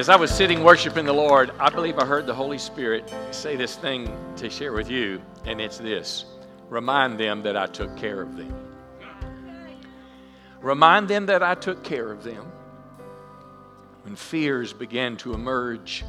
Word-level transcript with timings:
As 0.00 0.08
I 0.08 0.16
was 0.16 0.30
sitting 0.30 0.64
worshiping 0.64 1.04
the 1.04 1.12
Lord, 1.12 1.50
I 1.60 1.68
believe 1.68 1.98
I 1.98 2.06
heard 2.06 2.24
the 2.24 2.34
Holy 2.34 2.56
Spirit 2.56 3.12
say 3.32 3.54
this 3.54 3.76
thing 3.76 4.10
to 4.36 4.48
share 4.48 4.72
with 4.72 4.88
you, 4.88 5.20
and 5.44 5.60
it's 5.60 5.76
this 5.76 6.24
remind 6.70 7.20
them 7.20 7.42
that 7.42 7.54
I 7.54 7.66
took 7.66 7.94
care 7.98 8.22
of 8.22 8.34
them. 8.34 8.50
Remind 10.62 11.06
them 11.06 11.26
that 11.26 11.42
I 11.42 11.54
took 11.54 11.84
care 11.84 12.10
of 12.10 12.24
them. 12.24 12.50
When 14.04 14.16
fears 14.16 14.72
began 14.72 15.18
to 15.18 15.34
emerge, 15.34 16.02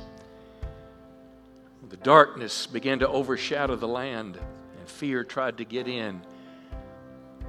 the 1.89 1.97
darkness 1.97 2.67
began 2.67 2.99
to 2.99 3.09
overshadow 3.09 3.75
the 3.75 3.89
land, 3.89 4.39
and 4.79 4.87
fear 4.87 5.25
tried 5.25 5.57
to 5.57 5.65
get 5.65 5.89
in. 5.89 6.21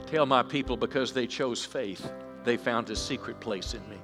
Tell 0.08 0.26
my 0.26 0.42
people 0.42 0.76
because 0.76 1.12
they 1.12 1.28
chose 1.28 1.64
faith, 1.64 2.10
they 2.42 2.56
found 2.56 2.90
a 2.90 2.96
secret 2.96 3.38
place 3.38 3.74
in 3.74 3.88
me 3.88 3.98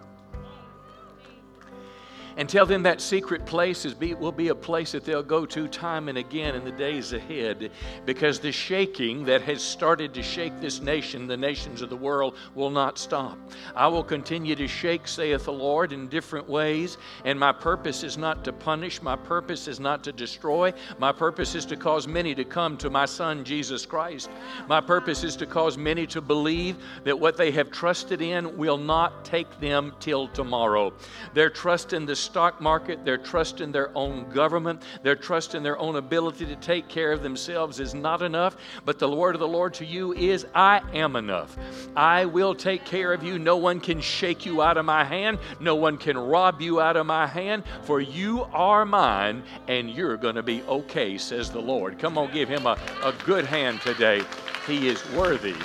and 2.39 2.49
tell 2.49 2.65
them 2.65 2.85
that 2.85 3.01
secret 3.01 3.45
place 3.45 3.85
is 3.85 3.95
be, 3.95 4.15
will 4.15 4.31
be 4.31 4.49
a 4.49 4.55
place 4.55 4.93
that 4.93 5.05
they'll 5.05 5.25
go 5.25 5.45
to 5.45 5.67
time 5.67 6.09
and 6.09 6.17
again 6.17 6.55
in 6.55 6.65
the 6.65 6.71
days 6.71 7.13
ahead 7.13 7.73
because 8.07 8.39
the 8.39 8.53
shaking 8.53 9.25
that 9.25 9.43
has 9.43 9.61
started 9.61 10.15
to 10.15 10.23
shake 10.23 10.61
this 10.61 10.81
nation, 10.81 11.27
the 11.27 11.37
nations 11.37 11.83
of 11.83 11.91
the 11.91 11.97
world, 11.97 12.37
will 12.55 12.71
not 12.71 12.97
stop. 12.97 13.37
I 13.75 13.89
will 13.89 14.05
continue 14.05 14.55
to 14.55 14.69
shake, 14.69 15.09
saith 15.09 15.47
the 15.47 15.53
Lord, 15.53 15.93
in 15.93 16.07
different 16.07 16.49
ways, 16.49 16.97
and 17.25 17.41
my 17.41 17.51
purpose 17.51 18.05
is 18.05 18.17
not 18.17 18.45
to 18.45 18.53
punish, 18.53 19.03
my 19.03 19.17
purpose 19.17 19.67
is 19.67 19.81
not 19.81 20.05
to 20.05 20.13
destroy, 20.13 20.73
my 21.01 21.11
purpose 21.11 21.57
is 21.57 21.67
to 21.67 21.77
cause 21.77 22.07
many 22.07 22.37
to 22.37 22.45
come 22.45 22.77
to 22.77 22.89
my 22.89 23.05
Son, 23.05 23.43
Jesus 23.43 23.85
Christ. 23.85 24.31
My 24.69 24.81
purpose 24.81 25.25
is 25.25 25.35
to 25.37 25.47
cause 25.47 25.77
many 25.77 26.07
to 26.07 26.21
believe 26.21 26.77
that 27.03 27.19
what 27.19 27.37
they 27.37 27.51
have 27.51 27.73
trusted 27.73 28.23
in 28.23 28.57
will 28.57 28.79
not 28.79 29.25
take 29.25 29.59
them 29.59 29.93
till 29.99 30.29
tomorrow. 30.29 30.93
Their 31.35 31.51
trust 31.51 31.93
in 31.93 32.07
the 32.07 32.15
stock 32.29 32.61
market, 32.61 33.05
their 33.05 33.17
trust 33.17 33.63
in 33.63 33.73
their 33.73 33.91
own 33.97 34.29
government, 34.29 34.83
their 35.03 35.17
trust 35.17 35.55
in 35.55 35.63
their 35.63 35.79
own 35.79 35.97
ability 35.97 36.45
to 36.45 36.57
take 36.57 36.87
care 36.89 37.11
of 37.11 37.23
themselves 37.23 37.81
is 37.81 37.95
not 37.95 38.21
enough. 38.21 38.57
But 38.85 38.99
the 38.99 39.09
word 39.09 39.35
of 39.35 39.41
the 39.41 39.49
Lord 39.49 39.73
to 39.75 39.87
you 39.87 40.13
is, 40.13 40.47
I 40.55 40.83
am 40.93 41.17
enough. 41.17 41.57
I 41.97 42.27
will 42.27 42.55
take 42.55 42.85
care 42.85 43.15
of 43.15 43.23
you. 43.23 43.39
No 43.39 43.57
one 43.57 43.81
can 43.81 44.01
shake 44.01 44.45
you 44.45 44.61
out 44.61 44.77
of 44.77 44.85
my 44.85 45.05
hand, 45.05 45.39
no 45.59 45.75
one 45.75 45.97
can 45.97 46.19
rob 46.19 46.61
you 46.61 46.81
out 46.81 46.97
of 46.97 47.07
my 47.07 47.27
hand, 47.27 47.65
for 47.83 48.01
you 48.01 48.43
are 48.53 48.85
mine 48.85 49.43
and 49.67 49.91
you're 49.91 50.19
going 50.19 50.35
to 50.35 50.43
be 50.43 50.63
okay, 50.65 51.17
says 51.17 51.51
the 51.51 51.61
Lord. 51.61 51.99
Come 51.99 52.19
on, 52.19 52.31
give 52.33 52.49
him 52.49 52.67
a, 52.67 52.79
a 53.03 53.15
good 53.25 53.47
hand 53.47 53.81
today. 53.81 54.23
He 54.67 54.89
is 54.89 55.03
worthy 55.13 55.57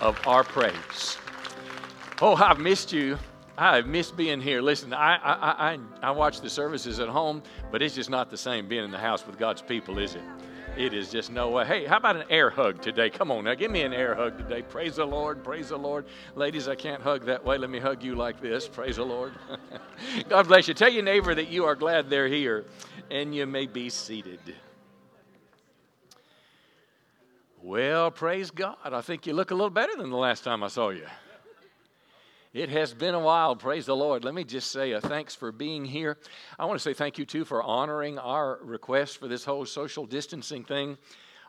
of 0.00 0.18
our 0.26 0.44
praise. 0.44 1.16
Oh, 2.20 2.34
I've 2.36 2.58
missed 2.58 2.92
you. 2.92 3.18
I 3.60 3.82
miss 3.82 4.10
being 4.10 4.40
here. 4.40 4.62
Listen, 4.62 4.94
I, 4.94 5.16
I, 5.16 5.72
I, 5.72 5.78
I 6.02 6.10
watch 6.12 6.40
the 6.40 6.48
services 6.48 6.98
at 6.98 7.08
home, 7.08 7.42
but 7.70 7.82
it's 7.82 7.94
just 7.94 8.08
not 8.08 8.30
the 8.30 8.36
same 8.38 8.66
being 8.66 8.84
in 8.84 8.90
the 8.90 8.98
house 8.98 9.26
with 9.26 9.38
God's 9.38 9.60
people, 9.60 9.98
is 9.98 10.14
it? 10.14 10.22
It 10.78 10.94
is 10.94 11.10
just 11.10 11.30
no 11.30 11.50
way. 11.50 11.66
Hey, 11.66 11.84
how 11.84 11.98
about 11.98 12.16
an 12.16 12.24
air 12.30 12.48
hug 12.48 12.80
today? 12.80 13.10
Come 13.10 13.30
on 13.30 13.44
now, 13.44 13.54
give 13.54 13.70
me 13.70 13.82
an 13.82 13.92
air 13.92 14.14
hug 14.14 14.38
today. 14.38 14.62
Praise 14.62 14.96
the 14.96 15.04
Lord, 15.04 15.44
praise 15.44 15.68
the 15.68 15.76
Lord. 15.76 16.06
Ladies, 16.36 16.68
I 16.68 16.74
can't 16.74 17.02
hug 17.02 17.26
that 17.26 17.44
way. 17.44 17.58
Let 17.58 17.68
me 17.68 17.80
hug 17.80 18.02
you 18.02 18.14
like 18.14 18.40
this. 18.40 18.66
Praise 18.66 18.96
the 18.96 19.04
Lord. 19.04 19.34
God 20.30 20.48
bless 20.48 20.66
you. 20.66 20.72
Tell 20.72 20.88
your 20.88 21.02
neighbor 21.02 21.34
that 21.34 21.48
you 21.48 21.66
are 21.66 21.74
glad 21.74 22.08
they're 22.08 22.28
here 22.28 22.64
and 23.10 23.34
you 23.34 23.46
may 23.46 23.66
be 23.66 23.90
seated. 23.90 24.40
Well, 27.62 28.10
praise 28.10 28.50
God. 28.50 28.76
I 28.84 29.02
think 29.02 29.26
you 29.26 29.34
look 29.34 29.50
a 29.50 29.54
little 29.54 29.68
better 29.68 29.94
than 29.96 30.08
the 30.08 30.16
last 30.16 30.44
time 30.44 30.62
I 30.62 30.68
saw 30.68 30.88
you. 30.88 31.06
It 32.52 32.68
has 32.70 32.92
been 32.92 33.14
a 33.14 33.20
while, 33.20 33.54
praise 33.54 33.86
the 33.86 33.94
Lord. 33.94 34.24
Let 34.24 34.34
me 34.34 34.42
just 34.42 34.72
say 34.72 34.98
thanks 34.98 35.36
for 35.36 35.52
being 35.52 35.84
here. 35.84 36.18
I 36.58 36.64
want 36.64 36.80
to 36.80 36.82
say 36.82 36.94
thank 36.94 37.16
you 37.16 37.24
too 37.24 37.44
for 37.44 37.62
honoring 37.62 38.18
our 38.18 38.58
request 38.64 39.18
for 39.18 39.28
this 39.28 39.44
whole 39.44 39.64
social 39.64 40.04
distancing 40.04 40.64
thing. 40.64 40.98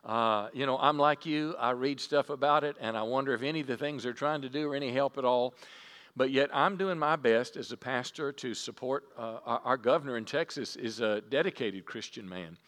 Uh, 0.05 0.49
you 0.53 0.67
know, 0.67 0.77
I'm 0.77 0.99
like 0.99 1.25
you, 1.25 1.55
I 1.57 1.71
read 1.71 1.99
stuff 1.99 2.29
about 2.29 2.63
it, 2.63 2.75
and 2.79 2.95
I 2.95 3.01
wonder 3.01 3.33
if 3.33 3.41
any 3.41 3.61
of 3.61 3.67
the 3.67 3.77
things 3.77 4.03
they're 4.03 4.13
trying 4.13 4.43
to 4.43 4.49
do 4.49 4.69
are 4.71 4.75
any 4.75 4.91
help 4.91 5.17
at 5.17 5.25
all. 5.25 5.55
But 6.15 6.29
yet, 6.29 6.51
I'm 6.53 6.77
doing 6.77 6.99
my 6.99 7.15
best 7.15 7.57
as 7.57 7.71
a 7.71 7.77
pastor 7.77 8.31
to 8.33 8.53
support 8.53 9.05
uh, 9.17 9.39
our, 9.43 9.61
our 9.65 9.77
governor 9.77 10.17
in 10.17 10.25
Texas 10.25 10.75
is 10.75 10.99
a 10.99 11.21
dedicated 11.21 11.83
Christian 11.83 12.29
man 12.29 12.59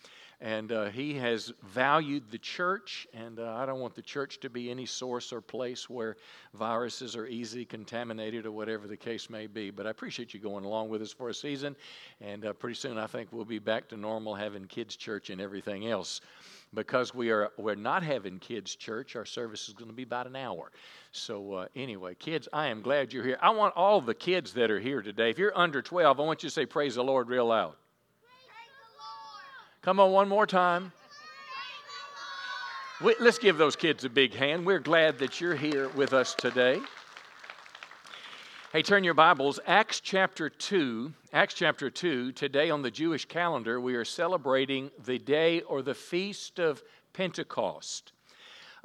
and 0.43 0.73
uh, 0.73 0.89
he 0.89 1.13
has 1.13 1.53
valued 1.63 2.29
the 2.29 2.37
church 2.37 3.07
and 3.13 3.39
uh, 3.39 3.55
i 3.55 3.65
don't 3.65 3.79
want 3.79 3.95
the 3.95 4.01
church 4.01 4.39
to 4.41 4.49
be 4.49 4.69
any 4.69 4.85
source 4.85 5.31
or 5.31 5.39
place 5.39 5.89
where 5.89 6.17
viruses 6.53 7.15
are 7.15 7.25
easily 7.25 7.65
contaminated 7.65 8.45
or 8.45 8.51
whatever 8.51 8.85
the 8.85 8.97
case 8.97 9.29
may 9.29 9.47
be 9.47 9.71
but 9.71 9.87
i 9.87 9.89
appreciate 9.89 10.33
you 10.33 10.39
going 10.39 10.65
along 10.65 10.89
with 10.89 11.01
us 11.01 11.13
for 11.13 11.29
a 11.29 11.33
season 11.33 11.75
and 12.19 12.45
uh, 12.45 12.53
pretty 12.53 12.75
soon 12.75 12.97
i 12.97 13.07
think 13.07 13.29
we'll 13.31 13.45
be 13.45 13.57
back 13.57 13.87
to 13.87 13.95
normal 13.95 14.35
having 14.35 14.65
kids 14.65 14.95
church 14.95 15.29
and 15.29 15.41
everything 15.41 15.87
else. 15.87 16.21
Because 16.73 17.13
we 17.13 17.29
are 17.29 17.51
we're 17.57 17.75
not 17.75 18.01
having 18.01 18.39
kids 18.39 18.75
church 18.75 19.15
our 19.15 19.25
service 19.25 19.67
is 19.67 19.75
going 19.75 19.91
to 19.91 19.95
be 19.95 20.01
about 20.01 20.25
an 20.25 20.35
hour. 20.35 20.71
So 21.11 21.53
uh, 21.53 21.67
anyway 21.75 22.15
kids 22.15 22.47
i 22.51 22.67
am 22.67 22.81
glad 22.81 23.13
you're 23.13 23.23
here. 23.23 23.37
I 23.41 23.51
want 23.51 23.75
all 23.75 24.01
the 24.01 24.15
kids 24.15 24.53
that 24.53 24.71
are 24.71 24.79
here 24.79 25.03
today. 25.03 25.29
If 25.29 25.37
you're 25.37 25.57
under 25.57 25.81
12 25.83 26.19
i 26.19 26.23
want 26.23 26.41
you 26.41 26.49
to 26.49 26.53
say 26.53 26.65
praise 26.65 26.95
the 26.95 27.03
lord 27.03 27.29
real 27.29 27.45
loud 27.45 27.75
Come 29.83 29.99
on, 29.99 30.13
one 30.13 30.29
more 30.29 30.47
time. 30.47 30.93
We, 33.03 33.17
let's 33.19 33.37
give 33.37 33.57
those 33.57 33.75
kids 33.75 34.05
a 34.05 34.09
big 34.09 34.33
hand. 34.33 34.65
We're 34.65 34.79
glad 34.79 35.19
that 35.19 35.41
you're 35.41 35.57
here 35.57 35.89
with 35.89 36.13
us 36.13 36.33
today. 36.35 36.79
Hey, 38.71 38.81
turn 38.81 39.03
your 39.03 39.13
Bibles, 39.13 39.59
Acts 39.67 39.99
chapter 39.99 40.47
2. 40.47 41.11
Acts 41.33 41.55
chapter 41.55 41.89
2. 41.89 42.31
Today 42.31 42.69
on 42.69 42.81
the 42.81 42.89
Jewish 42.89 43.25
calendar, 43.25 43.81
we 43.81 43.95
are 43.95 44.05
celebrating 44.05 44.89
the 45.03 45.19
day 45.19 45.59
or 45.63 45.81
the 45.81 45.93
feast 45.93 46.59
of 46.59 46.81
Pentecost. 47.11 48.13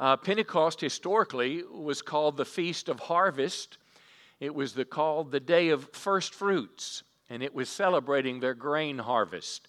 Uh, 0.00 0.16
Pentecost 0.16 0.81
historically 0.81 1.62
was 1.72 2.03
called 2.03 2.37
the 2.37 2.44
Feast 2.44 2.88
of 2.88 2.98
Harvest. 2.98 3.78
It 4.41 4.53
was 4.53 4.72
the, 4.72 4.84
called 4.84 5.31
the 5.31 5.38
Day 5.38 5.69
of 5.69 5.88
First 5.92 6.34
Fruits, 6.34 7.04
and 7.31 7.41
it 7.41 7.54
was 7.54 7.69
celebrating 7.69 8.41
their 8.41 8.54
grain 8.54 8.98
harvest 8.98 9.68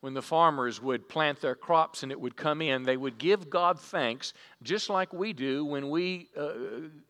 when 0.00 0.14
the 0.14 0.22
farmers 0.22 0.80
would 0.80 1.08
plant 1.08 1.40
their 1.40 1.54
crops 1.54 2.02
and 2.02 2.10
it 2.10 2.18
would 2.18 2.36
come 2.36 2.62
in, 2.62 2.82
they 2.82 2.96
would 2.96 3.18
give 3.18 3.50
God 3.50 3.78
thanks, 3.78 4.32
just 4.62 4.88
like 4.88 5.12
we 5.12 5.32
do 5.32 5.64
when 5.64 5.90
we 5.90 6.28
uh, 6.36 6.52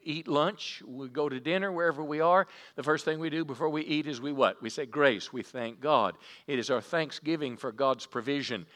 eat 0.02 0.26
lunch, 0.26 0.82
we 0.86 1.08
go 1.08 1.28
to 1.28 1.38
dinner, 1.38 1.70
wherever 1.70 2.02
we 2.02 2.20
are. 2.20 2.48
The 2.74 2.82
first 2.82 3.04
thing 3.04 3.20
we 3.20 3.30
do 3.30 3.44
before 3.44 3.68
we 3.68 3.82
eat 3.82 4.08
is 4.08 4.20
we 4.20 4.32
what? 4.32 4.60
We 4.60 4.70
say 4.70 4.86
grace. 4.86 5.32
We 5.32 5.42
thank 5.42 5.80
God. 5.80 6.16
It 6.48 6.58
is 6.58 6.68
our 6.68 6.80
thanksgiving 6.80 7.56
for 7.56 7.70
God's 7.70 8.06
provision. 8.06 8.66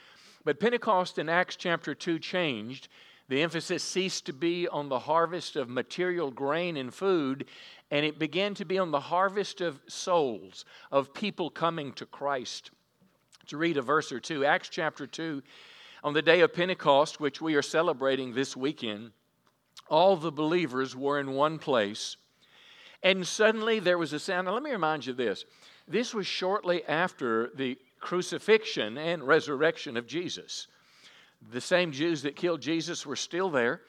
But 0.44 0.60
Pentecost 0.60 1.18
in 1.18 1.28
Acts 1.28 1.56
chapter 1.56 1.94
2 1.94 2.18
changed. 2.20 2.88
The 3.28 3.42
emphasis 3.42 3.82
ceased 3.82 4.26
to 4.26 4.34
be 4.34 4.68
on 4.68 4.90
the 4.90 4.98
harvest 4.98 5.56
of 5.56 5.70
material 5.70 6.30
grain 6.30 6.76
and 6.76 6.92
food, 6.92 7.46
and 7.90 8.04
it 8.04 8.18
began 8.18 8.52
to 8.54 8.66
be 8.66 8.78
on 8.78 8.90
the 8.90 9.00
harvest 9.00 9.62
of 9.62 9.80
souls, 9.88 10.66
of 10.92 11.14
people 11.14 11.48
coming 11.48 11.94
to 11.94 12.04
Christ 12.04 12.70
to 13.48 13.56
read 13.56 13.76
a 13.76 13.82
verse 13.82 14.12
or 14.12 14.20
two. 14.20 14.44
Acts 14.44 14.68
chapter 14.68 15.06
2, 15.06 15.42
on 16.02 16.12
the 16.12 16.22
day 16.22 16.40
of 16.40 16.52
Pentecost, 16.52 17.20
which 17.20 17.40
we 17.40 17.54
are 17.54 17.62
celebrating 17.62 18.34
this 18.34 18.56
weekend, 18.56 19.12
all 19.88 20.16
the 20.16 20.32
believers 20.32 20.96
were 20.96 21.18
in 21.18 21.32
one 21.32 21.58
place. 21.58 22.16
And 23.02 23.26
suddenly 23.26 23.80
there 23.80 23.98
was 23.98 24.12
a 24.12 24.18
sound. 24.18 24.46
Now, 24.46 24.54
let 24.54 24.62
me 24.62 24.70
remind 24.70 25.06
you 25.06 25.12
this. 25.12 25.44
This 25.86 26.14
was 26.14 26.26
shortly 26.26 26.84
after 26.86 27.50
the 27.54 27.78
crucifixion 28.00 28.96
and 28.96 29.26
resurrection 29.26 29.96
of 29.96 30.06
Jesus. 30.06 30.68
The 31.52 31.60
same 31.60 31.92
Jews 31.92 32.22
that 32.22 32.36
killed 32.36 32.62
Jesus 32.62 33.04
were 33.04 33.16
still 33.16 33.50
there. 33.50 33.82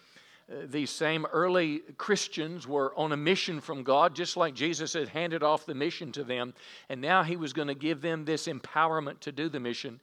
These 0.47 0.91
same 0.91 1.25
early 1.25 1.79
Christians 1.97 2.67
were 2.67 2.93
on 2.95 3.11
a 3.11 3.17
mission 3.17 3.61
from 3.61 3.81
God, 3.81 4.15
just 4.15 4.37
like 4.37 4.53
Jesus 4.53 4.93
had 4.93 5.09
handed 5.09 5.41
off 5.41 5.65
the 5.65 5.73
mission 5.73 6.11
to 6.11 6.23
them. 6.23 6.53
And 6.87 7.01
now 7.01 7.23
he 7.23 7.35
was 7.35 7.51
going 7.51 7.67
to 7.67 7.75
give 7.75 8.01
them 8.01 8.25
this 8.25 8.47
empowerment 8.47 9.21
to 9.21 9.31
do 9.31 9.49
the 9.49 9.59
mission. 9.59 9.99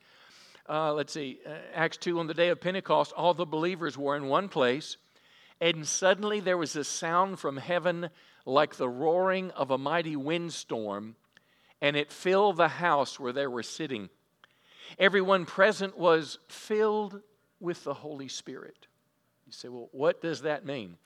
Uh, 0.69 0.95
let's 0.95 1.13
see, 1.13 1.39
uh, 1.47 1.51
Acts 1.75 1.97
2 1.99 2.19
on 2.19 2.27
the 2.27 2.35
day 2.35 2.49
of 2.49 2.61
Pentecost, 2.61 3.13
all 3.13 3.35
the 3.35 3.47
believers 3.47 3.97
were 3.97 4.17
in 4.17 4.27
one 4.27 4.49
place. 4.49 4.97
And 5.61 5.87
suddenly 5.87 6.41
there 6.41 6.59
was 6.59 6.75
a 6.75 6.83
sound 6.83 7.39
from 7.39 7.57
heaven 7.57 8.11
like 8.45 8.75
the 8.75 8.89
roaring 8.89 9.53
of 9.53 9.71
a 9.71 9.79
mighty 9.79 10.17
windstorm, 10.17 11.15
and 11.81 11.97
it 11.97 12.11
filled 12.11 12.57
the 12.57 12.67
house 12.67 13.21
where 13.21 13.33
they 13.33 13.47
were 13.47 13.63
sitting. 13.63 14.09
Everyone 14.99 15.47
present 15.47 15.97
was 15.97 16.41
filled 16.49 17.21
with 17.61 17.85
the 17.85 17.95
Holy 17.95 18.27
Spirit 18.27 18.89
you 19.53 19.59
say, 19.59 19.69
well, 19.69 19.89
what 19.93 20.23
does 20.23 20.43
that 20.43 20.65
mean? 20.65 20.97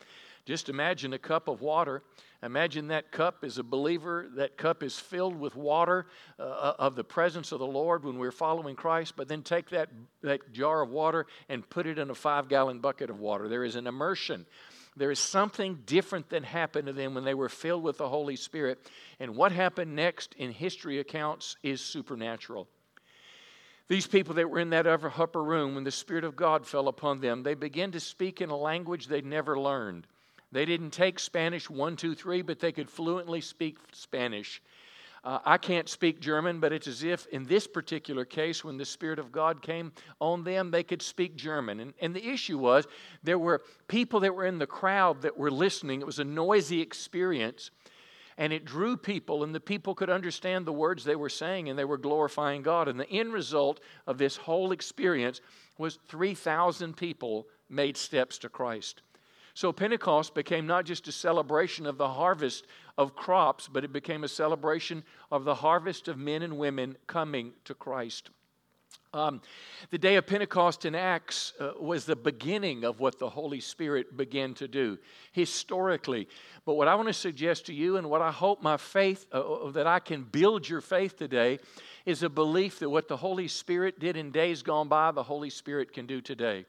Just 0.45 0.69
imagine 0.69 1.13
a 1.13 1.19
cup 1.19 1.49
of 1.49 1.61
water. 1.61 2.03
Imagine 2.41 2.89
that 2.89 3.11
cup 3.11 3.45
is 3.45 3.59
a 3.59 3.65
believer. 3.65 4.29
That 4.37 4.57
cup 4.57 4.85
is 4.85 4.97
filled 4.97 5.35
with 5.35 5.57
water 5.57 6.07
uh, 6.39 6.43
uh, 6.43 6.75
of 6.79 6.95
the 6.95 7.03
presence 7.03 7.51
of 7.51 7.59
the 7.59 7.67
Lord 7.67 8.05
when 8.05 8.17
we're 8.19 8.31
following 8.31 8.77
Christ. 8.77 9.15
But 9.17 9.27
then 9.27 9.43
take 9.43 9.71
that, 9.71 9.89
that 10.23 10.53
jar 10.53 10.83
of 10.83 10.91
water 10.91 11.27
and 11.49 11.69
put 11.69 11.89
it 11.89 11.99
in 11.99 12.11
a 12.11 12.15
five 12.15 12.49
gallon 12.49 12.79
bucket 12.79 13.11
of 13.11 13.19
water. 13.19 13.49
There 13.49 13.65
is 13.65 13.75
an 13.75 13.89
immersion 13.89 14.47
There 14.97 15.11
is 15.11 15.19
something 15.19 15.83
different 15.85 16.31
that 16.31 16.45
happened 16.45 16.87
to 16.87 16.93
them 16.93 17.15
when 17.15 17.25
they 17.25 17.35
were 17.35 17.51
filled 17.51 17.83
with 17.83 17.99
the 17.99 18.09
Holy 18.09 18.37
Spirit. 18.37 18.79
And 19.21 19.37
what 19.37 19.53
happened 19.53 19.95
next 19.95 20.35
in 20.39 20.53
history 20.53 21.01
accounts 21.01 21.57
is 21.63 21.83
supernatural. 21.83 22.67
These 23.89 24.09
people 24.09 24.35
that 24.35 24.51
were 24.51 24.59
in 24.59 24.71
that 24.71 24.87
upper 24.87 25.43
room, 25.43 25.75
when 25.75 25.85
the 25.85 25.91
Spirit 25.91 26.25
of 26.25 26.35
God 26.35 26.67
fell 26.67 26.89
upon 26.89 27.21
them, 27.21 27.43
they 27.43 27.55
began 27.55 27.93
to 27.93 28.01
speak 28.01 28.41
in 28.41 28.51
a 28.51 28.57
language 28.57 29.07
they'd 29.07 29.25
never 29.25 29.59
learned. 29.59 30.07
They 30.51 30.65
didn't 30.65 30.91
take 30.91 31.19
Spanish 31.19 31.71
one, 31.71 31.97
two, 31.97 32.15
three, 32.15 32.43
but 32.43 32.59
they 32.59 32.73
could 32.73 32.91
fluently 32.91 33.41
speak 33.41 33.79
Spanish. 33.93 34.61
Uh, 35.23 35.41
I 35.45 35.59
can't 35.59 35.89
speak 35.89 36.21
German, 36.21 36.61
but 36.61 36.73
it's 36.73 36.87
as 36.87 37.03
if 37.03 37.27
in 37.27 37.45
this 37.45 37.67
particular 37.67 38.25
case, 38.25 38.63
when 38.63 38.77
the 38.77 38.85
Spirit 38.85 39.19
of 39.19 39.33
God 39.33 39.61
came 39.61 39.93
on 40.21 40.45
them, 40.45 40.71
they 40.71 40.85
could 40.85 41.03
speak 41.03 41.37
German. 41.37 41.81
And, 41.81 41.95
and 42.01 42.15
the 42.15 42.29
issue 42.29 42.59
was 42.59 42.87
there 43.25 43.39
were 43.39 43.63
people 43.89 44.21
that 44.21 44.35
were 44.35 44.47
in 44.47 44.59
the 44.59 44.69
crowd 44.69 45.23
that 45.23 45.37
were 45.37 45.51
listening. 45.51 46.01
It 46.01 46.07
was 46.07 46.21
a 46.21 46.25
noisy 46.25 46.81
experience, 46.81 47.73
and 48.39 48.53
it 48.53 48.65
drew 48.65 48.97
people, 48.97 49.43
and 49.45 49.55
the 49.55 49.61
people 49.61 49.95
could 49.95 50.11
understand 50.11 50.67
the 50.67 50.73
words 50.73 51.05
they 51.05 51.17
were 51.17 51.31
saying, 51.31 51.69
and 51.69 51.79
they 51.79 51.85
were 51.85 51.97
glorifying 51.97 52.63
God. 52.63 52.89
And 52.89 53.01
the 53.01 53.11
end 53.11 53.33
result 53.33 53.81
of 54.07 54.19
this 54.19 54.37
whole 54.37 54.73
experience 54.73 55.41
was 55.79 55.99
3,000 56.09 56.97
people 56.97 57.47
made 57.69 57.97
steps 57.97 58.39
to 58.39 58.49
Christ. 58.49 59.03
So 59.55 59.73
Pentecost 59.73 60.35
became 60.35 60.67
not 60.67 60.85
just 60.85 61.09
a 61.09 61.13
celebration 61.13 61.87
of 61.87 61.97
the 61.97 62.09
harvest 62.09 62.67
of 62.99 63.17
crops, 63.17 63.69
but 63.69 63.85
it 63.85 63.93
became 63.93 64.23
a 64.23 64.29
celebration 64.29 65.03
of 65.31 65.45
the 65.45 65.55
harvest 65.55 66.09
of 66.09 66.19
men 66.19 66.43
and 66.43 66.59
women 66.59 66.99
coming 67.07 67.55
to 67.65 67.73
Christ. 67.73 68.31
Um, 69.13 69.41
the 69.91 69.99
day 69.99 70.17
of 70.17 70.27
Pentecost 70.27 70.85
in 70.85 70.95
Acts 70.95 71.55
uh, 71.59 71.73
was 71.81 72.05
the 72.05 72.17
beginning 72.17 72.85
of 72.85 73.01
what 73.01 73.19
the 73.19 73.31
Holy 73.31 73.61
Spirit 73.61 74.17
began 74.17 74.53
to 74.55 74.69
do 74.69 74.99
historically. 75.33 76.29
But 76.65 76.75
what 76.75 76.89
I 76.89 76.95
want 76.97 77.09
to 77.09 77.15
suggest 77.15 77.67
to 77.67 77.75
you, 77.75 77.97
and 77.97 78.11
what 78.11 78.21
I 78.21 78.31
hope 78.31 78.63
my 78.63 78.77
faith, 78.77 79.27
uh, 79.33 79.41
uh 79.41 79.71
that 79.71 79.87
I 79.87 80.01
can 80.01 80.23
build 80.23 80.69
your 80.69 80.81
faith 80.81 81.17
today, 81.17 81.61
is 82.05 82.23
a 82.23 82.29
belief 82.29 82.79
that 82.81 82.91
what 82.91 83.09
the 83.09 83.17
Holy 83.17 83.49
Spirit 83.49 83.99
did 83.99 84.17
in 84.17 84.31
days 84.31 84.63
gone 84.63 84.89
by, 84.89 85.13
the 85.13 85.23
Holy 85.23 85.51
Spirit 85.51 85.93
can 85.93 86.07
do 86.07 86.21
today. 86.21 86.67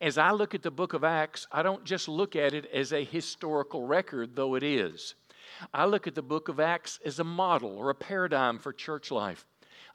As 0.00 0.16
I 0.16 0.30
look 0.30 0.54
at 0.54 0.62
the 0.62 0.70
book 0.70 0.92
of 0.92 1.02
Acts, 1.02 1.48
I 1.50 1.62
don't 1.62 1.84
just 1.84 2.08
look 2.08 2.36
at 2.36 2.54
it 2.54 2.66
as 2.72 2.92
a 2.92 3.02
historical 3.02 3.84
record, 3.84 4.36
though 4.36 4.54
it 4.54 4.62
is. 4.62 5.16
I 5.74 5.86
look 5.86 6.06
at 6.06 6.14
the 6.14 6.22
book 6.22 6.48
of 6.48 6.60
Acts 6.60 7.00
as 7.04 7.18
a 7.18 7.24
model 7.24 7.76
or 7.76 7.90
a 7.90 7.94
paradigm 7.94 8.58
for 8.58 8.72
church 8.72 9.10
life. 9.10 9.44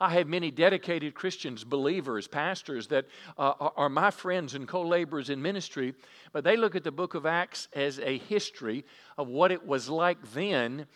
I 0.03 0.09
have 0.09 0.27
many 0.27 0.51
dedicated 0.51 1.13
Christians, 1.13 1.63
believers, 1.63 2.27
pastors 2.27 2.88
that 2.88 3.05
uh, 3.38 3.53
are 3.77 3.88
my 3.88 4.11
friends 4.11 4.53
and 4.53 4.67
co 4.67 4.81
laborers 4.81 5.29
in 5.29 5.41
ministry, 5.41 5.95
but 6.33 6.44
they 6.44 6.57
look 6.57 6.75
at 6.75 6.83
the 6.83 6.91
book 6.91 7.13
of 7.13 7.25
Acts 7.25 7.69
as 7.71 8.00
a 8.00 8.17
history 8.17 8.83
of 9.17 9.29
what 9.29 9.50
it 9.50 9.65
was 9.65 9.88
like 9.88 10.17
then, 10.33 10.88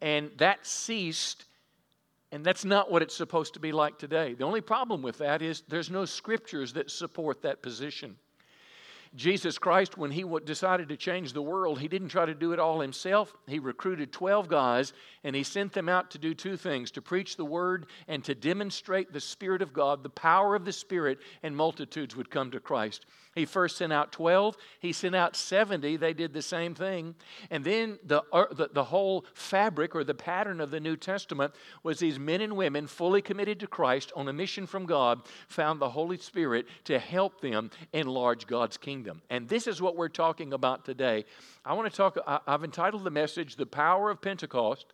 and 0.00 0.30
that 0.36 0.64
ceased, 0.64 1.46
and 2.30 2.44
that's 2.44 2.64
not 2.64 2.88
what 2.88 3.02
it's 3.02 3.16
supposed 3.16 3.54
to 3.54 3.60
be 3.60 3.72
like 3.72 3.98
today. 3.98 4.34
The 4.34 4.44
only 4.44 4.60
problem 4.60 5.02
with 5.02 5.18
that 5.18 5.42
is 5.42 5.64
there's 5.66 5.90
no 5.90 6.04
scriptures 6.04 6.72
that 6.74 6.88
support 6.88 7.42
that 7.42 7.62
position. 7.62 8.16
Jesus 9.14 9.58
Christ, 9.58 9.98
when 9.98 10.10
he 10.10 10.24
decided 10.44 10.88
to 10.88 10.96
change 10.96 11.32
the 11.32 11.42
world, 11.42 11.78
he 11.78 11.88
didn't 11.88 12.08
try 12.08 12.24
to 12.24 12.34
do 12.34 12.52
it 12.52 12.58
all 12.58 12.80
himself. 12.80 13.34
He 13.46 13.58
recruited 13.58 14.10
12 14.10 14.48
guys 14.48 14.94
and 15.22 15.36
he 15.36 15.42
sent 15.42 15.74
them 15.74 15.88
out 15.88 16.10
to 16.12 16.18
do 16.18 16.34
two 16.34 16.56
things 16.56 16.90
to 16.92 17.02
preach 17.02 17.36
the 17.36 17.44
word 17.44 17.86
and 18.08 18.24
to 18.24 18.34
demonstrate 18.34 19.12
the 19.12 19.20
Spirit 19.20 19.60
of 19.60 19.74
God, 19.74 20.02
the 20.02 20.08
power 20.08 20.54
of 20.54 20.64
the 20.64 20.72
Spirit, 20.72 21.18
and 21.42 21.54
multitudes 21.54 22.16
would 22.16 22.30
come 22.30 22.50
to 22.52 22.60
Christ. 22.60 23.04
He 23.34 23.46
first 23.46 23.76
sent 23.76 23.92
out 23.92 24.12
12, 24.12 24.56
he 24.80 24.92
sent 24.92 25.14
out 25.14 25.36
70, 25.36 25.96
they 25.96 26.12
did 26.12 26.34
the 26.34 26.42
same 26.42 26.74
thing. 26.74 27.14
And 27.50 27.64
then 27.64 27.98
the, 28.04 28.22
uh, 28.32 28.44
the, 28.52 28.68
the, 28.72 28.84
whole 28.84 29.24
fabric 29.32 29.94
or 29.94 30.04
the 30.04 30.14
pattern 30.14 30.60
of 30.60 30.70
the 30.70 30.80
New 30.80 30.96
Testament 30.96 31.54
was 31.82 31.98
these 31.98 32.18
men 32.18 32.42
and 32.42 32.56
women 32.56 32.86
fully 32.86 33.22
committed 33.22 33.58
to 33.60 33.66
Christ 33.66 34.12
on 34.14 34.28
a 34.28 34.32
mission 34.32 34.66
from 34.66 34.84
God 34.84 35.22
found 35.48 35.80
the 35.80 35.88
Holy 35.88 36.18
Spirit 36.18 36.66
to 36.84 36.98
help 36.98 37.40
them 37.40 37.70
enlarge 37.92 38.46
God's 38.46 38.76
kingdom. 38.76 39.01
And 39.30 39.48
this 39.48 39.66
is 39.66 39.80
what 39.80 39.96
we're 39.96 40.08
talking 40.08 40.52
about 40.52 40.84
today. 40.84 41.24
I 41.64 41.74
want 41.74 41.90
to 41.90 41.96
talk, 41.96 42.18
I've 42.46 42.64
entitled 42.64 43.04
the 43.04 43.10
message, 43.10 43.56
The 43.56 43.66
Power 43.66 44.10
of 44.10 44.20
Pentecost. 44.20 44.92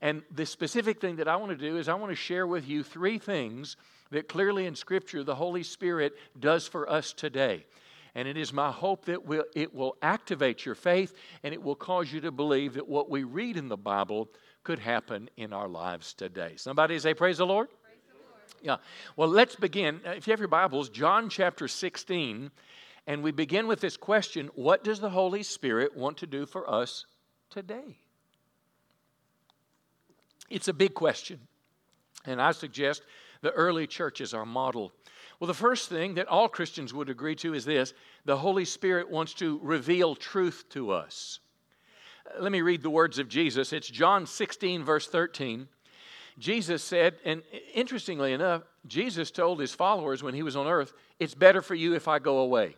And 0.00 0.22
the 0.30 0.46
specific 0.46 1.00
thing 1.00 1.16
that 1.16 1.28
I 1.28 1.36
want 1.36 1.50
to 1.50 1.56
do 1.56 1.76
is 1.76 1.88
I 1.88 1.94
want 1.94 2.10
to 2.10 2.16
share 2.16 2.46
with 2.46 2.68
you 2.68 2.82
three 2.82 3.18
things 3.18 3.76
that 4.10 4.28
clearly 4.28 4.66
in 4.66 4.74
Scripture 4.74 5.24
the 5.24 5.34
Holy 5.34 5.62
Spirit 5.62 6.14
does 6.38 6.66
for 6.66 6.90
us 6.90 7.12
today. 7.12 7.64
And 8.14 8.28
it 8.28 8.36
is 8.36 8.52
my 8.52 8.70
hope 8.70 9.06
that 9.06 9.26
we'll, 9.26 9.44
it 9.54 9.74
will 9.74 9.96
activate 10.00 10.64
your 10.64 10.76
faith 10.76 11.14
and 11.42 11.52
it 11.52 11.62
will 11.62 11.74
cause 11.74 12.12
you 12.12 12.20
to 12.20 12.30
believe 12.30 12.74
that 12.74 12.88
what 12.88 13.10
we 13.10 13.24
read 13.24 13.56
in 13.56 13.68
the 13.68 13.76
Bible 13.76 14.28
could 14.62 14.78
happen 14.78 15.28
in 15.36 15.52
our 15.52 15.68
lives 15.68 16.14
today. 16.14 16.52
Somebody 16.56 16.98
say, 16.98 17.12
Praise 17.12 17.38
the 17.38 17.46
Lord. 17.46 17.68
Praise 17.82 17.98
the 18.08 18.18
Lord. 18.18 18.80
Yeah. 18.80 18.84
Well, 19.16 19.28
let's 19.28 19.56
begin. 19.56 20.00
If 20.04 20.26
you 20.26 20.30
have 20.30 20.40
your 20.40 20.48
Bibles, 20.48 20.88
John 20.88 21.28
chapter 21.28 21.66
16, 21.66 22.50
and 23.06 23.22
we 23.22 23.32
begin 23.32 23.66
with 23.66 23.80
this 23.80 23.96
question 23.96 24.50
What 24.54 24.84
does 24.84 25.00
the 25.00 25.10
Holy 25.10 25.42
Spirit 25.42 25.96
want 25.96 26.18
to 26.18 26.26
do 26.26 26.46
for 26.46 26.68
us 26.68 27.06
today? 27.50 27.98
It's 30.50 30.68
a 30.68 30.74
big 30.74 30.94
question. 30.94 31.40
And 32.26 32.40
I 32.40 32.52
suggest 32.52 33.02
the 33.42 33.50
early 33.50 33.86
church 33.86 34.20
is 34.20 34.32
our 34.32 34.46
model. 34.46 34.92
Well, 35.38 35.48
the 35.48 35.54
first 35.54 35.88
thing 35.88 36.14
that 36.14 36.28
all 36.28 36.48
Christians 36.48 36.94
would 36.94 37.10
agree 37.10 37.34
to 37.36 37.54
is 37.54 37.64
this 37.64 37.92
the 38.24 38.36
Holy 38.36 38.64
Spirit 38.64 39.10
wants 39.10 39.34
to 39.34 39.60
reveal 39.62 40.14
truth 40.14 40.64
to 40.70 40.90
us. 40.90 41.40
Let 42.40 42.52
me 42.52 42.62
read 42.62 42.82
the 42.82 42.90
words 42.90 43.18
of 43.18 43.28
Jesus. 43.28 43.72
It's 43.72 43.88
John 43.88 44.26
16, 44.26 44.82
verse 44.82 45.06
13. 45.06 45.68
Jesus 46.38 46.82
said, 46.82 47.16
and 47.24 47.42
interestingly 47.74 48.32
enough, 48.32 48.62
Jesus 48.86 49.30
told 49.30 49.60
his 49.60 49.74
followers 49.74 50.22
when 50.22 50.34
he 50.34 50.42
was 50.42 50.56
on 50.56 50.66
earth, 50.66 50.92
It's 51.20 51.34
better 51.34 51.62
for 51.62 51.74
you 51.74 51.94
if 51.94 52.08
I 52.08 52.18
go 52.18 52.38
away. 52.38 52.76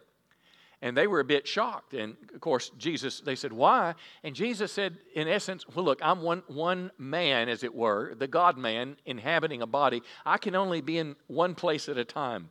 And 0.82 0.96
they 0.96 1.06
were 1.06 1.20
a 1.20 1.24
bit 1.24 1.48
shocked. 1.48 1.94
And 1.94 2.16
of 2.34 2.40
course, 2.40 2.70
Jesus, 2.76 3.20
they 3.20 3.34
said, 3.34 3.52
Why? 3.52 3.94
And 4.22 4.34
Jesus 4.34 4.70
said, 4.70 4.98
in 5.14 5.26
essence, 5.26 5.64
Well, 5.74 5.84
look, 5.84 6.00
I'm 6.02 6.22
one, 6.22 6.42
one 6.48 6.90
man, 6.98 7.48
as 7.48 7.64
it 7.64 7.74
were, 7.74 8.14
the 8.14 8.26
God 8.26 8.58
man 8.58 8.96
inhabiting 9.06 9.62
a 9.62 9.66
body. 9.66 10.02
I 10.24 10.38
can 10.38 10.54
only 10.54 10.80
be 10.80 10.98
in 10.98 11.16
one 11.28 11.54
place 11.54 11.88
at 11.88 11.96
a 11.96 12.04
time. 12.04 12.50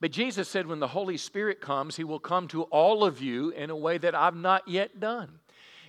But 0.00 0.10
Jesus 0.10 0.48
said, 0.48 0.66
When 0.66 0.80
the 0.80 0.88
Holy 0.88 1.16
Spirit 1.16 1.60
comes, 1.60 1.96
He 1.96 2.04
will 2.04 2.18
come 2.18 2.48
to 2.48 2.62
all 2.64 3.04
of 3.04 3.20
you 3.20 3.50
in 3.50 3.70
a 3.70 3.76
way 3.76 3.98
that 3.98 4.14
I've 4.14 4.36
not 4.36 4.66
yet 4.66 4.98
done. 4.98 5.38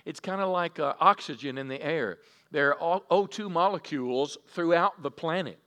It's 0.04 0.20
kind 0.20 0.40
of 0.40 0.50
like 0.50 0.78
uh, 0.78 0.94
oxygen 1.00 1.58
in 1.58 1.68
the 1.68 1.82
air. 1.82 2.18
There 2.50 2.80
are 2.80 3.00
O2 3.10 3.50
molecules 3.50 4.38
throughout 4.48 5.02
the 5.02 5.10
planet. 5.10 5.58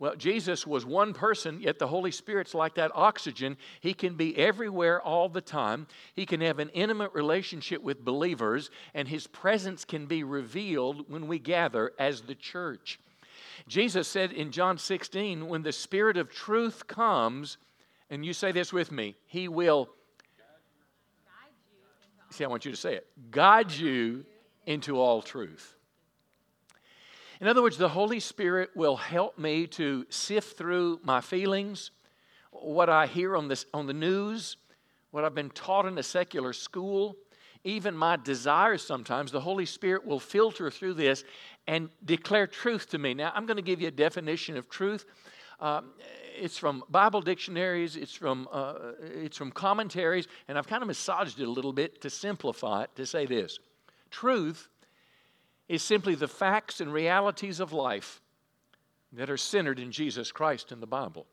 Well, 0.00 0.14
Jesus 0.14 0.64
was 0.64 0.86
one 0.86 1.12
person, 1.12 1.60
yet 1.60 1.80
the 1.80 1.88
Holy 1.88 2.12
Spirit's 2.12 2.54
like 2.54 2.76
that 2.76 2.92
oxygen. 2.94 3.56
He 3.80 3.94
can 3.94 4.14
be 4.14 4.36
everywhere 4.36 5.02
all 5.02 5.28
the 5.28 5.40
time. 5.40 5.88
He 6.14 6.24
can 6.24 6.40
have 6.40 6.60
an 6.60 6.68
intimate 6.68 7.12
relationship 7.14 7.82
with 7.82 8.04
believers, 8.04 8.70
and 8.94 9.08
his 9.08 9.26
presence 9.26 9.84
can 9.84 10.06
be 10.06 10.22
revealed 10.22 11.10
when 11.10 11.26
we 11.26 11.40
gather 11.40 11.92
as 11.98 12.20
the 12.20 12.36
church. 12.36 13.00
Jesus 13.66 14.06
said 14.06 14.32
in 14.32 14.52
John 14.52 14.78
16, 14.78 15.48
when 15.48 15.62
the 15.62 15.72
Spirit 15.72 16.16
of 16.16 16.30
truth 16.30 16.86
comes, 16.86 17.58
and 18.08 18.24
you 18.24 18.32
say 18.32 18.52
this 18.52 18.72
with 18.72 18.92
me, 18.92 19.16
he 19.26 19.48
will. 19.48 19.88
See, 22.30 22.44
I 22.44 22.48
want 22.48 22.64
you 22.64 22.70
to 22.70 22.76
say 22.76 22.94
it. 22.94 23.06
Guide 23.32 23.72
you 23.72 24.24
into 24.66 25.00
all 25.00 25.22
truth. 25.22 25.77
In 27.40 27.46
other 27.46 27.62
words, 27.62 27.78
the 27.78 27.88
Holy 27.88 28.18
Spirit 28.18 28.70
will 28.74 28.96
help 28.96 29.38
me 29.38 29.68
to 29.68 30.04
sift 30.10 30.58
through 30.58 30.98
my 31.04 31.20
feelings, 31.20 31.92
what 32.50 32.88
I 32.88 33.06
hear 33.06 33.36
on, 33.36 33.46
this, 33.46 33.64
on 33.72 33.86
the 33.86 33.92
news, 33.92 34.56
what 35.12 35.24
I've 35.24 35.36
been 35.36 35.50
taught 35.50 35.86
in 35.86 35.96
a 35.98 36.02
secular 36.02 36.52
school, 36.52 37.14
even 37.62 37.96
my 37.96 38.16
desires 38.16 38.82
sometimes. 38.82 39.30
The 39.30 39.40
Holy 39.40 39.66
Spirit 39.66 40.04
will 40.04 40.18
filter 40.18 40.68
through 40.68 40.94
this 40.94 41.22
and 41.68 41.90
declare 42.04 42.48
truth 42.48 42.88
to 42.90 42.98
me. 42.98 43.14
Now, 43.14 43.30
I'm 43.32 43.46
going 43.46 43.56
to 43.56 43.62
give 43.62 43.80
you 43.80 43.86
a 43.86 43.92
definition 43.92 44.56
of 44.56 44.68
truth. 44.68 45.04
Um, 45.60 45.92
it's 46.36 46.58
from 46.58 46.82
Bible 46.88 47.20
dictionaries, 47.20 47.94
it's 47.94 48.14
from, 48.14 48.48
uh, 48.50 48.74
it's 49.00 49.36
from 49.36 49.52
commentaries, 49.52 50.26
and 50.48 50.58
I've 50.58 50.66
kind 50.66 50.82
of 50.82 50.88
massaged 50.88 51.38
it 51.38 51.46
a 51.46 51.50
little 51.50 51.72
bit 51.72 52.00
to 52.00 52.10
simplify 52.10 52.82
it 52.82 52.96
to 52.96 53.06
say 53.06 53.26
this 53.26 53.60
Truth 54.10 54.68
is 55.68 55.82
simply 55.82 56.14
the 56.14 56.28
facts 56.28 56.80
and 56.80 56.92
realities 56.92 57.60
of 57.60 57.72
life 57.72 58.20
that 59.12 59.30
are 59.30 59.36
centered 59.36 59.78
in 59.78 59.92
Jesus 59.92 60.32
Christ 60.32 60.72
in 60.72 60.80
the 60.80 60.86
Bible. 60.86 61.26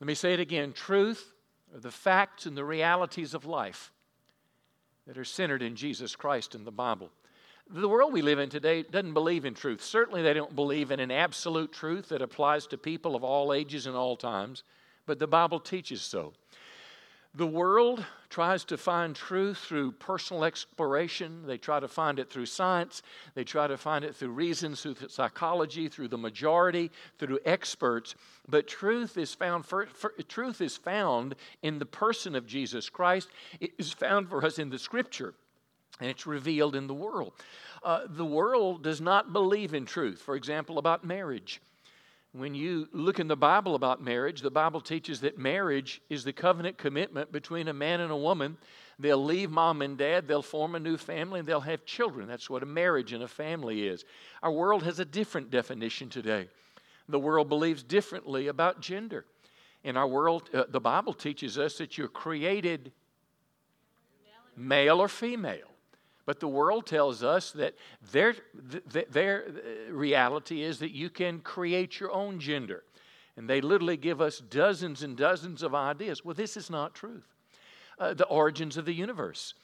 Let 0.00 0.06
me 0.06 0.14
say 0.14 0.34
it 0.34 0.40
again 0.40 0.72
truth 0.72 1.32
are 1.74 1.80
the 1.80 1.90
facts 1.90 2.46
and 2.46 2.56
the 2.56 2.64
realities 2.64 3.34
of 3.34 3.44
life 3.44 3.92
that 5.06 5.18
are 5.18 5.24
centered 5.24 5.62
in 5.62 5.76
Jesus 5.76 6.16
Christ 6.16 6.54
in 6.54 6.64
the 6.64 6.72
Bible. 6.72 7.10
The 7.70 7.88
world 7.88 8.12
we 8.12 8.22
live 8.22 8.38
in 8.38 8.50
today 8.50 8.82
doesn't 8.82 9.14
believe 9.14 9.44
in 9.44 9.54
truth. 9.54 9.82
Certainly, 9.82 10.22
they 10.22 10.34
don't 10.34 10.54
believe 10.54 10.90
in 10.90 11.00
an 11.00 11.10
absolute 11.10 11.72
truth 11.72 12.10
that 12.10 12.20
applies 12.20 12.66
to 12.66 12.78
people 12.78 13.16
of 13.16 13.24
all 13.24 13.54
ages 13.54 13.86
and 13.86 13.96
all 13.96 14.16
times, 14.16 14.62
but 15.06 15.18
the 15.18 15.26
Bible 15.26 15.58
teaches 15.58 16.02
so. 16.02 16.34
The 17.36 17.46
world 17.46 18.04
tries 18.30 18.64
to 18.66 18.76
find 18.76 19.14
truth 19.14 19.58
through 19.58 19.92
personal 19.92 20.44
exploration. 20.44 21.46
They 21.46 21.58
try 21.58 21.80
to 21.80 21.88
find 21.88 22.20
it 22.20 22.30
through 22.30 22.46
science. 22.46 23.02
They 23.34 23.42
try 23.42 23.66
to 23.66 23.76
find 23.76 24.04
it 24.04 24.14
through 24.14 24.30
reasons, 24.30 24.82
through 24.82 24.96
psychology, 25.08 25.88
through 25.88 26.08
the 26.08 26.18
majority, 26.18 26.92
through 27.18 27.40
experts. 27.44 28.14
But 28.48 28.68
truth 28.68 29.18
is 29.18 29.34
found 29.34 29.66
for, 29.66 29.86
for, 29.86 30.10
truth 30.28 30.60
is 30.60 30.76
found 30.76 31.34
in 31.62 31.80
the 31.80 31.86
person 31.86 32.36
of 32.36 32.46
Jesus 32.46 32.88
Christ. 32.88 33.28
It 33.58 33.72
is 33.78 33.92
found 33.92 34.28
for 34.28 34.44
us 34.44 34.60
in 34.60 34.70
the 34.70 34.78
Scripture, 34.78 35.34
and 35.98 36.08
it's 36.08 36.28
revealed 36.28 36.76
in 36.76 36.86
the 36.86 36.94
world. 36.94 37.32
Uh, 37.82 38.02
the 38.08 38.24
world 38.24 38.84
does 38.84 39.00
not 39.00 39.32
believe 39.32 39.74
in 39.74 39.86
truth. 39.86 40.22
For 40.22 40.36
example, 40.36 40.78
about 40.78 41.04
marriage. 41.04 41.60
When 42.34 42.52
you 42.52 42.88
look 42.90 43.20
in 43.20 43.28
the 43.28 43.36
Bible 43.36 43.76
about 43.76 44.02
marriage, 44.02 44.40
the 44.40 44.50
Bible 44.50 44.80
teaches 44.80 45.20
that 45.20 45.38
marriage 45.38 46.02
is 46.10 46.24
the 46.24 46.32
covenant 46.32 46.78
commitment 46.78 47.30
between 47.30 47.68
a 47.68 47.72
man 47.72 48.00
and 48.00 48.10
a 48.10 48.16
woman. 48.16 48.56
They'll 48.98 49.24
leave 49.24 49.52
mom 49.52 49.82
and 49.82 49.96
dad, 49.96 50.26
they'll 50.26 50.42
form 50.42 50.74
a 50.74 50.80
new 50.80 50.96
family, 50.96 51.38
and 51.38 51.48
they'll 51.48 51.60
have 51.60 51.84
children. 51.84 52.26
That's 52.26 52.50
what 52.50 52.64
a 52.64 52.66
marriage 52.66 53.12
and 53.12 53.22
a 53.22 53.28
family 53.28 53.86
is. 53.86 54.04
Our 54.42 54.50
world 54.50 54.82
has 54.82 54.98
a 54.98 55.04
different 55.04 55.52
definition 55.52 56.08
today. 56.08 56.48
The 57.08 57.20
world 57.20 57.48
believes 57.48 57.84
differently 57.84 58.48
about 58.48 58.80
gender. 58.80 59.26
In 59.84 59.96
our 59.96 60.08
world, 60.08 60.50
uh, 60.52 60.64
the 60.68 60.80
Bible 60.80 61.12
teaches 61.12 61.56
us 61.56 61.78
that 61.78 61.96
you're 61.96 62.08
created 62.08 62.90
male 64.56 64.98
or 64.98 65.08
female. 65.08 65.73
But 66.26 66.40
the 66.40 66.48
world 66.48 66.86
tells 66.86 67.22
us 67.22 67.52
that 67.52 67.74
their, 68.12 68.34
their 69.10 69.44
reality 69.90 70.62
is 70.62 70.78
that 70.78 70.92
you 70.92 71.10
can 71.10 71.40
create 71.40 72.00
your 72.00 72.12
own 72.12 72.40
gender. 72.40 72.82
And 73.36 73.48
they 73.48 73.60
literally 73.60 73.96
give 73.96 74.20
us 74.20 74.38
dozens 74.38 75.02
and 75.02 75.16
dozens 75.16 75.62
of 75.62 75.74
ideas. 75.74 76.24
Well, 76.24 76.34
this 76.34 76.56
is 76.56 76.70
not 76.70 76.94
truth. 76.94 77.26
Uh, 77.98 78.14
the 78.14 78.26
origins 78.26 78.76
of 78.76 78.84
the 78.84 78.92
universe. 78.92 79.54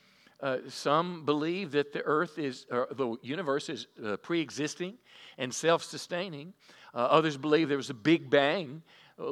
Uh, 0.40 0.58
some 0.68 1.24
believe 1.24 1.72
that 1.72 1.92
the 1.92 2.02
earth 2.02 2.38
is, 2.38 2.66
the 2.70 3.16
universe 3.22 3.68
is 3.68 3.86
uh, 4.04 4.16
pre 4.16 4.40
existing 4.40 4.94
and 5.38 5.52
self 5.52 5.82
sustaining. 5.82 6.52
Uh, 6.94 6.98
others 6.98 7.36
believe 7.36 7.68
there 7.68 7.76
was 7.76 7.90
a 7.90 7.94
big 7.94 8.30
bang. 8.30 8.82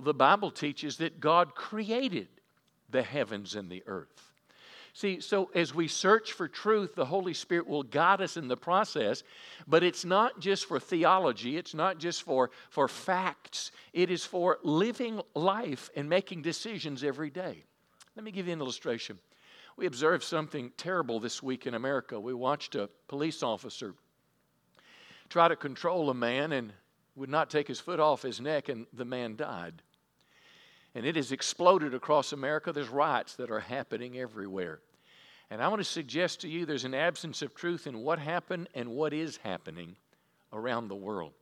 the 0.02 0.14
Bible 0.14 0.50
teaches 0.50 0.96
that 0.98 1.20
God 1.20 1.54
created 1.54 2.28
the 2.90 3.02
heavens 3.02 3.54
and 3.54 3.70
the 3.70 3.82
earth. 3.86 4.27
See, 4.94 5.20
so 5.20 5.50
as 5.54 5.74
we 5.74 5.88
search 5.88 6.32
for 6.32 6.48
truth, 6.48 6.94
the 6.94 7.04
Holy 7.04 7.34
Spirit 7.34 7.68
will 7.68 7.82
guide 7.82 8.20
us 8.20 8.36
in 8.36 8.48
the 8.48 8.56
process, 8.56 9.22
but 9.66 9.82
it's 9.82 10.04
not 10.04 10.40
just 10.40 10.66
for 10.66 10.80
theology, 10.80 11.56
it's 11.56 11.74
not 11.74 11.98
just 11.98 12.22
for, 12.22 12.50
for 12.70 12.88
facts, 12.88 13.70
it 13.92 14.10
is 14.10 14.24
for 14.24 14.58
living 14.62 15.20
life 15.34 15.90
and 15.94 16.08
making 16.08 16.42
decisions 16.42 17.04
every 17.04 17.30
day. 17.30 17.64
Let 18.16 18.24
me 18.24 18.32
give 18.32 18.46
you 18.46 18.52
an 18.52 18.60
illustration. 18.60 19.18
We 19.76 19.86
observed 19.86 20.24
something 20.24 20.72
terrible 20.76 21.20
this 21.20 21.40
week 21.40 21.66
in 21.66 21.74
America. 21.74 22.18
We 22.18 22.34
watched 22.34 22.74
a 22.74 22.90
police 23.06 23.44
officer 23.44 23.94
try 25.28 25.46
to 25.46 25.56
control 25.56 26.10
a 26.10 26.14
man 26.14 26.52
and 26.52 26.72
would 27.14 27.28
not 27.28 27.50
take 27.50 27.68
his 27.68 27.80
foot 27.80 28.00
off 28.00 28.22
his 28.22 28.40
neck, 28.40 28.68
and 28.68 28.86
the 28.92 29.04
man 29.04 29.36
died. 29.36 29.82
And 30.98 31.06
it 31.06 31.14
has 31.14 31.30
exploded 31.30 31.94
across 31.94 32.32
America. 32.32 32.72
There's 32.72 32.88
riots 32.88 33.36
that 33.36 33.52
are 33.52 33.60
happening 33.60 34.18
everywhere. 34.18 34.80
And 35.48 35.62
I 35.62 35.68
want 35.68 35.78
to 35.78 35.84
suggest 35.84 36.40
to 36.40 36.48
you 36.48 36.66
there's 36.66 36.82
an 36.82 36.92
absence 36.92 37.40
of 37.40 37.54
truth 37.54 37.86
in 37.86 38.00
what 38.00 38.18
happened 38.18 38.68
and 38.74 38.88
what 38.88 39.12
is 39.12 39.36
happening 39.36 39.94
around 40.52 40.88
the 40.88 40.96
world. 40.96 41.34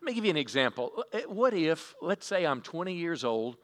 Let 0.00 0.06
me 0.06 0.14
give 0.14 0.24
you 0.24 0.30
an 0.30 0.36
example. 0.36 1.02
Uh, 1.12 1.18
what 1.22 1.52
if, 1.52 1.96
let's 2.00 2.24
say 2.24 2.46
I'm 2.46 2.60
20 2.60 2.94
years 2.94 3.24
old 3.24 3.56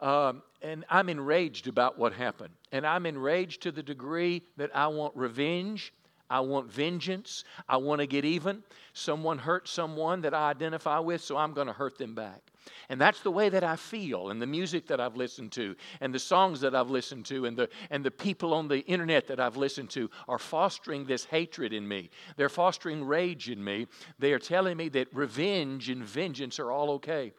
um, 0.00 0.42
and 0.62 0.86
I'm 0.88 1.10
enraged 1.10 1.68
about 1.68 1.98
what 1.98 2.14
happened, 2.14 2.54
and 2.72 2.86
I'm 2.86 3.04
enraged 3.04 3.60
to 3.64 3.72
the 3.72 3.82
degree 3.82 4.42
that 4.56 4.74
I 4.74 4.86
want 4.86 5.14
revenge 5.14 5.92
I 6.30 6.40
want 6.40 6.70
vengeance. 6.70 7.44
I 7.68 7.78
want 7.78 8.00
to 8.00 8.06
get 8.06 8.24
even. 8.24 8.62
Someone 8.92 9.38
hurt 9.38 9.66
someone 9.66 10.20
that 10.22 10.34
I 10.34 10.50
identify 10.50 10.98
with, 10.98 11.22
so 11.22 11.36
I'm 11.36 11.54
going 11.54 11.68
to 11.68 11.72
hurt 11.72 11.96
them 11.96 12.14
back. 12.14 12.47
And 12.88 13.00
that's 13.00 13.20
the 13.20 13.30
way 13.30 13.48
that 13.48 13.64
I 13.64 13.76
feel, 13.76 14.30
and 14.30 14.40
the 14.40 14.46
music 14.46 14.86
that 14.88 15.00
I've 15.00 15.16
listened 15.16 15.52
to, 15.52 15.74
and 16.00 16.14
the 16.14 16.18
songs 16.18 16.60
that 16.60 16.74
I've 16.74 16.90
listened 16.90 17.26
to, 17.26 17.46
and 17.46 17.56
the, 17.56 17.68
and 17.90 18.04
the 18.04 18.10
people 18.10 18.54
on 18.54 18.68
the 18.68 18.80
internet 18.80 19.26
that 19.28 19.40
I've 19.40 19.56
listened 19.56 19.90
to 19.90 20.10
are 20.28 20.38
fostering 20.38 21.04
this 21.04 21.24
hatred 21.24 21.72
in 21.72 21.86
me. 21.86 22.10
They're 22.36 22.48
fostering 22.48 23.04
rage 23.04 23.50
in 23.50 23.62
me. 23.62 23.86
They 24.18 24.32
are 24.32 24.38
telling 24.38 24.76
me 24.76 24.88
that 24.90 25.08
revenge 25.14 25.88
and 25.88 26.04
vengeance 26.04 26.58
are 26.58 26.70
all 26.70 26.90
okay. 26.92 27.32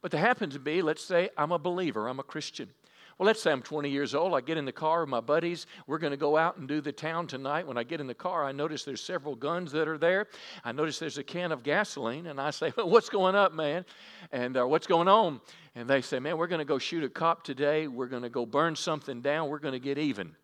But 0.00 0.10
there 0.10 0.20
happens 0.20 0.54
to 0.54 0.60
be, 0.60 0.82
let's 0.82 1.02
say, 1.02 1.30
I'm 1.36 1.52
a 1.52 1.58
believer, 1.58 2.08
I'm 2.08 2.20
a 2.20 2.24
Christian. 2.24 2.68
Well, 3.18 3.26
let's 3.26 3.42
say 3.42 3.52
I'm 3.52 3.62
20 3.62 3.90
years 3.90 4.14
old. 4.14 4.34
I 4.34 4.40
get 4.40 4.56
in 4.56 4.64
the 4.64 4.72
car 4.72 5.00
with 5.00 5.08
my 5.08 5.20
buddies. 5.20 5.66
We're 5.86 5.98
going 5.98 6.12
to 6.12 6.16
go 6.16 6.36
out 6.36 6.56
and 6.56 6.66
do 6.66 6.80
the 6.80 6.92
town 6.92 7.26
tonight. 7.26 7.66
When 7.66 7.76
I 7.76 7.82
get 7.82 8.00
in 8.00 8.06
the 8.06 8.14
car, 8.14 8.44
I 8.44 8.52
notice 8.52 8.84
there's 8.84 9.00
several 9.00 9.34
guns 9.34 9.72
that 9.72 9.88
are 9.88 9.98
there. 9.98 10.28
I 10.64 10.72
notice 10.72 10.98
there's 10.98 11.18
a 11.18 11.24
can 11.24 11.52
of 11.52 11.62
gasoline, 11.62 12.26
and 12.26 12.40
I 12.40 12.50
say, 12.50 12.72
well, 12.76 12.88
What's 12.94 13.08
going 13.08 13.34
up, 13.34 13.52
man? 13.52 13.84
And 14.30 14.56
uh, 14.56 14.66
what's 14.66 14.86
going 14.86 15.08
on? 15.08 15.40
And 15.74 15.90
they 15.90 16.00
say, 16.00 16.20
Man, 16.20 16.38
we're 16.38 16.46
going 16.46 16.60
to 16.60 16.64
go 16.64 16.78
shoot 16.78 17.02
a 17.02 17.08
cop 17.08 17.42
today. 17.42 17.88
We're 17.88 18.06
going 18.06 18.22
to 18.22 18.28
go 18.28 18.46
burn 18.46 18.76
something 18.76 19.20
down. 19.20 19.48
We're 19.48 19.58
going 19.58 19.72
to 19.72 19.80
get 19.80 19.98
even. 19.98 20.36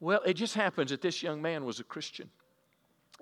Well, 0.00 0.22
it 0.24 0.34
just 0.34 0.54
happens 0.54 0.90
that 0.90 1.02
this 1.02 1.22
young 1.22 1.42
man 1.42 1.66
was 1.66 1.80
a 1.80 1.84
Christian. 1.84 2.30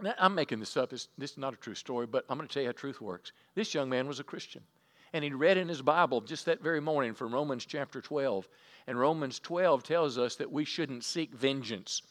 Now, 0.01 0.15
I'm 0.19 0.37
making 0.37 0.61
this 0.61 0.77
up. 0.77 0.91
This, 0.91 1.09
this 1.19 1.33
is 1.33 1.39
not 1.39 1.53
a 1.53 1.57
true 1.57 1.75
story, 1.75 2.07
but 2.07 2.25
I'm 2.29 2.39
going 2.39 2.47
to 2.47 2.55
tell 2.55 2.63
you 2.63 2.69
how 2.69 2.73
truth 2.73 3.01
works. 3.01 3.33
This 3.57 3.75
young 3.75 3.91
man 3.91 4.07
was 4.07 4.21
a 4.21 4.25
Christian. 4.25 4.63
And 5.13 5.23
he 5.23 5.31
read 5.31 5.59
in 5.59 5.69
his 5.69 5.83
Bible 5.83 6.21
just 6.21 6.47
that 6.47 6.63
very 6.63 6.81
morning 6.81 7.15
from 7.15 7.35
Romans 7.35 7.67
chapter 7.67 8.01
12. 8.01 8.49
And 8.87 8.99
Romans 8.99 9.39
12 9.41 9.83
tells 9.83 10.19
us 10.19 10.37
that 10.37 10.51
we 10.51 10.65
shouldn't 10.65 11.05
seek 11.05 11.35
vengeance. 11.35 12.03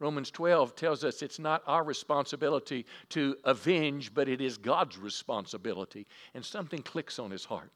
Romans 0.00 0.30
12 0.30 0.76
tells 0.76 1.04
us 1.04 1.22
it's 1.22 1.38
not 1.38 1.62
our 1.66 1.82
responsibility 1.82 2.86
to 3.10 3.36
avenge, 3.44 4.14
but 4.14 4.28
it 4.28 4.40
is 4.40 4.58
God's 4.58 4.98
responsibility. 4.98 6.06
And 6.34 6.44
something 6.44 6.82
clicks 6.82 7.18
on 7.18 7.30
his 7.30 7.44
heart. 7.44 7.70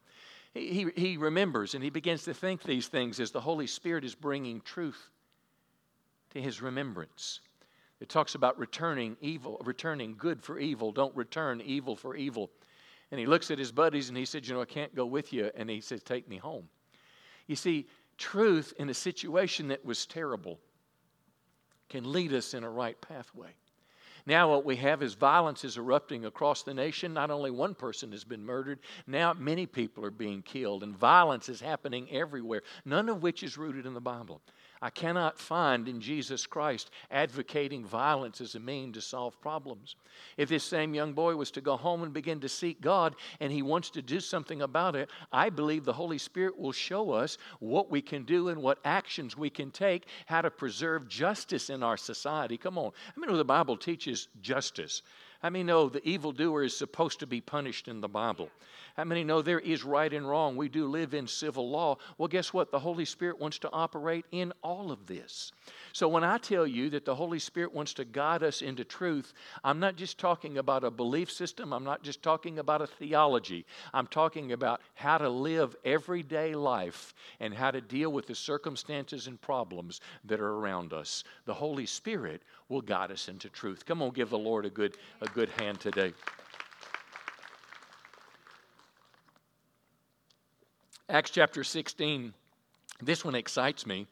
He, 0.55 0.69
he, 0.69 0.87
he 0.95 1.17
remembers 1.17 1.75
and 1.75 1.83
he 1.83 1.91
begins 1.91 2.25
to 2.25 2.35
think 2.35 2.63
these 2.63 2.89
things 2.89 3.21
as 3.21 3.31
the 3.31 3.41
Holy 3.41 3.67
Spirit 3.67 4.05
is 4.05 4.15
bringing 4.15 4.61
truth 4.61 5.11
to 6.31 6.41
his 6.41 6.63
remembrance. 6.63 7.41
It 8.01 8.09
talks 8.09 8.35
about 8.35 8.59
returning 8.59 9.17
evil, 9.21 9.61
returning 9.65 10.17
good 10.19 10.43
for 10.43 10.59
evil. 10.59 10.93
Don't 10.93 11.15
return 11.17 11.61
evil 11.61 11.97
for 11.97 12.17
evil. 12.17 12.51
And 13.13 13.21
he 13.21 13.27
looks 13.27 13.51
at 13.51 13.59
his 13.59 13.71
buddies 13.71 14.09
and 14.09 14.17
he 14.17 14.25
said, 14.25 14.47
You 14.47 14.55
know, 14.55 14.63
I 14.63 14.65
can't 14.65 14.95
go 14.95 15.05
with 15.05 15.35
you. 15.35 15.51
And 15.55 15.69
he 15.69 15.83
says, 15.83 16.03
Take 16.03 16.29
me 16.29 16.39
home. 16.39 16.69
You 17.47 17.55
see, 17.55 17.87
truth 18.17 18.73
in 18.79 18.89
a 18.89 18.95
situation 18.95 19.69
that 19.69 19.85
was 19.85 20.07
terrible 20.07 20.59
can 21.91 22.11
lead 22.11 22.33
us 22.33 22.55
in 22.55 22.65
a 22.65 22.71
right 22.71 22.99
pathway. 23.03 23.51
Now, 24.25 24.51
what 24.51 24.65
we 24.65 24.77
have 24.77 25.03
is 25.03 25.15
violence 25.15 25.65
is 25.65 25.77
erupting 25.77 26.25
across 26.25 26.63
the 26.63 26.73
nation. 26.73 27.13
Not 27.13 27.31
only 27.31 27.51
one 27.51 27.75
person 27.75 28.13
has 28.13 28.25
been 28.25 28.45
murdered, 28.45 28.79
now 29.07 29.33
many 29.35 29.67
people 29.67 30.05
are 30.05 30.13
being 30.13 30.43
killed, 30.43 30.85
and 30.85 30.97
violence 30.97 31.49
is 31.49 31.61
happening 31.61 32.09
everywhere, 32.11 32.63
none 32.85 33.09
of 33.09 33.23
which 33.23 33.43
is 33.43 33.59
rooted 33.59 33.85
in 33.85 33.95
the 33.95 34.01
Bible. 34.01 34.41
I 34.85 34.91
cannot 34.91 35.39
find 35.39 35.89
in 35.89 36.01
Jesus 36.01 36.45
Christ 36.45 36.91
advocating 37.09 37.85
violence 37.85 38.41
as 38.41 38.57
a 38.57 38.61
mean 38.61 38.93
to 38.95 39.01
solve 39.01 39.41
problems. 39.41 39.95
If 40.37 40.49
this 40.49 40.65
same 40.65 40.93
young 40.93 41.13
boy 41.13 41.37
was 41.37 41.53
to 41.53 41.61
go 41.61 41.77
home 41.77 42.03
and 42.03 42.13
begin 42.13 42.41
to 42.41 42.49
seek 42.49 42.81
God 42.81 43.15
and 43.39 43.53
he 43.53 43.63
wants 43.63 43.91
to 43.91 44.03
do 44.03 44.19
something 44.19 44.61
about 44.61 44.97
it, 44.97 45.09
I 45.33 45.51
believe 45.51 45.85
the 45.85 45.93
Holy 45.93 46.19
Spirit 46.19 46.59
will 46.59 46.73
show 46.73 47.13
us 47.13 47.39
what 47.61 47.93
we 47.93 48.03
can 48.03 48.25
do 48.25 48.49
and 48.49 48.61
what 48.61 48.81
actions 48.85 49.37
we 49.37 49.51
can 49.51 49.71
take, 49.71 50.09
how 50.27 50.43
to 50.43 50.51
preserve 50.51 51.07
justice 51.09 51.71
in 51.71 51.85
our 51.85 51.97
society. 51.97 52.59
Come 52.59 52.77
on. 52.77 52.91
I 53.17 53.21
mean, 53.21 53.37
the 53.37 53.45
Bible 53.45 53.77
teaches 53.77 54.27
justice. 54.41 55.03
I 55.43 55.51
many 55.51 55.65
know 55.65 55.89
the 55.89 56.07
evildoer 56.07 56.63
is 56.63 56.77
supposed 56.77 57.21
to 57.21 57.27
be 57.27 57.41
punished 57.41 57.89
in 57.89 58.01
the 58.01 58.09
Bible. 58.09 58.51
How 58.97 59.05
many 59.05 59.25
know 59.25 59.41
there 59.41 59.59
is 59.59 59.85
right 59.85 60.13
and 60.13 60.29
wrong? 60.29 60.57
We 60.57 60.69
do 60.69 60.87
live 60.87 61.15
in 61.15 61.27
civil 61.27 61.71
law. 61.71 61.97
Well, 62.19 62.29
guess 62.29 62.53
what? 62.53 62.71
The 62.71 62.79
Holy 62.79 63.07
Spirit 63.07 63.41
wants 63.41 63.59
to 63.61 63.71
operate 63.73 64.27
in 64.33 64.53
all 64.63 64.93
of 64.93 65.07
this. 65.07 65.51
So 65.95 66.09
when 66.09 66.25
I 66.25 66.39
tell 66.39 66.67
you 66.67 66.91
that 66.91 67.07
the 67.07 67.15
Holy 67.15 67.39
Spirit 67.39 67.73
wants 67.73 67.95
to 67.95 68.05
guide 68.05 68.43
us 68.43 68.61
into 68.61 68.85
truth, 68.85 69.33
I'm 69.65 69.81
not 69.81 69.97
just 69.97 70.19
talking 70.19 70.59
about 70.59 70.85
a 70.85 70.91
belief 70.91 71.31
system, 71.31 71.73
I'm 71.73 71.85
not 71.85 72.03
just 72.03 72.23
talking 72.23 72.59
about 72.59 72.83
a 72.83 72.87
theology. 72.87 73.65
I'm 73.95 74.07
talking 74.07 74.53
about 74.53 74.83
how 74.95 75.19
to 75.19 75.29
live 75.29 75.75
everyday 75.85 76.55
life 76.55 77.15
and 77.41 77.55
how 77.55 77.71
to 77.71 77.81
deal 77.81 78.13
with 78.13 78.27
the 78.27 78.35
circumstances 78.35 79.27
and 79.27 79.41
problems 79.41 80.01
that 80.25 80.41
are 80.41 80.55
around 80.55 80.93
us. 80.93 81.25
The 81.47 81.55
Holy 81.55 81.87
Spirit 81.87 82.43
will 82.69 82.81
guide 82.81 83.11
us 83.11 83.29
into 83.29 83.49
truth. 83.49 83.85
Come 83.85 84.03
on, 84.03 84.11
give 84.11 84.31
the 84.31 84.39
Lord 84.39 84.65
a 84.65 84.71
good, 84.71 84.97
a 85.21 85.29
good 85.33 85.49
hand 85.59 85.81
today. 85.81 86.13
Acts 91.09 91.31
chapter 91.31 91.65
16, 91.65 92.35
this 93.01 93.25
one 93.25 93.35
excites 93.35 93.87
me. 93.87 94.07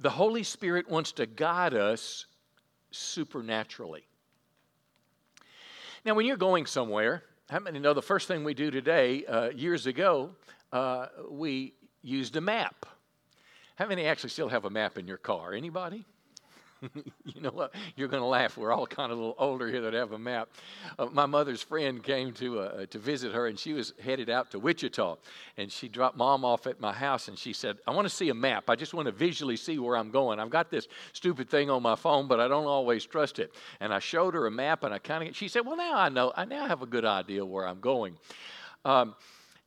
The 0.00 0.10
Holy 0.10 0.42
Spirit 0.42 0.88
wants 0.90 1.12
to 1.12 1.24
guide 1.24 1.72
us 1.72 2.26
supernaturally. 2.90 4.04
Now, 6.04 6.14
when 6.14 6.26
you're 6.26 6.36
going 6.36 6.66
somewhere, 6.66 7.22
how 7.48 7.60
many 7.60 7.78
know 7.78 7.94
the 7.94 8.02
first 8.02 8.28
thing 8.28 8.44
we 8.44 8.54
do 8.54 8.70
today, 8.70 9.24
uh, 9.24 9.50
years 9.50 9.86
ago, 9.86 10.30
uh, 10.72 11.06
we 11.30 11.72
used 12.02 12.36
a 12.36 12.40
map? 12.40 12.84
How 13.76 13.86
many 13.86 14.04
actually 14.04 14.30
still 14.30 14.48
have 14.50 14.66
a 14.66 14.70
map 14.70 14.98
in 14.98 15.06
your 15.06 15.18
car? 15.18 15.54
Anybody? 15.54 16.04
you 17.24 17.40
know 17.40 17.50
what? 17.50 17.74
You're 17.96 18.08
going 18.08 18.22
to 18.22 18.26
laugh. 18.26 18.56
We're 18.56 18.72
all 18.72 18.86
kind 18.86 19.12
of 19.12 19.18
a 19.18 19.20
little 19.20 19.36
older 19.38 19.68
here 19.68 19.82
that 19.82 19.92
have 19.92 20.12
a 20.12 20.18
map. 20.18 20.48
Uh, 20.98 21.06
my 21.06 21.26
mother's 21.26 21.62
friend 21.62 22.02
came 22.02 22.32
to 22.34 22.60
uh, 22.60 22.86
to 22.86 22.98
visit 22.98 23.32
her, 23.32 23.46
and 23.46 23.58
she 23.58 23.72
was 23.72 23.92
headed 24.02 24.30
out 24.30 24.50
to 24.52 24.58
Wichita. 24.58 25.16
And 25.56 25.70
she 25.70 25.88
dropped 25.88 26.16
mom 26.16 26.44
off 26.44 26.66
at 26.66 26.80
my 26.80 26.92
house, 26.92 27.28
and 27.28 27.38
she 27.38 27.52
said, 27.52 27.78
"I 27.86 27.92
want 27.92 28.08
to 28.08 28.14
see 28.14 28.30
a 28.30 28.34
map. 28.34 28.70
I 28.70 28.76
just 28.76 28.94
want 28.94 29.06
to 29.06 29.12
visually 29.12 29.56
see 29.56 29.78
where 29.78 29.96
I'm 29.96 30.10
going. 30.10 30.40
I've 30.40 30.50
got 30.50 30.70
this 30.70 30.88
stupid 31.12 31.50
thing 31.50 31.70
on 31.70 31.82
my 31.82 31.96
phone, 31.96 32.28
but 32.28 32.40
I 32.40 32.48
don't 32.48 32.66
always 32.66 33.04
trust 33.04 33.38
it." 33.38 33.54
And 33.80 33.92
I 33.92 33.98
showed 33.98 34.34
her 34.34 34.46
a 34.46 34.50
map, 34.50 34.82
and 34.82 34.94
I 34.94 34.98
kind 34.98 35.28
of 35.28 35.36
she 35.36 35.48
said, 35.48 35.66
"Well, 35.66 35.76
now 35.76 35.96
I 35.96 36.08
know. 36.08 36.32
I 36.36 36.44
now 36.44 36.66
have 36.66 36.82
a 36.82 36.86
good 36.86 37.04
idea 37.04 37.44
where 37.44 37.66
I'm 37.66 37.80
going." 37.80 38.16
Um, 38.84 39.14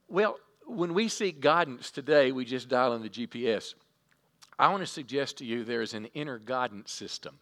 well, 0.08 0.38
when 0.66 0.94
we 0.94 1.08
seek 1.08 1.42
guidance 1.42 1.92
today, 1.92 2.32
we 2.32 2.46
just 2.46 2.70
dial 2.70 2.94
in 2.94 3.02
the 3.02 3.10
GPS. 3.10 3.76
I 4.58 4.70
want 4.70 4.82
to 4.82 4.88
suggest 4.88 5.38
to 5.38 5.46
you 5.46 5.64
there 5.64 5.82
is 5.82 5.94
an 5.94 6.06
inner 6.14 6.40
guidance 6.40 6.92
system. 6.92 7.40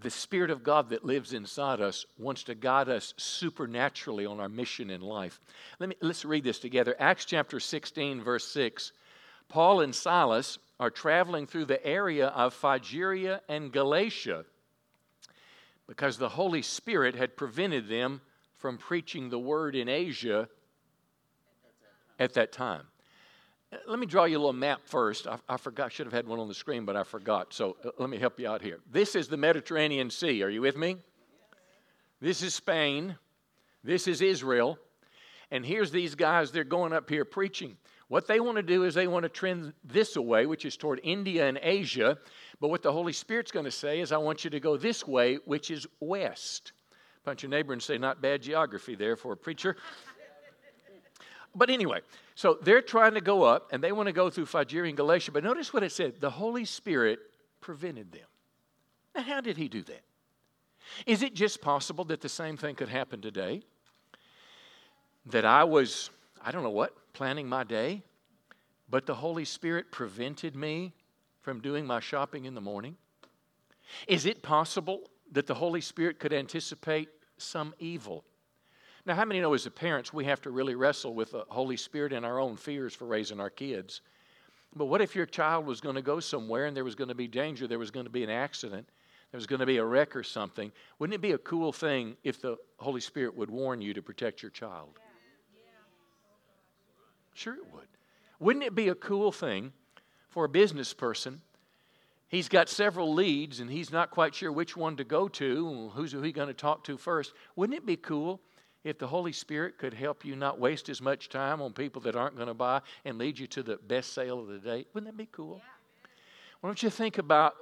The 0.00 0.10
Spirit 0.10 0.50
of 0.50 0.62
God 0.62 0.90
that 0.90 1.04
lives 1.04 1.32
inside 1.32 1.80
us 1.80 2.06
wants 2.18 2.44
to 2.44 2.54
guide 2.54 2.88
us 2.88 3.14
supernaturally 3.16 4.26
on 4.26 4.38
our 4.38 4.48
mission 4.48 4.90
in 4.90 5.00
life. 5.00 5.40
Let 5.80 5.88
me, 5.88 5.96
let's 6.00 6.24
read 6.24 6.44
this 6.44 6.60
together. 6.60 6.94
Acts 7.00 7.24
chapter 7.24 7.58
16, 7.58 8.22
verse 8.22 8.46
6. 8.46 8.92
Paul 9.48 9.80
and 9.80 9.94
Silas 9.94 10.58
are 10.78 10.90
traveling 10.90 11.46
through 11.46 11.64
the 11.64 11.84
area 11.84 12.28
of 12.28 12.54
Phrygia 12.54 13.40
and 13.48 13.72
Galatia 13.72 14.44
because 15.88 16.18
the 16.18 16.28
Holy 16.28 16.62
Spirit 16.62 17.16
had 17.16 17.36
prevented 17.36 17.88
them 17.88 18.20
from 18.56 18.78
preaching 18.78 19.30
the 19.30 19.38
word 19.38 19.74
in 19.74 19.88
Asia 19.88 20.48
at 22.20 22.34
that 22.34 22.52
time. 22.52 22.82
Let 23.86 23.98
me 23.98 24.06
draw 24.06 24.24
you 24.24 24.38
a 24.38 24.40
little 24.40 24.52
map 24.54 24.80
first. 24.86 25.26
I, 25.26 25.38
I 25.48 25.58
forgot, 25.58 25.92
should 25.92 26.06
have 26.06 26.12
had 26.12 26.26
one 26.26 26.38
on 26.38 26.48
the 26.48 26.54
screen, 26.54 26.86
but 26.86 26.96
I 26.96 27.04
forgot. 27.04 27.52
So 27.52 27.76
uh, 27.84 27.90
let 27.98 28.08
me 28.08 28.18
help 28.18 28.40
you 28.40 28.48
out 28.48 28.62
here. 28.62 28.78
This 28.90 29.14
is 29.14 29.28
the 29.28 29.36
Mediterranean 29.36 30.08
Sea. 30.08 30.42
Are 30.42 30.48
you 30.48 30.62
with 30.62 30.76
me? 30.76 30.96
This 32.20 32.42
is 32.42 32.54
Spain. 32.54 33.16
This 33.84 34.08
is 34.08 34.22
Israel. 34.22 34.78
And 35.50 35.64
here's 35.64 35.90
these 35.90 36.14
guys, 36.14 36.50
they're 36.50 36.64
going 36.64 36.92
up 36.92 37.08
here 37.08 37.24
preaching. 37.24 37.76
What 38.08 38.26
they 38.26 38.40
want 38.40 38.56
to 38.56 38.62
do 38.62 38.84
is 38.84 38.94
they 38.94 39.06
want 39.06 39.24
to 39.24 39.28
trend 39.28 39.74
this 39.84 40.16
away, 40.16 40.46
which 40.46 40.64
is 40.64 40.76
toward 40.76 41.00
India 41.02 41.46
and 41.46 41.58
Asia. 41.62 42.18
But 42.60 42.68
what 42.68 42.82
the 42.82 42.92
Holy 42.92 43.12
Spirit's 43.12 43.50
going 43.50 43.66
to 43.66 43.70
say 43.70 44.00
is, 44.00 44.12
I 44.12 44.16
want 44.16 44.44
you 44.44 44.50
to 44.50 44.60
go 44.60 44.78
this 44.78 45.06
way, 45.06 45.36
which 45.44 45.70
is 45.70 45.86
west. 46.00 46.72
Punch 47.24 47.42
your 47.42 47.50
neighbor 47.50 47.74
and 47.74 47.82
say, 47.82 47.98
Not 47.98 48.22
bad 48.22 48.40
geography 48.40 48.94
there 48.94 49.16
for 49.16 49.32
a 49.32 49.36
preacher. 49.36 49.76
But 51.54 51.70
anyway, 51.70 52.00
so 52.38 52.56
they're 52.62 52.82
trying 52.82 53.14
to 53.14 53.20
go 53.20 53.42
up 53.42 53.72
and 53.72 53.82
they 53.82 53.90
want 53.90 54.06
to 54.06 54.12
go 54.12 54.30
through 54.30 54.46
Phrygia 54.46 54.84
and 54.84 54.96
Galatia. 54.96 55.32
But 55.32 55.42
notice 55.42 55.72
what 55.74 55.82
it 55.82 55.90
said 55.90 56.20
the 56.20 56.30
Holy 56.30 56.64
Spirit 56.64 57.18
prevented 57.60 58.12
them. 58.12 58.28
Now, 59.12 59.22
how 59.22 59.40
did 59.40 59.56
he 59.56 59.66
do 59.66 59.82
that? 59.82 60.02
Is 61.04 61.24
it 61.24 61.34
just 61.34 61.60
possible 61.60 62.04
that 62.04 62.20
the 62.20 62.28
same 62.28 62.56
thing 62.56 62.76
could 62.76 62.90
happen 62.90 63.20
today? 63.20 63.62
That 65.26 65.44
I 65.44 65.64
was, 65.64 66.10
I 66.40 66.52
don't 66.52 66.62
know 66.62 66.70
what, 66.70 67.12
planning 67.12 67.48
my 67.48 67.64
day, 67.64 68.04
but 68.88 69.04
the 69.04 69.16
Holy 69.16 69.44
Spirit 69.44 69.90
prevented 69.90 70.54
me 70.54 70.94
from 71.40 71.60
doing 71.60 71.88
my 71.88 71.98
shopping 71.98 72.44
in 72.44 72.54
the 72.54 72.60
morning? 72.60 72.96
Is 74.06 74.26
it 74.26 74.42
possible 74.42 75.10
that 75.32 75.48
the 75.48 75.54
Holy 75.54 75.80
Spirit 75.80 76.20
could 76.20 76.32
anticipate 76.32 77.08
some 77.36 77.74
evil 77.80 78.22
now, 79.08 79.14
how 79.14 79.24
many 79.24 79.40
know 79.40 79.54
as 79.54 79.66
parents 79.68 80.12
we 80.12 80.26
have 80.26 80.42
to 80.42 80.50
really 80.50 80.74
wrestle 80.74 81.14
with 81.14 81.32
the 81.32 81.44
Holy 81.48 81.78
Spirit 81.78 82.12
and 82.12 82.26
our 82.26 82.38
own 82.38 82.56
fears 82.56 82.94
for 82.94 83.06
raising 83.06 83.40
our 83.40 83.48
kids? 83.48 84.02
But 84.76 84.84
what 84.84 85.00
if 85.00 85.16
your 85.16 85.24
child 85.24 85.64
was 85.64 85.80
going 85.80 85.94
to 85.94 86.02
go 86.02 86.20
somewhere 86.20 86.66
and 86.66 86.76
there 86.76 86.84
was 86.84 86.94
going 86.94 87.08
to 87.08 87.14
be 87.14 87.26
danger, 87.26 87.66
there 87.66 87.78
was 87.78 87.90
going 87.90 88.04
to 88.04 88.12
be 88.12 88.22
an 88.22 88.28
accident, 88.28 88.86
there 89.32 89.38
was 89.38 89.46
going 89.46 89.60
to 89.60 89.66
be 89.66 89.78
a 89.78 89.84
wreck 89.84 90.14
or 90.14 90.22
something? 90.22 90.70
Wouldn't 90.98 91.14
it 91.14 91.22
be 91.22 91.32
a 91.32 91.38
cool 91.38 91.72
thing 91.72 92.18
if 92.22 92.42
the 92.42 92.58
Holy 92.76 93.00
Spirit 93.00 93.34
would 93.34 93.48
warn 93.48 93.80
you 93.80 93.94
to 93.94 94.02
protect 94.02 94.42
your 94.42 94.50
child? 94.50 94.90
Sure, 97.32 97.54
it 97.54 97.72
would. 97.72 97.88
Wouldn't 98.40 98.64
it 98.64 98.74
be 98.74 98.88
a 98.88 98.94
cool 98.94 99.32
thing 99.32 99.72
for 100.28 100.44
a 100.44 100.48
business 100.50 100.92
person? 100.92 101.40
He's 102.28 102.50
got 102.50 102.68
several 102.68 103.14
leads 103.14 103.60
and 103.60 103.70
he's 103.70 103.90
not 103.90 104.10
quite 104.10 104.34
sure 104.34 104.52
which 104.52 104.76
one 104.76 104.98
to 104.98 105.04
go 105.04 105.28
to. 105.28 105.92
Who's 105.94 106.12
he 106.12 106.30
going 106.30 106.48
to 106.48 106.54
talk 106.54 106.84
to 106.84 106.98
first? 106.98 107.32
Wouldn't 107.56 107.76
it 107.76 107.86
be 107.86 107.96
cool 107.96 108.40
if 108.84 108.98
the 108.98 109.06
Holy 109.06 109.32
Spirit 109.32 109.78
could 109.78 109.94
help 109.94 110.24
you 110.24 110.36
not 110.36 110.58
waste 110.58 110.88
as 110.88 111.02
much 111.02 111.28
time 111.28 111.60
on 111.60 111.72
people 111.72 112.00
that 112.02 112.16
aren't 112.16 112.36
going 112.36 112.48
to 112.48 112.54
buy 112.54 112.80
and 113.04 113.18
lead 113.18 113.38
you 113.38 113.46
to 113.48 113.62
the 113.62 113.76
best 113.76 114.12
sale 114.12 114.40
of 114.40 114.48
the 114.48 114.58
day, 114.58 114.86
wouldn't 114.94 115.12
that 115.12 115.18
be 115.18 115.28
cool? 115.30 115.56
Yeah. 115.56 116.08
Why 116.60 116.68
don't 116.68 116.82
you 116.82 116.90
think 116.90 117.18
about 117.18 117.54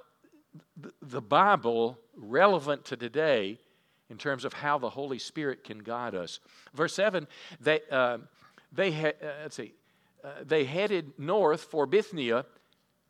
the 1.03 1.21
Bible 1.21 1.99
relevant 2.17 2.85
to 2.87 2.97
today 2.97 3.59
in 4.09 4.17
terms 4.19 4.45
of 4.45 4.53
how 4.53 4.79
the 4.79 4.91
Holy 4.91 5.19
Spirit 5.19 5.65
can 5.65 5.79
guide 5.79 6.15
us? 6.15 6.41
Verse 6.75 6.95
7, 6.95 7.27
they, 7.61 7.81
uh, 7.91 8.19
they 8.73 8.91
had, 8.91 9.17
uh, 9.23 9.27
let's 9.43 9.57
see, 9.57 9.75
uh, 10.25 10.31
they 10.45 10.65
headed 10.65 11.13
north 11.19 11.63
for 11.63 11.87
Bithynia, 11.87 12.47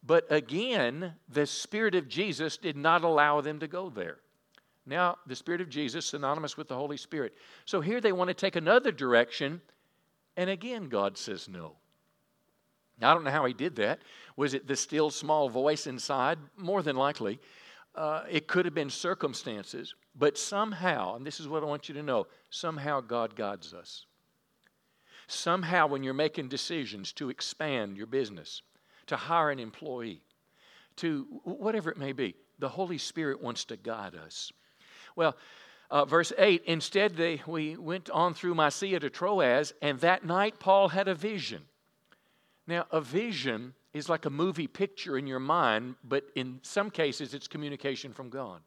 but 0.04 0.26
again, 0.30 1.14
the 1.28 1.46
Spirit 1.46 1.94
of 1.94 2.08
Jesus 2.08 2.56
did 2.56 2.76
not 2.76 3.02
allow 3.02 3.40
them 3.40 3.58
to 3.60 3.68
go 3.68 3.90
there. 3.90 4.18
Now, 4.86 5.18
the 5.26 5.34
Spirit 5.34 5.60
of 5.60 5.68
Jesus, 5.68 6.06
synonymous 6.06 6.56
with 6.56 6.68
the 6.68 6.76
Holy 6.76 6.96
Spirit. 6.96 7.34
So 7.64 7.80
here 7.80 8.00
they 8.00 8.12
want 8.12 8.28
to 8.28 8.34
take 8.34 8.54
another 8.54 8.92
direction, 8.92 9.60
and 10.36 10.48
again, 10.48 10.88
God 10.88 11.18
says 11.18 11.48
no. 11.48 11.72
Now, 13.00 13.10
I 13.10 13.14
don't 13.14 13.24
know 13.24 13.30
how 13.30 13.44
he 13.44 13.52
did 13.52 13.76
that. 13.76 14.00
Was 14.36 14.54
it 14.54 14.66
the 14.66 14.76
still 14.76 15.10
small 15.10 15.48
voice 15.48 15.86
inside? 15.86 16.38
More 16.56 16.82
than 16.82 16.96
likely. 16.96 17.40
Uh, 17.94 18.22
it 18.30 18.46
could 18.46 18.64
have 18.64 18.74
been 18.74 18.90
circumstances, 18.90 19.94
but 20.14 20.38
somehow, 20.38 21.16
and 21.16 21.26
this 21.26 21.40
is 21.40 21.48
what 21.48 21.62
I 21.62 21.66
want 21.66 21.88
you 21.88 21.94
to 21.94 22.02
know 22.02 22.26
somehow 22.50 23.00
God 23.00 23.34
guides 23.34 23.74
us. 23.74 24.06
Somehow, 25.28 25.88
when 25.88 26.02
you're 26.02 26.14
making 26.14 26.48
decisions 26.48 27.12
to 27.14 27.30
expand 27.30 27.96
your 27.96 28.06
business, 28.06 28.62
to 29.06 29.16
hire 29.16 29.50
an 29.50 29.58
employee, 29.58 30.20
to 30.96 31.24
whatever 31.44 31.90
it 31.90 31.96
may 31.96 32.12
be, 32.12 32.34
the 32.58 32.68
Holy 32.68 32.98
Spirit 32.98 33.42
wants 33.42 33.64
to 33.66 33.76
guide 33.76 34.14
us. 34.14 34.52
Well, 35.16 35.34
uh, 35.90 36.04
verse 36.04 36.32
8 36.36 36.62
instead 36.66 37.16
they, 37.16 37.40
we 37.46 37.76
went 37.76 38.10
on 38.10 38.34
through 38.34 38.54
mysia 38.54 39.00
to 39.00 39.10
troas 39.10 39.72
and 39.80 39.98
that 40.00 40.24
night 40.24 40.58
paul 40.58 40.88
had 40.88 41.08
a 41.08 41.14
vision. 41.14 41.62
Now 42.66 42.86
a 42.90 43.00
vision 43.00 43.74
is 43.94 44.08
like 44.08 44.24
a 44.26 44.30
movie 44.30 44.66
picture 44.66 45.16
in 45.16 45.26
your 45.26 45.40
mind 45.40 45.94
but 46.04 46.24
in 46.34 46.60
some 46.62 46.90
cases 46.90 47.34
it's 47.34 47.48
communication 47.48 48.12
from 48.12 48.30
god. 48.30 48.60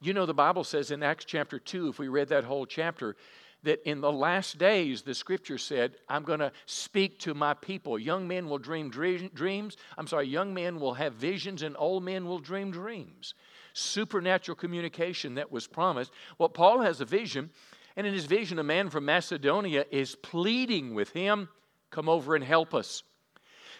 You 0.00 0.14
know 0.14 0.26
the 0.26 0.34
bible 0.34 0.64
says 0.64 0.90
in 0.90 1.02
acts 1.02 1.24
chapter 1.24 1.58
2 1.58 1.88
if 1.88 1.98
we 1.98 2.08
read 2.08 2.28
that 2.28 2.44
whole 2.44 2.66
chapter 2.66 3.16
that 3.62 3.86
in 3.88 4.00
the 4.00 4.12
last 4.12 4.56
days 4.56 5.02
the 5.02 5.14
scripture 5.14 5.58
said 5.58 5.96
i'm 6.08 6.22
going 6.22 6.40
to 6.40 6.52
speak 6.64 7.18
to 7.20 7.34
my 7.34 7.52
people. 7.52 7.98
Young 7.98 8.26
men 8.26 8.48
will 8.48 8.58
dream 8.58 8.88
dreams. 8.88 9.76
I'm 9.98 10.06
sorry 10.06 10.26
young 10.26 10.54
men 10.54 10.80
will 10.80 10.94
have 10.94 11.12
visions 11.12 11.62
and 11.62 11.76
old 11.78 12.02
men 12.02 12.24
will 12.24 12.38
dream 12.38 12.70
dreams 12.70 13.34
supernatural 13.76 14.56
communication 14.56 15.34
that 15.34 15.52
was 15.52 15.66
promised. 15.66 16.12
Well, 16.38 16.48
Paul 16.48 16.80
has 16.80 17.00
a 17.00 17.04
vision, 17.04 17.50
and 17.96 18.06
in 18.06 18.14
his 18.14 18.26
vision, 18.26 18.58
a 18.58 18.64
man 18.64 18.90
from 18.90 19.04
Macedonia 19.04 19.84
is 19.90 20.14
pleading 20.16 20.94
with 20.94 21.10
him, 21.10 21.48
Come 21.90 22.08
over 22.08 22.34
and 22.34 22.44
help 22.44 22.74
us. 22.74 23.02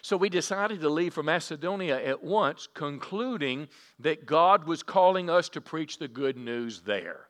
So 0.01 0.15
we 0.15 0.29
decided 0.29 0.81
to 0.81 0.89
leave 0.89 1.13
for 1.13 1.23
Macedonia 1.23 2.03
at 2.03 2.23
once, 2.23 2.67
concluding 2.73 3.67
that 3.99 4.25
God 4.25 4.65
was 4.65 4.83
calling 4.83 5.29
us 5.29 5.49
to 5.49 5.61
preach 5.61 5.99
the 5.99 6.07
good 6.07 6.37
news 6.37 6.81
there. 6.81 7.27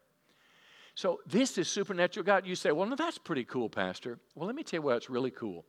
So 0.95 1.19
this 1.27 1.57
is 1.57 1.67
supernatural 1.67 2.25
God. 2.25 2.45
You 2.45 2.55
say, 2.55 2.71
well, 2.71 2.87
no, 2.87 2.95
that's 2.95 3.17
pretty 3.17 3.43
cool, 3.43 3.69
Pastor. 3.69 4.19
Well, 4.35 4.47
let 4.47 4.55
me 4.55 4.63
tell 4.63 4.79
you 4.79 4.81
what's 4.83 5.09
really 5.09 5.31
cool. 5.31 5.65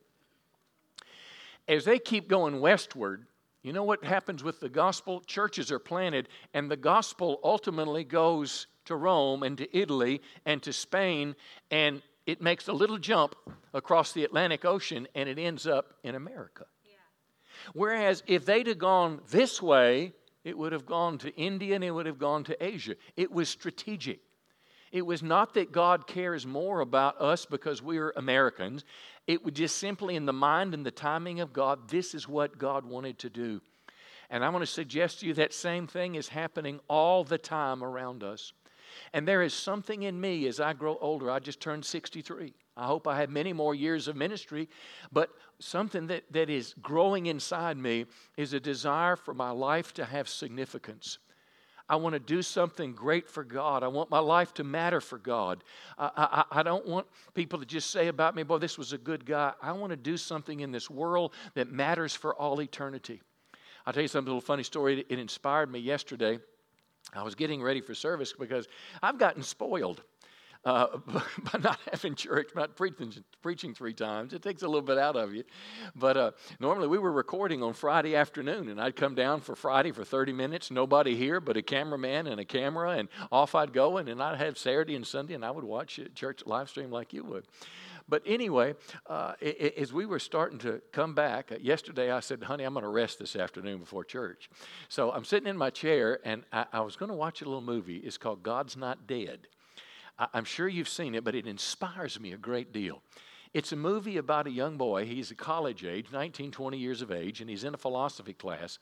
As 1.67 1.85
they 1.85 1.99
keep 1.99 2.27
going 2.27 2.59
westward, 2.59 3.25
you 3.61 3.73
know 3.73 3.83
what 3.83 4.03
happens 4.03 4.43
with 4.43 4.59
the 4.59 4.69
gospel? 4.69 5.21
Churches 5.21 5.71
are 5.71 5.79
planted, 5.79 6.29
and 6.53 6.69
the 6.71 6.77
gospel 6.77 7.39
ultimately 7.43 8.03
goes 8.03 8.67
to 8.85 8.95
Rome 8.95 9.43
and 9.43 9.57
to 9.57 9.77
Italy 9.77 10.21
and 10.45 10.63
to 10.63 10.73
Spain, 10.73 11.35
and 11.69 12.01
it 12.29 12.41
makes 12.41 12.67
a 12.67 12.73
little 12.73 12.97
jump 12.97 13.35
across 13.73 14.13
the 14.13 14.23
Atlantic 14.23 14.63
Ocean 14.63 15.07
and 15.15 15.27
it 15.27 15.39
ends 15.39 15.65
up 15.65 15.95
in 16.03 16.15
America. 16.15 16.65
Yeah. 16.85 16.91
Whereas 17.73 18.23
if 18.27 18.45
they'd 18.45 18.67
have 18.67 18.77
gone 18.77 19.21
this 19.29 19.61
way, 19.61 20.13
it 20.43 20.57
would 20.57 20.71
have 20.71 20.85
gone 20.85 21.17
to 21.19 21.35
India 21.35 21.75
and 21.75 21.83
it 21.83 21.91
would 21.91 22.05
have 22.05 22.19
gone 22.19 22.43
to 22.45 22.63
Asia. 22.63 22.95
It 23.17 23.31
was 23.31 23.49
strategic. 23.49 24.19
It 24.91 25.05
was 25.05 25.21
not 25.21 25.53
that 25.53 25.71
God 25.71 26.07
cares 26.07 26.45
more 26.45 26.79
about 26.79 27.21
us 27.21 27.45
because 27.45 27.81
we're 27.81 28.11
Americans. 28.15 28.85
It 29.27 29.43
was 29.43 29.53
just 29.53 29.77
simply 29.77 30.15
in 30.15 30.25
the 30.25 30.33
mind 30.33 30.73
and 30.73 30.85
the 30.85 30.91
timing 30.91 31.39
of 31.39 31.53
God, 31.53 31.89
this 31.89 32.15
is 32.15 32.27
what 32.27 32.57
God 32.57 32.85
wanted 32.85 33.19
to 33.19 33.29
do. 33.29 33.61
And 34.29 34.43
I 34.43 34.49
want 34.49 34.61
to 34.61 34.71
suggest 34.71 35.19
to 35.19 35.27
you 35.27 35.33
that 35.35 35.53
same 35.53 35.87
thing 35.87 36.15
is 36.15 36.27
happening 36.27 36.79
all 36.87 37.23
the 37.23 37.37
time 37.37 37.83
around 37.83 38.23
us. 38.23 38.53
And 39.13 39.27
there 39.27 39.41
is 39.41 39.53
something 39.53 40.03
in 40.03 40.19
me 40.19 40.47
as 40.47 40.59
I 40.59 40.73
grow 40.73 40.97
older. 40.99 41.31
I 41.31 41.39
just 41.39 41.59
turned 41.59 41.85
63. 41.85 42.53
I 42.77 42.85
hope 42.85 43.07
I 43.07 43.19
have 43.19 43.29
many 43.29 43.53
more 43.53 43.75
years 43.75 44.07
of 44.07 44.15
ministry, 44.15 44.69
but 45.11 45.29
something 45.59 46.07
that, 46.07 46.23
that 46.31 46.49
is 46.49 46.73
growing 46.81 47.25
inside 47.25 47.77
me 47.77 48.05
is 48.37 48.53
a 48.53 48.59
desire 48.59 49.15
for 49.15 49.33
my 49.33 49.49
life 49.49 49.93
to 49.95 50.05
have 50.05 50.29
significance. 50.29 51.19
I 51.89 51.95
want 51.95 52.13
to 52.13 52.19
do 52.19 52.43
something 52.43 52.93
great 52.93 53.27
for 53.27 53.43
God. 53.43 53.83
I 53.83 53.87
want 53.87 54.11
my 54.11 54.19
life 54.19 54.53
to 54.55 54.63
matter 54.63 55.01
for 55.01 55.17
God. 55.17 55.63
I, 55.97 56.45
I, 56.51 56.59
I, 56.59 56.63
don't 56.63 56.85
want 56.85 57.07
people 57.33 57.57
to 57.57 57.65
just 57.65 57.89
say 57.89 58.07
about 58.07 58.35
me, 58.35 58.43
boy, 58.43 58.59
this 58.59 58.77
was 58.77 58.93
a 58.93 58.97
good 58.97 59.25
guy. 59.25 59.53
I 59.61 59.71
want 59.71 59.89
to 59.89 59.97
do 59.97 60.15
something 60.15 60.59
in 60.59 60.71
this 60.71 60.89
world 60.89 61.33
that 61.55 61.71
matters 61.71 62.13
for 62.13 62.35
all 62.35 62.61
eternity. 62.61 63.21
I'll 63.85 63.93
tell 63.93 64.03
you 64.03 64.07
something, 64.07 64.29
a 64.29 64.35
little 64.35 64.41
funny 64.41 64.61
story. 64.61 65.03
It 65.09 65.17
inspired 65.17 65.71
me 65.71 65.79
yesterday. 65.79 66.37
I 67.13 67.23
was 67.23 67.33
getting 67.33 67.61
ready 67.61 67.81
for 67.81 67.95
service 67.95 68.33
because 68.37 68.67
I've 69.01 69.17
gotten 69.17 69.41
spoiled 69.41 70.03
uh, 70.65 70.87
by 71.07 71.59
not 71.59 71.79
having 71.91 72.15
church, 72.15 72.49
not 72.55 72.75
preaching, 72.75 73.13
preaching 73.41 73.73
three 73.73 73.93
times. 73.93 74.33
It 74.33 74.41
takes 74.41 74.61
a 74.61 74.67
little 74.67 74.81
bit 74.81 74.97
out 74.97 75.15
of 75.15 75.33
you. 75.33 75.43
But 75.95 76.17
uh, 76.17 76.31
normally 76.59 76.87
we 76.87 76.97
were 76.97 77.11
recording 77.11 77.63
on 77.63 77.73
Friday 77.73 78.15
afternoon, 78.15 78.69
and 78.69 78.79
I'd 78.79 78.95
come 78.95 79.15
down 79.15 79.41
for 79.41 79.55
Friday 79.55 79.91
for 79.91 80.03
30 80.03 80.33
minutes, 80.33 80.71
nobody 80.71 81.15
here 81.15 81.39
but 81.39 81.57
a 81.57 81.61
cameraman 81.61 82.27
and 82.27 82.39
a 82.39 82.45
camera, 82.45 82.91
and 82.91 83.09
off 83.31 83.55
I'd 83.55 83.73
go, 83.73 83.97
and 83.97 84.07
then 84.07 84.21
I'd 84.21 84.37
have 84.37 84.57
Saturday 84.57 84.95
and 84.95 85.05
Sunday, 85.05 85.33
and 85.33 85.45
I 85.45 85.51
would 85.51 85.63
watch 85.63 85.99
church 86.15 86.43
live 86.45 86.69
stream 86.69 86.91
like 86.91 87.13
you 87.13 87.23
would. 87.23 87.45
But 88.09 88.23
anyway, 88.25 88.73
uh, 89.05 89.33
as 89.77 89.93
we 89.93 90.07
were 90.07 90.17
starting 90.17 90.57
to 90.59 90.81
come 90.91 91.13
back, 91.13 91.51
uh, 91.51 91.57
yesterday 91.61 92.11
I 92.11 92.21
said, 92.21 92.41
honey, 92.41 92.63
I'm 92.63 92.73
going 92.73 92.83
to 92.83 92.89
rest 92.89 93.19
this 93.19 93.35
afternoon 93.35 93.77
before 93.77 94.03
church. 94.03 94.49
So 94.87 95.11
I'm 95.11 95.23
sitting 95.23 95.47
in 95.47 95.55
my 95.55 95.69
chair, 95.69 96.19
and 96.25 96.43
I, 96.51 96.65
I 96.73 96.79
was 96.81 96.95
going 96.95 97.09
to 97.09 97.15
watch 97.15 97.43
a 97.43 97.45
little 97.45 97.61
movie. 97.61 97.97
It's 97.97 98.17
called 98.17 98.41
God's 98.41 98.75
Not 98.75 99.05
Dead. 99.05 99.47
I'm 100.33 100.45
sure 100.45 100.67
you've 100.67 100.89
seen 100.89 101.15
it, 101.15 101.23
but 101.23 101.35
it 101.35 101.47
inspires 101.47 102.19
me 102.19 102.33
a 102.33 102.37
great 102.37 102.73
deal. 102.73 103.01
It's 103.51 103.71
a 103.71 103.75
movie 103.75 104.17
about 104.17 104.45
a 104.45 104.51
young 104.51 104.77
boy. 104.77 105.05
He's 105.05 105.31
a 105.31 105.35
college 105.35 105.83
age, 105.83 106.07
19, 106.11 106.51
20 106.51 106.77
years 106.77 107.01
of 107.01 107.11
age, 107.11 107.41
and 107.41 107.49
he's 107.49 107.63
in 107.63 107.73
a 107.73 107.77
philosophy 107.77 108.33
class. 108.33 108.77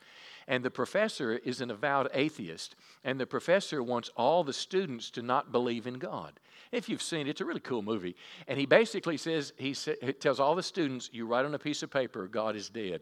And 0.46 0.64
the 0.64 0.72
professor 0.72 1.38
is 1.38 1.62
an 1.62 1.72
avowed 1.72 2.10
atheist, 2.14 2.76
and 3.06 3.18
the 3.18 3.26
professor 3.26 3.82
wants 3.82 4.10
all 4.18 4.44
the 4.44 4.52
students 4.52 5.10
to 5.12 5.22
not 5.22 5.54
believe 5.54 5.88
in 5.88 5.94
God. 5.94 6.38
If 6.74 6.90
you've 6.90 7.02
seen 7.02 7.28
it, 7.28 7.32
it's 7.32 7.42
a 7.42 7.46
really 7.46 7.62
cool 7.62 7.82
movie. 7.82 8.18
And 8.48 8.60
he 8.60 8.66
basically 8.66 9.16
says, 9.16 9.54
he, 9.56 9.74
sa- 9.74 9.94
tells 10.20 10.42
all 10.42 10.56
the 10.56 10.64
students, 10.64 11.10
you 11.14 11.26
write 11.28 11.46
on 11.46 11.56
a 11.56 11.60
piece 11.60 11.82
of 11.82 11.90
paper, 11.90 12.28
God 12.28 12.58
is 12.58 12.70
dead. 12.70 13.02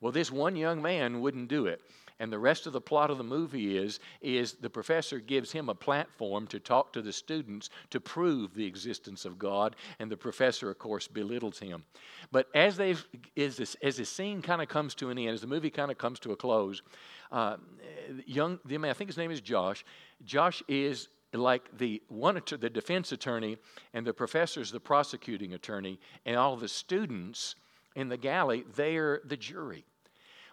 Well, 0.00 0.12
this 0.12 0.32
one 0.32 0.56
young 0.56 0.82
man 0.82 1.20
wouldn't 1.20 1.48
do 1.48 1.66
it. 1.66 1.80
And 2.20 2.32
the 2.32 2.38
rest 2.38 2.66
of 2.66 2.72
the 2.72 2.80
plot 2.80 3.10
of 3.10 3.18
the 3.18 3.24
movie 3.24 3.76
is, 3.76 4.00
is 4.20 4.54
the 4.54 4.70
professor 4.70 5.20
gives 5.20 5.52
him 5.52 5.68
a 5.68 5.74
platform 5.74 6.46
to 6.48 6.58
talk 6.58 6.92
to 6.92 7.02
the 7.02 7.12
students 7.12 7.70
to 7.90 8.00
prove 8.00 8.54
the 8.54 8.66
existence 8.66 9.24
of 9.24 9.38
God, 9.38 9.76
and 9.98 10.10
the 10.10 10.16
professor, 10.16 10.70
of 10.70 10.78
course, 10.78 11.06
belittles 11.06 11.58
him. 11.58 11.84
But 12.32 12.48
as 12.54 12.76
they 12.76 12.96
as 13.36 13.56
this, 13.56 13.76
as 13.82 13.96
the 13.96 14.04
scene 14.04 14.42
kind 14.42 14.60
of 14.60 14.68
comes 14.68 14.94
to 14.96 15.10
an 15.10 15.18
end, 15.18 15.30
as 15.30 15.40
the 15.40 15.46
movie 15.46 15.70
kind 15.70 15.90
of 15.90 15.98
comes 15.98 16.18
to 16.20 16.32
a 16.32 16.36
close, 16.36 16.82
uh, 17.30 17.56
young 18.26 18.58
the 18.64 18.78
man, 18.78 18.90
I 18.90 18.94
think 18.94 19.10
his 19.10 19.16
name 19.16 19.30
is 19.30 19.40
Josh. 19.40 19.84
Josh 20.24 20.62
is 20.66 21.08
like 21.32 21.76
the 21.76 22.02
one 22.08 22.40
the 22.48 22.70
defense 22.70 23.12
attorney, 23.12 23.58
and 23.94 24.06
the 24.06 24.14
professor's 24.14 24.72
the 24.72 24.80
prosecuting 24.80 25.54
attorney, 25.54 26.00
and 26.24 26.36
all 26.36 26.56
the 26.56 26.68
students 26.68 27.54
in 27.94 28.08
the 28.08 28.16
galley, 28.16 28.64
they're 28.74 29.20
the 29.24 29.36
jury. 29.36 29.84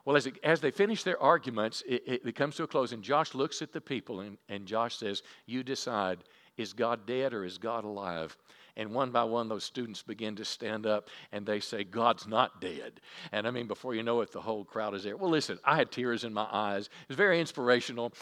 Well, 0.06 0.16
as, 0.16 0.28
it, 0.28 0.38
as 0.44 0.62
they 0.62 0.72
finish 0.72 1.04
their 1.04 1.22
arguments, 1.22 1.84
it, 1.88 2.04
it, 2.06 2.22
it, 2.26 2.36
comes 2.36 2.56
to 2.58 2.64
a 2.64 2.68
close, 2.68 2.92
and 2.94 3.02
Josh 3.04 3.34
looks 3.34 3.64
at 3.64 3.74
the 3.74 3.82
people, 3.82 4.20
and, 4.20 4.38
and 4.48 4.68
Josh 4.68 4.98
says, 4.98 5.24
You 5.48 5.64
decide, 5.64 6.20
is 6.58 6.74
God 6.74 7.06
dead 7.06 7.34
or 7.34 7.44
is 7.44 7.58
God 7.58 7.84
alive? 7.84 8.38
And 8.78 8.92
one 8.92 9.12
by 9.12 9.24
one, 9.24 9.48
those 9.48 9.64
students 9.64 10.02
begin 10.02 10.36
to 10.36 10.46
stand 10.46 10.86
up 10.86 11.10
and 11.32 11.46
they 11.46 11.62
say, 11.62 11.84
God's 11.84 12.28
not 12.28 12.60
dead. 12.60 13.00
And 13.32 13.48
I 13.48 13.52
mean, 13.52 13.68
before 13.68 13.96
you 13.96 14.04
know 14.04 14.20
it, 14.22 14.32
the 14.32 14.42
whole 14.42 14.66
crowd 14.66 14.94
is 14.94 15.04
there. 15.04 15.16
Well, 15.16 15.30
listen, 15.30 15.60
I 15.64 15.78
had 15.78 15.92
tears 15.92 16.26
in 16.26 16.34
my 16.34 16.48
eyes. 16.52 16.88
It 16.88 17.10
was 17.10 17.18
very 17.18 17.40
inspirational. 17.40 18.14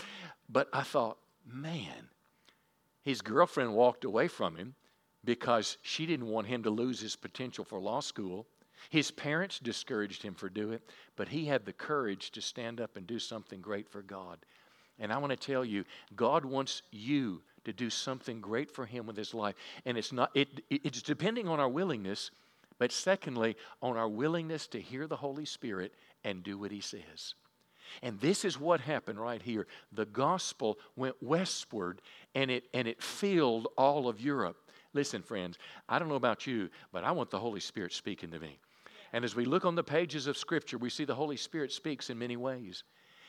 But 0.50 0.70
I 0.72 0.84
thought, 0.84 1.18
man, 1.46 2.10
his 3.02 3.22
girlfriend 3.22 3.74
walked 3.74 4.06
away 4.06 4.28
from 4.28 4.56
him 4.56 4.76
because 5.26 5.78
she 5.82 6.06
didn't 6.06 6.28
want 6.28 6.48
him 6.48 6.64
to 6.64 6.70
lose 6.70 7.00
his 7.00 7.16
potential 7.16 7.66
for 7.66 7.80
law 7.80 8.00
school. 8.00 8.46
His 8.90 9.12
parents 9.12 9.60
discouraged 9.60 10.24
him 10.24 10.34
for 10.34 10.50
doing 10.50 10.74
it, 10.74 10.90
but 11.16 11.30
he 11.30 11.46
had 11.46 11.66
the 11.66 11.74
courage 11.74 12.32
to 12.32 12.42
stand 12.42 12.82
up 12.82 12.98
and 12.98 13.08
do 13.08 13.20
something 13.20 13.62
great 13.62 13.90
for 13.90 14.02
God. 14.02 14.40
And 15.00 15.12
I 15.12 15.18
want 15.18 15.32
to 15.32 15.38
tell 15.38 15.66
you, 15.66 15.86
God 16.16 16.46
wants 16.46 16.84
you 16.92 17.42
to 17.66 17.74
do 17.74 17.90
something 17.90 18.42
great 18.42 18.70
for 18.70 18.86
him 18.86 19.06
with 19.06 19.18
his 19.18 19.34
life. 19.34 19.56
And 19.86 19.98
it's 19.98 20.12
not 20.12 20.32
it, 20.34 20.62
it's 20.70 21.02
depending 21.02 21.48
on 21.48 21.60
our 21.60 21.70
willingness, 21.70 22.32
but 22.78 22.92
secondly, 22.92 23.56
on 23.82 23.98
our 23.98 24.10
willingness 24.10 24.68
to 24.68 24.82
hear 24.82 25.08
the 25.08 25.16
Holy 25.16 25.46
Spirit 25.46 25.94
and 26.24 26.44
do 26.44 26.58
what 26.58 26.72
he 26.72 26.82
says. 26.82 27.36
And 28.02 28.20
this 28.20 28.44
is 28.44 28.60
what 28.60 28.82
happened 28.82 29.20
right 29.20 29.42
here. 29.42 29.68
The 29.92 30.06
gospel 30.06 30.78
went 30.96 31.16
westward 31.22 32.02
and 32.34 32.50
it 32.50 32.66
and 32.74 32.88
it 32.88 33.02
filled 33.02 33.68
all 33.78 34.08
of 34.08 34.20
Europe. 34.20 34.58
Listen, 34.94 35.24
friends, 35.24 35.58
I 35.90 35.98
don't 35.98 36.10
know 36.10 36.16
about 36.16 36.46
you, 36.46 36.70
but 36.92 37.04
I 37.04 37.12
want 37.12 37.32
the 37.32 37.40
Holy 37.40 37.60
Spirit 37.60 37.94
speaking 37.94 38.32
to 38.32 38.40
me. 38.40 38.60
And 39.14 39.24
as 39.24 39.36
we 39.36 39.46
look 39.46 39.64
on 39.64 39.76
the 39.76 39.84
pages 39.84 40.26
of 40.26 40.38
Scripture, 40.38 40.80
we 40.80 40.90
see 40.90 41.06
the 41.06 41.14
Holy 41.14 41.38
Spirit 41.38 41.72
speaks 41.72 42.10
in 42.10 42.18
many 42.18 42.36
ways. 42.36 42.84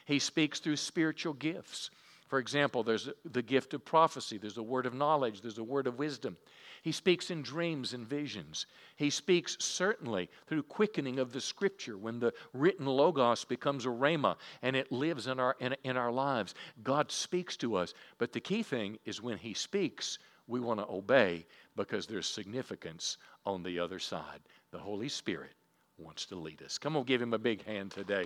He 0.06 0.18
speaks 0.18 0.58
through 0.58 0.76
spiritual 0.76 1.34
gifts. 1.34 1.90
For 2.28 2.38
example, 2.38 2.82
there's 2.82 3.10
the 3.24 3.42
gift 3.42 3.74
of 3.74 3.84
prophecy, 3.84 4.38
there's 4.38 4.56
a 4.56 4.62
word 4.62 4.86
of 4.86 4.94
knowledge, 4.94 5.42
there's 5.42 5.58
a 5.58 5.64
word 5.64 5.86
of 5.86 5.98
wisdom. 5.98 6.38
He 6.82 6.90
speaks 6.90 7.30
in 7.30 7.42
dreams 7.42 7.92
and 7.92 8.06
visions. 8.06 8.66
He 8.96 9.10
speaks 9.10 9.56
certainly 9.60 10.30
through 10.46 10.64
quickening 10.64 11.18
of 11.18 11.32
the 11.32 11.40
scripture 11.40 11.98
when 11.98 12.18
the 12.18 12.32
written 12.54 12.86
logos 12.86 13.44
becomes 13.44 13.84
a 13.84 13.90
rhema 13.90 14.36
and 14.62 14.74
it 14.74 14.90
lives 14.90 15.26
in 15.26 15.38
our, 15.38 15.54
in, 15.60 15.76
in 15.84 15.96
our 15.98 16.12
lives. 16.12 16.54
God 16.82 17.12
speaks 17.12 17.56
to 17.58 17.76
us. 17.76 17.92
But 18.18 18.32
the 18.32 18.40
key 18.40 18.62
thing 18.62 18.98
is 19.04 19.22
when 19.22 19.38
He 19.38 19.52
speaks, 19.52 20.18
we 20.46 20.60
want 20.60 20.80
to 20.80 20.88
obey 20.88 21.46
because 21.76 22.06
there's 22.06 22.26
significance 22.26 23.18
on 23.44 23.62
the 23.62 23.78
other 23.78 23.98
side. 23.98 24.40
The 24.70 24.78
Holy 24.78 25.08
Spirit 25.08 25.52
wants 25.98 26.26
to 26.26 26.36
lead 26.36 26.62
us. 26.62 26.78
Come 26.78 26.96
on, 26.96 27.04
give 27.04 27.22
him 27.22 27.34
a 27.34 27.38
big 27.38 27.64
hand 27.64 27.92
today. 27.92 28.24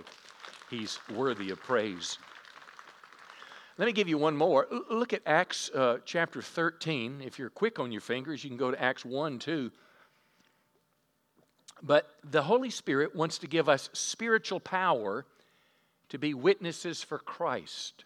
He's 0.69 0.99
worthy 1.15 1.51
of 1.51 1.59
praise. 1.59 2.17
Let 3.77 3.85
me 3.85 3.93
give 3.93 4.09
you 4.09 4.17
one 4.17 4.35
more. 4.35 4.67
Look 4.89 5.13
at 5.13 5.21
Acts 5.25 5.69
uh, 5.73 5.99
chapter 6.03 6.41
13. 6.41 7.21
If 7.25 7.39
you're 7.39 7.49
quick 7.49 7.79
on 7.79 7.91
your 7.91 8.01
fingers, 8.01 8.43
you 8.43 8.49
can 8.49 8.57
go 8.57 8.71
to 8.71 8.81
Acts 8.81 9.05
1 9.05 9.39
2. 9.39 9.71
But 11.81 12.09
the 12.29 12.41
Holy 12.41 12.69
Spirit 12.69 13.15
wants 13.15 13.37
to 13.37 13.47
give 13.47 13.69
us 13.69 13.89
spiritual 13.93 14.59
power 14.59 15.25
to 16.09 16.17
be 16.17 16.33
witnesses 16.33 17.01
for 17.01 17.19
Christ. 17.19 18.03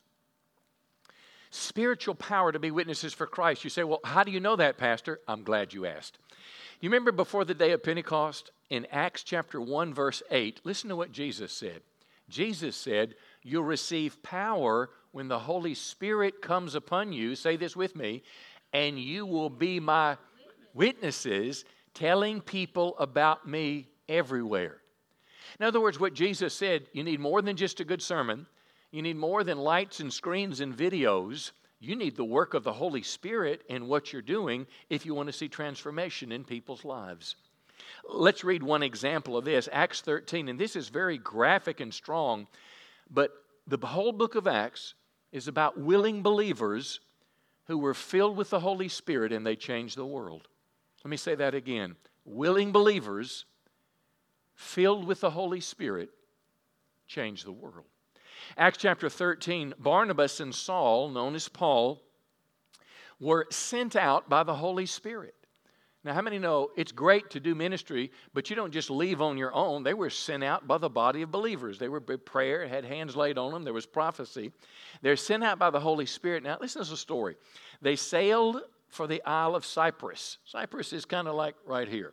Spiritual 1.49 2.15
power 2.15 2.51
to 2.51 2.59
be 2.59 2.69
witnesses 2.69 3.13
for 3.13 3.25
Christ. 3.25 3.63
You 3.63 3.69
say, 3.69 3.83
well, 3.83 3.99
how 4.03 4.23
do 4.23 4.31
you 4.31 4.39
know 4.39 4.55
that, 4.55 4.77
Pastor? 4.77 5.21
I'm 5.27 5.43
glad 5.43 5.73
you 5.73 5.85
asked. 5.85 6.19
You 6.79 6.89
remember 6.89 7.11
before 7.11 7.45
the 7.45 7.53
day 7.53 7.71
of 7.71 7.83
Pentecost, 7.83 8.51
in 8.69 8.87
Acts 8.91 9.23
chapter 9.23 9.61
1, 9.61 9.93
verse 9.93 10.23
8, 10.31 10.61
listen 10.63 10.89
to 10.89 10.95
what 10.95 11.11
Jesus 11.11 11.51
said. 11.53 11.81
Jesus 12.29 12.75
said, 12.75 13.15
You'll 13.43 13.63
receive 13.63 14.23
power 14.23 14.89
when 15.11 15.27
the 15.27 15.39
Holy 15.39 15.75
Spirit 15.75 16.41
comes 16.41 16.73
upon 16.73 17.13
you. 17.13 17.35
Say 17.35 17.55
this 17.55 17.75
with 17.75 17.95
me, 17.95 18.23
and 18.71 18.99
you 18.99 19.25
will 19.25 19.49
be 19.49 19.79
my 19.79 20.17
witnesses, 20.73 21.65
telling 21.93 22.41
people 22.41 22.97
about 22.97 23.47
me 23.47 23.89
everywhere. 24.09 24.77
In 25.59 25.65
other 25.65 25.79
words, 25.79 25.99
what 25.99 26.15
Jesus 26.15 26.53
said, 26.53 26.87
you 26.93 27.03
need 27.03 27.19
more 27.19 27.41
than 27.41 27.55
just 27.55 27.79
a 27.79 27.85
good 27.85 28.01
sermon, 28.01 28.47
you 28.91 29.01
need 29.01 29.17
more 29.17 29.43
than 29.43 29.57
lights 29.57 29.99
and 29.99 30.11
screens 30.11 30.59
and 30.59 30.75
videos. 30.75 31.51
You 31.83 31.97
need 31.97 32.15
the 32.15 32.23
work 32.23 32.53
of 32.53 32.63
the 32.63 32.71
Holy 32.71 33.03
Spirit 33.03 33.61
in 33.67 33.89
what 33.89 34.13
you're 34.13 34.21
doing 34.21 34.67
if 34.89 35.05
you 35.05 35.13
want 35.13 35.27
to 35.27 35.33
see 35.33 35.49
transformation 35.49 36.31
in 36.31 36.45
people's 36.45 36.85
lives. 36.85 37.35
Let's 38.09 38.45
read 38.45 38.63
one 38.63 38.83
example 38.83 39.35
of 39.35 39.43
this 39.43 39.67
Acts 39.69 39.99
13. 39.99 40.47
And 40.47 40.57
this 40.57 40.77
is 40.77 40.87
very 40.87 41.17
graphic 41.17 41.81
and 41.81 41.93
strong, 41.93 42.47
but 43.11 43.33
the 43.67 43.85
whole 43.85 44.13
book 44.13 44.35
of 44.35 44.47
Acts 44.47 44.93
is 45.33 45.49
about 45.49 45.77
willing 45.77 46.23
believers 46.23 47.01
who 47.65 47.77
were 47.77 47.93
filled 47.93 48.37
with 48.37 48.49
the 48.49 48.61
Holy 48.61 48.87
Spirit 48.87 49.33
and 49.33 49.45
they 49.45 49.57
changed 49.57 49.97
the 49.97 50.05
world. 50.05 50.47
Let 51.03 51.11
me 51.11 51.17
say 51.17 51.35
that 51.35 51.53
again. 51.53 51.97
Willing 52.23 52.71
believers 52.71 53.43
filled 54.55 55.05
with 55.05 55.19
the 55.19 55.31
Holy 55.31 55.59
Spirit 55.59 56.11
changed 57.07 57.45
the 57.45 57.51
world. 57.51 57.87
Acts 58.57 58.77
chapter 58.77 59.09
13 59.09 59.73
Barnabas 59.79 60.39
and 60.39 60.53
Saul, 60.53 61.09
known 61.09 61.35
as 61.35 61.47
Paul, 61.47 62.01
were 63.19 63.47
sent 63.49 63.95
out 63.95 64.29
by 64.29 64.43
the 64.43 64.55
Holy 64.55 64.85
Spirit. 64.85 65.35
Now, 66.05 66.13
how 66.13 66.21
many 66.21 66.37
know 66.37 66.69
it's 66.75 66.91
great 66.91 67.29
to 67.29 67.39
do 67.39 67.55
ministry, 67.55 68.11
but 68.33 68.49
you 68.49 68.57
don't 68.57 68.73
just 68.73 68.89
leave 68.89 69.21
on 69.21 69.37
your 69.37 69.53
own? 69.53 69.83
They 69.83 69.93
were 69.93 70.09
sent 70.09 70.43
out 70.43 70.67
by 70.67 70.77
the 70.77 70.89
body 70.89 71.21
of 71.21 71.31
believers. 71.31 71.79
They 71.79 71.87
were 71.87 72.01
prayer, 72.01 72.67
had 72.67 72.83
hands 72.83 73.15
laid 73.15 73.37
on 73.37 73.53
them, 73.53 73.63
there 73.63 73.73
was 73.73 73.85
prophecy. 73.85 74.51
They're 75.01 75.15
sent 75.15 75.45
out 75.45 75.59
by 75.59 75.69
the 75.69 75.79
Holy 75.79 76.05
Spirit. 76.05 76.43
Now, 76.43 76.57
listen 76.59 76.83
to 76.83 76.89
the 76.89 76.97
story. 76.97 77.37
They 77.81 77.95
sailed 77.95 78.61
for 78.89 79.07
the 79.07 79.23
Isle 79.23 79.55
of 79.55 79.65
Cyprus. 79.65 80.39
Cyprus 80.43 80.91
is 80.91 81.05
kind 81.05 81.27
of 81.27 81.35
like 81.35 81.55
right 81.65 81.87
here. 81.87 82.11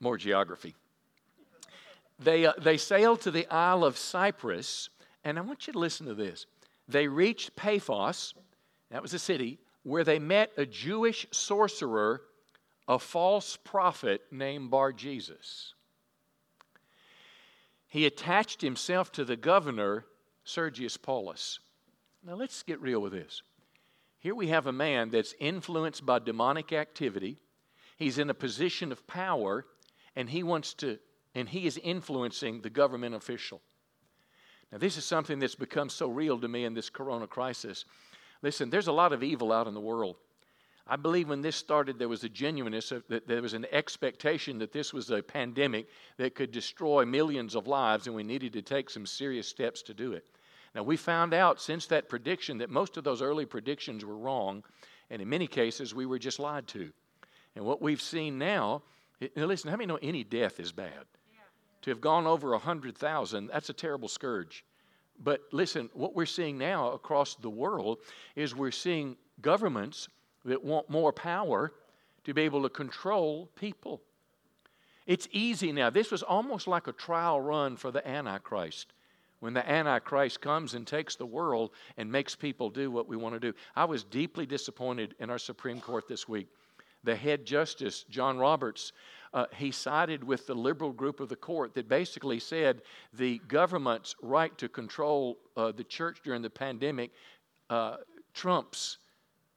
More 0.00 0.16
geography. 0.16 0.74
They, 2.20 2.44
uh, 2.44 2.52
they 2.58 2.76
sailed 2.76 3.22
to 3.22 3.30
the 3.30 3.46
Isle 3.48 3.82
of 3.82 3.96
Cyprus, 3.96 4.90
and 5.24 5.38
I 5.38 5.40
want 5.40 5.66
you 5.66 5.72
to 5.72 5.78
listen 5.78 6.06
to 6.06 6.14
this. 6.14 6.46
They 6.86 7.08
reached 7.08 7.56
Paphos, 7.56 8.34
that 8.90 9.00
was 9.00 9.14
a 9.14 9.18
city, 9.18 9.58
where 9.82 10.04
they 10.04 10.18
met 10.18 10.52
a 10.58 10.66
Jewish 10.66 11.26
sorcerer, 11.30 12.22
a 12.86 12.98
false 12.98 13.56
prophet 13.56 14.22
named 14.30 14.70
Bar 14.70 14.92
Jesus. 14.92 15.74
He 17.88 18.04
attached 18.04 18.60
himself 18.60 19.10
to 19.12 19.24
the 19.24 19.36
governor, 19.36 20.04
Sergius 20.44 20.96
Paulus. 20.96 21.58
Now 22.24 22.34
let's 22.34 22.62
get 22.62 22.80
real 22.80 23.00
with 23.00 23.12
this. 23.12 23.42
Here 24.18 24.34
we 24.34 24.48
have 24.48 24.66
a 24.66 24.72
man 24.72 25.08
that's 25.08 25.34
influenced 25.40 26.04
by 26.04 26.18
demonic 26.18 26.72
activity. 26.72 27.38
He's 27.96 28.18
in 28.18 28.28
a 28.28 28.34
position 28.34 28.92
of 28.92 29.06
power, 29.06 29.64
and 30.14 30.28
he 30.28 30.42
wants 30.42 30.74
to, 30.74 30.98
and 31.34 31.48
he 31.48 31.66
is 31.66 31.78
influencing 31.78 32.60
the 32.60 32.70
government 32.70 33.14
official. 33.14 33.60
Now, 34.72 34.78
this 34.78 34.96
is 34.96 35.04
something 35.04 35.38
that's 35.38 35.54
become 35.54 35.88
so 35.88 36.08
real 36.08 36.38
to 36.38 36.48
me 36.48 36.64
in 36.64 36.74
this 36.74 36.90
corona 36.90 37.26
crisis. 37.26 37.84
Listen, 38.42 38.70
there's 38.70 38.86
a 38.86 38.92
lot 38.92 39.12
of 39.12 39.22
evil 39.22 39.52
out 39.52 39.66
in 39.66 39.74
the 39.74 39.80
world. 39.80 40.16
I 40.86 40.96
believe 40.96 41.28
when 41.28 41.40
this 41.40 41.56
started, 41.56 41.98
there 41.98 42.08
was 42.08 42.24
a 42.24 42.28
genuineness, 42.28 42.92
that 43.08 43.28
there 43.28 43.42
was 43.42 43.54
an 43.54 43.66
expectation 43.70 44.58
that 44.58 44.72
this 44.72 44.92
was 44.92 45.10
a 45.10 45.22
pandemic 45.22 45.86
that 46.16 46.34
could 46.34 46.50
destroy 46.50 47.04
millions 47.04 47.54
of 47.54 47.68
lives, 47.68 48.06
and 48.06 48.16
we 48.16 48.24
needed 48.24 48.52
to 48.54 48.62
take 48.62 48.90
some 48.90 49.06
serious 49.06 49.46
steps 49.46 49.82
to 49.82 49.94
do 49.94 50.12
it. 50.12 50.26
Now, 50.74 50.82
we 50.82 50.96
found 50.96 51.34
out 51.34 51.60
since 51.60 51.86
that 51.86 52.08
prediction 52.08 52.58
that 52.58 52.70
most 52.70 52.96
of 52.96 53.04
those 53.04 53.22
early 53.22 53.46
predictions 53.46 54.04
were 54.04 54.16
wrong, 54.16 54.64
and 55.10 55.20
in 55.20 55.28
many 55.28 55.46
cases, 55.46 55.94
we 55.94 56.06
were 56.06 56.18
just 56.18 56.38
lied 56.38 56.66
to. 56.68 56.90
And 57.54 57.64
what 57.64 57.82
we've 57.82 58.02
seen 58.02 58.38
now, 58.38 58.82
now 59.36 59.46
listen, 59.46 59.70
how 59.70 59.76
many 59.76 59.86
know 59.86 59.98
any 60.00 60.24
death 60.24 60.60
is 60.60 60.72
bad? 60.72 61.06
To 61.82 61.90
have 61.90 62.00
gone 62.00 62.26
over 62.26 62.50
100,000, 62.50 63.46
that's 63.46 63.70
a 63.70 63.74
terrible 63.74 64.08
scourge. 64.08 64.64
But 65.22 65.40
listen, 65.52 65.90
what 65.92 66.14
we're 66.14 66.26
seeing 66.26 66.58
now 66.58 66.92
across 66.92 67.34
the 67.34 67.50
world 67.50 67.98
is 68.36 68.54
we're 68.54 68.70
seeing 68.70 69.16
governments 69.40 70.08
that 70.44 70.62
want 70.62 70.88
more 70.88 71.12
power 71.12 71.72
to 72.24 72.34
be 72.34 72.42
able 72.42 72.62
to 72.62 72.68
control 72.68 73.50
people. 73.54 74.02
It's 75.06 75.28
easy 75.32 75.72
now. 75.72 75.90
This 75.90 76.10
was 76.10 76.22
almost 76.22 76.66
like 76.66 76.86
a 76.86 76.92
trial 76.92 77.40
run 77.40 77.76
for 77.76 77.90
the 77.90 78.06
Antichrist. 78.06 78.92
When 79.40 79.54
the 79.54 79.68
Antichrist 79.68 80.40
comes 80.40 80.74
and 80.74 80.86
takes 80.86 81.16
the 81.16 81.26
world 81.26 81.70
and 81.96 82.12
makes 82.12 82.36
people 82.36 82.68
do 82.68 82.90
what 82.90 83.08
we 83.08 83.16
want 83.16 83.34
to 83.34 83.40
do. 83.40 83.54
I 83.74 83.86
was 83.86 84.04
deeply 84.04 84.44
disappointed 84.44 85.14
in 85.18 85.30
our 85.30 85.38
Supreme 85.38 85.80
Court 85.80 86.06
this 86.06 86.28
week. 86.28 86.48
The 87.04 87.16
head 87.16 87.46
justice, 87.46 88.04
John 88.10 88.38
Roberts, 88.38 88.92
uh, 89.32 89.46
he 89.56 89.70
sided 89.70 90.24
with 90.24 90.46
the 90.46 90.54
liberal 90.54 90.92
group 90.92 91.20
of 91.20 91.28
the 91.28 91.36
court 91.36 91.74
that 91.74 91.88
basically 91.88 92.40
said 92.40 92.82
the 93.12 93.38
government's 93.48 94.14
right 94.22 94.56
to 94.58 94.68
control 94.68 95.38
uh, 95.56 95.72
the 95.72 95.84
church 95.84 96.20
during 96.24 96.42
the 96.42 96.50
pandemic 96.50 97.12
uh, 97.68 97.96
trumps 98.34 98.98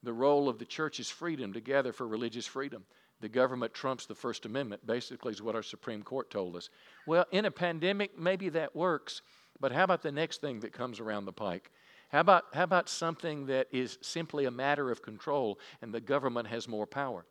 the 0.03 0.13
role 0.13 0.49
of 0.49 0.59
the 0.59 0.65
church's 0.65 1.09
freedom 1.09 1.53
to 1.53 1.61
gather 1.61 1.93
for 1.93 2.07
religious 2.07 2.45
freedom. 2.45 2.83
The 3.21 3.29
government 3.29 3.73
trumps 3.73 4.05
the 4.05 4.15
First 4.15 4.45
Amendment, 4.45 4.85
basically, 4.85 5.31
is 5.31 5.41
what 5.41 5.55
our 5.55 5.63
Supreme 5.63 6.03
Court 6.03 6.29
told 6.29 6.57
us. 6.57 6.69
Well, 7.07 7.25
in 7.31 7.45
a 7.45 7.51
pandemic, 7.51 8.19
maybe 8.19 8.49
that 8.49 8.75
works, 8.75 9.21
but 9.61 9.71
how 9.71 9.85
about 9.85 10.01
the 10.01 10.11
next 10.11 10.41
thing 10.41 10.59
that 10.59 10.73
comes 10.73 10.99
around 10.99 11.25
the 11.25 11.31
pike? 11.31 11.71
How 12.09 12.19
about, 12.19 12.43
how 12.53 12.63
about 12.63 12.89
something 12.89 13.45
that 13.47 13.67
is 13.71 13.97
simply 14.01 14.45
a 14.45 14.51
matter 14.51 14.91
of 14.91 15.01
control 15.01 15.57
and 15.81 15.93
the 15.93 16.01
government 16.01 16.47
has 16.47 16.67
more 16.67 16.85
power? 16.85 17.25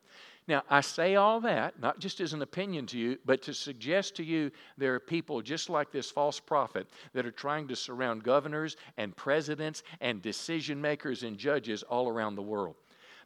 Now, 0.48 0.62
I 0.68 0.80
say 0.80 1.14
all 1.14 1.40
that, 1.42 1.80
not 1.80 2.00
just 2.00 2.20
as 2.20 2.32
an 2.32 2.42
opinion 2.42 2.86
to 2.86 2.98
you, 2.98 3.18
but 3.24 3.42
to 3.42 3.54
suggest 3.54 4.16
to 4.16 4.24
you 4.24 4.50
there 4.76 4.94
are 4.94 5.00
people 5.00 5.40
just 5.40 5.70
like 5.70 5.92
this 5.92 6.10
false 6.10 6.40
prophet 6.40 6.88
that 7.12 7.24
are 7.24 7.30
trying 7.30 7.68
to 7.68 7.76
surround 7.76 8.24
governors 8.24 8.76
and 8.96 9.16
presidents 9.16 9.84
and 10.00 10.20
decision 10.20 10.80
makers 10.80 11.22
and 11.22 11.38
judges 11.38 11.84
all 11.84 12.08
around 12.08 12.34
the 12.34 12.42
world. 12.42 12.74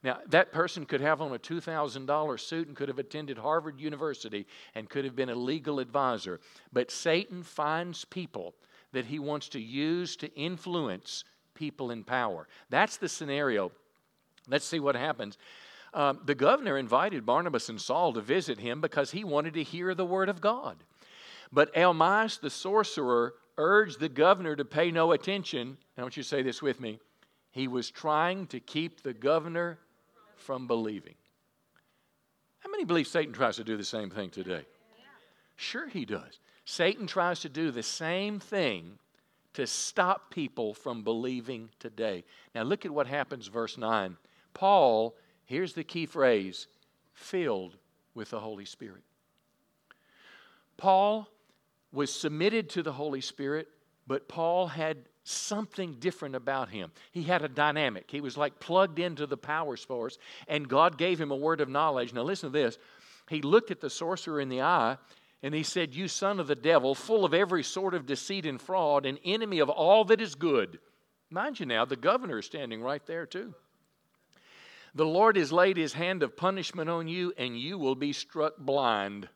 Now, 0.02 0.18
that 0.28 0.52
person 0.52 0.84
could 0.84 1.00
have 1.00 1.22
on 1.22 1.32
a 1.32 1.38
$2,000 1.38 2.40
suit 2.40 2.68
and 2.68 2.76
could 2.76 2.88
have 2.88 2.98
attended 2.98 3.38
Harvard 3.38 3.80
University 3.80 4.46
and 4.74 4.88
could 4.88 5.06
have 5.06 5.16
been 5.16 5.30
a 5.30 5.34
legal 5.34 5.80
advisor. 5.80 6.38
But 6.72 6.90
Satan 6.90 7.42
finds 7.42 8.04
people 8.04 8.54
that 8.92 9.06
he 9.06 9.18
wants 9.18 9.48
to 9.50 9.60
use 9.60 10.16
to 10.16 10.32
influence 10.34 11.24
people 11.54 11.90
in 11.90 12.04
power. 12.04 12.46
That's 12.68 12.98
the 12.98 13.08
scenario. 13.08 13.72
Let's 14.48 14.66
see 14.66 14.80
what 14.80 14.94
happens. 14.94 15.38
Um, 15.94 16.20
the 16.24 16.34
governor 16.34 16.76
invited 16.76 17.24
Barnabas 17.24 17.68
and 17.68 17.80
Saul 17.80 18.12
to 18.14 18.20
visit 18.20 18.58
him 18.58 18.80
because 18.80 19.10
he 19.10 19.24
wanted 19.24 19.54
to 19.54 19.62
hear 19.62 19.94
the 19.94 20.04
word 20.04 20.28
of 20.28 20.40
God. 20.40 20.76
But 21.52 21.72
Elymas 21.74 22.40
the 22.40 22.50
sorcerer 22.50 23.34
urged 23.56 24.00
the 24.00 24.08
governor 24.08 24.56
to 24.56 24.64
pay 24.64 24.90
no 24.90 25.12
attention. 25.12 25.78
I 25.96 26.02
want 26.02 26.16
you 26.16 26.22
to 26.22 26.28
say 26.28 26.42
this 26.42 26.60
with 26.60 26.80
me. 26.80 26.98
He 27.50 27.68
was 27.68 27.90
trying 27.90 28.48
to 28.48 28.60
keep 28.60 29.02
the 29.02 29.14
governor 29.14 29.78
from 30.36 30.66
believing. 30.66 31.14
How 32.58 32.70
many 32.70 32.84
believe 32.84 33.06
Satan 33.06 33.32
tries 33.32 33.56
to 33.56 33.64
do 33.64 33.76
the 33.76 33.84
same 33.84 34.10
thing 34.10 34.30
today? 34.30 34.66
Sure, 35.56 35.88
he 35.88 36.04
does. 36.04 36.38
Satan 36.64 37.06
tries 37.06 37.40
to 37.40 37.48
do 37.48 37.70
the 37.70 37.82
same 37.82 38.40
thing 38.40 38.98
to 39.54 39.66
stop 39.66 40.30
people 40.30 40.74
from 40.74 41.02
believing 41.02 41.70
today. 41.78 42.24
Now, 42.54 42.64
look 42.64 42.84
at 42.84 42.90
what 42.90 43.06
happens, 43.06 43.46
verse 43.46 43.78
9. 43.78 44.18
Paul 44.52 45.14
Here's 45.46 45.72
the 45.72 45.84
key 45.84 46.06
phrase 46.06 46.66
filled 47.14 47.76
with 48.14 48.30
the 48.30 48.40
Holy 48.40 48.64
Spirit. 48.64 49.02
Paul 50.76 51.28
was 51.92 52.12
submitted 52.12 52.68
to 52.70 52.82
the 52.82 52.92
Holy 52.92 53.20
Spirit, 53.20 53.68
but 54.06 54.28
Paul 54.28 54.66
had 54.66 54.98
something 55.24 55.94
different 55.94 56.34
about 56.34 56.68
him. 56.68 56.92
He 57.10 57.22
had 57.22 57.42
a 57.42 57.48
dynamic. 57.48 58.10
He 58.10 58.20
was 58.20 58.36
like 58.36 58.60
plugged 58.60 58.98
into 58.98 59.26
the 59.26 59.36
power 59.36 59.76
source, 59.76 60.18
and 60.46 60.68
God 60.68 60.98
gave 60.98 61.20
him 61.20 61.30
a 61.30 61.36
word 61.36 61.60
of 61.60 61.68
knowledge. 61.68 62.12
Now, 62.12 62.22
listen 62.22 62.52
to 62.52 62.58
this. 62.58 62.78
He 63.28 63.42
looked 63.42 63.70
at 63.70 63.80
the 63.80 63.90
sorcerer 63.90 64.40
in 64.40 64.48
the 64.48 64.62
eye 64.62 64.98
and 65.42 65.54
he 65.54 65.62
said, 65.62 65.94
You 65.94 66.08
son 66.08 66.40
of 66.40 66.46
the 66.46 66.54
devil, 66.54 66.94
full 66.94 67.24
of 67.24 67.34
every 67.34 67.62
sort 67.62 67.94
of 67.94 68.06
deceit 68.06 68.46
and 68.46 68.60
fraud, 68.60 69.04
an 69.04 69.18
enemy 69.24 69.58
of 69.58 69.68
all 69.68 70.04
that 70.06 70.20
is 70.20 70.34
good. 70.34 70.78
Mind 71.30 71.58
you 71.58 71.66
now, 71.66 71.84
the 71.84 71.96
governor 71.96 72.38
is 72.38 72.46
standing 72.46 72.82
right 72.82 73.04
there 73.06 73.26
too. 73.26 73.54
The 74.96 75.04
Lord 75.04 75.36
has 75.36 75.52
laid 75.52 75.76
his 75.76 75.92
hand 75.92 76.22
of 76.22 76.38
punishment 76.38 76.88
on 76.88 77.06
you, 77.06 77.34
and 77.36 77.60
you 77.60 77.76
will 77.76 77.94
be 77.94 78.14
struck 78.14 78.56
blind. 78.56 79.28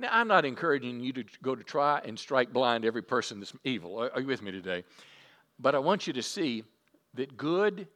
Now, 0.00 0.08
I'm 0.10 0.26
not 0.26 0.44
encouraging 0.44 0.98
you 0.98 1.12
to 1.12 1.24
go 1.44 1.54
to 1.54 1.62
try 1.62 2.00
and 2.04 2.18
strike 2.18 2.52
blind 2.52 2.84
every 2.84 3.02
person 3.02 3.38
that's 3.38 3.52
evil. 3.62 4.10
Are 4.12 4.20
you 4.20 4.26
with 4.26 4.42
me 4.42 4.50
today? 4.50 4.82
But 5.60 5.76
I 5.76 5.78
want 5.78 6.08
you 6.08 6.12
to 6.12 6.24
see 6.24 6.64
that 7.14 7.36
good 7.36 7.86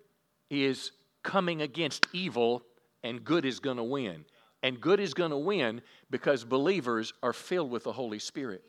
is 0.51 0.93
coming 1.25 1.63
against 1.63 2.07
evil, 2.13 2.63
and 3.03 3.25
good 3.25 3.45
is 3.45 3.59
going 3.59 3.79
to 3.79 3.83
win. 3.83 4.25
And 4.63 4.81
good 4.81 5.01
is 5.01 5.15
going 5.15 5.33
to 5.33 5.39
win 5.39 5.83
because 6.11 6.45
believers 6.45 7.13
are 7.25 7.33
filled 7.33 7.73
with 7.73 7.83
the 7.83 7.93
Holy 7.93 8.21
Spirit. 8.21 8.63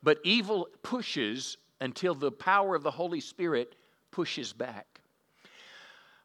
But 0.00 0.18
evil 0.22 0.68
pushes 0.84 1.56
until 1.80 2.14
the 2.14 2.30
power 2.30 2.76
of 2.76 2.84
the 2.84 2.92
Holy 2.92 3.20
Spirit 3.20 3.74
pushes 4.12 4.52
back. 4.52 5.00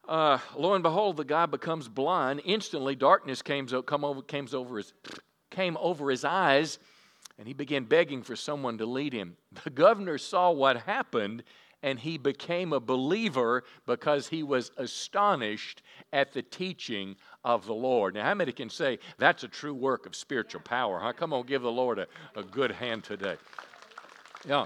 Uh, 0.08 0.40
lo 0.56 0.74
and 0.74 0.84
behold, 0.84 1.18
the 1.18 1.26
guy 1.26 1.46
becomes 1.46 1.90
blind. 1.90 2.42
Instantly, 2.46 2.96
darkness 2.96 3.42
came, 3.42 3.68
come 3.68 4.06
over, 4.06 4.22
came, 4.22 4.48
over 4.54 4.78
his, 4.78 4.94
came 5.50 5.78
over 5.82 6.10
his 6.10 6.24
eyes, 6.24 6.80
and 7.38 7.48
he 7.48 7.54
began 7.54 7.84
begging 7.84 8.24
for 8.24 8.36
someone 8.36 8.78
to 8.78 8.86
lead 8.86 9.12
him. 9.12 9.36
The 9.64 9.70
governor 9.70 10.18
saw 10.18 10.52
what 10.52 10.78
happened, 10.78 11.44
and 11.84 12.00
he 12.00 12.18
became 12.18 12.72
a 12.72 12.80
believer 12.80 13.64
because 13.86 14.28
he 14.30 14.44
was 14.44 14.72
astonished 14.78 15.84
at 16.14 16.32
the 16.32 16.42
teaching 16.42 17.18
of 17.44 17.66
the 17.66 17.74
Lord. 17.74 18.16
Now, 18.16 18.24
how 18.24 18.34
many 18.34 18.54
can 18.54 18.70
say 18.70 19.00
that's 19.18 19.44
a 19.44 19.48
true 19.48 19.74
work 19.74 20.06
of 20.06 20.16
spiritual 20.16 20.62
power? 20.62 21.00
Huh? 21.00 21.14
Come 21.14 21.34
on, 21.34 21.46
give 21.46 21.62
the 21.64 21.72
Lord 21.72 22.00
a, 22.00 22.08
a 22.36 22.44
good 22.44 22.72
hand 22.72 23.04
today. 23.04 23.36
Yeah. 24.48 24.66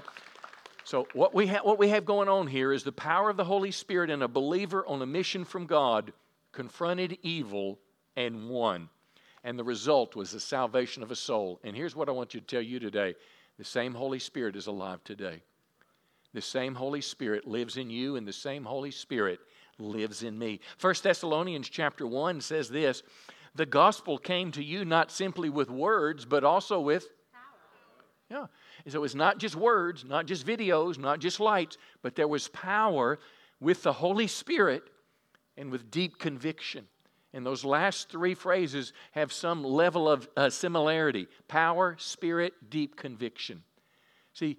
So, 0.84 1.06
what 1.12 1.32
we, 1.34 1.46
ha- 1.46 1.60
what 1.62 1.78
we 1.78 1.88
have 1.88 2.04
going 2.04 2.28
on 2.28 2.46
here 2.46 2.72
is 2.72 2.82
the 2.82 2.92
power 2.92 3.30
of 3.30 3.36
the 3.36 3.44
Holy 3.44 3.70
Spirit 3.70 4.10
and 4.10 4.22
a 4.22 4.28
believer 4.28 4.84
on 4.86 5.00
a 5.00 5.06
mission 5.06 5.44
from 5.44 5.66
God 5.66 6.12
confronted 6.50 7.18
evil 7.22 7.78
and 8.16 8.48
won. 8.48 8.88
And 9.44 9.58
the 9.58 9.64
result 9.64 10.14
was 10.16 10.30
the 10.30 10.40
salvation 10.40 11.02
of 11.02 11.10
a 11.10 11.16
soul. 11.16 11.60
And 11.64 11.76
here's 11.76 11.96
what 11.96 12.08
I 12.08 12.12
want 12.12 12.34
you 12.34 12.40
to 12.40 12.46
tell 12.46 12.62
you 12.62 12.78
today 12.78 13.14
the 13.58 13.64
same 13.64 13.94
Holy 13.94 14.18
Spirit 14.18 14.56
is 14.56 14.66
alive 14.66 15.02
today. 15.04 15.42
The 16.34 16.40
same 16.40 16.74
Holy 16.74 17.00
Spirit 17.00 17.46
lives 17.46 17.76
in 17.76 17.90
you, 17.90 18.16
and 18.16 18.26
the 18.26 18.32
same 18.32 18.64
Holy 18.64 18.90
Spirit 18.90 19.38
lives 19.78 20.22
in 20.22 20.38
me. 20.38 20.60
1 20.80 20.94
Thessalonians 21.02 21.68
chapter 21.68 22.06
1 22.06 22.40
says 22.40 22.68
this 22.68 23.02
The 23.54 23.66
gospel 23.66 24.18
came 24.18 24.50
to 24.52 24.64
you 24.64 24.84
not 24.84 25.10
simply 25.10 25.50
with 25.50 25.70
words, 25.70 26.24
but 26.24 26.44
also 26.44 26.80
with 26.80 27.08
yeah. 28.32 28.46
So 28.88 29.04
it's 29.04 29.14
not 29.14 29.38
just 29.38 29.54
words, 29.54 30.04
not 30.04 30.26
just 30.26 30.46
videos, 30.46 30.98
not 30.98 31.20
just 31.20 31.38
lights, 31.38 31.76
but 32.00 32.16
there 32.16 32.28
was 32.28 32.48
power 32.48 33.18
with 33.60 33.82
the 33.82 33.92
Holy 33.92 34.26
Spirit 34.26 34.84
and 35.56 35.70
with 35.70 35.90
deep 35.90 36.18
conviction. 36.18 36.86
And 37.34 37.46
those 37.46 37.64
last 37.64 38.08
three 38.10 38.34
phrases 38.34 38.92
have 39.12 39.32
some 39.32 39.62
level 39.62 40.08
of 40.08 40.28
uh, 40.36 40.50
similarity 40.50 41.28
power, 41.48 41.96
spirit, 41.98 42.54
deep 42.70 42.96
conviction. 42.96 43.62
See, 44.32 44.58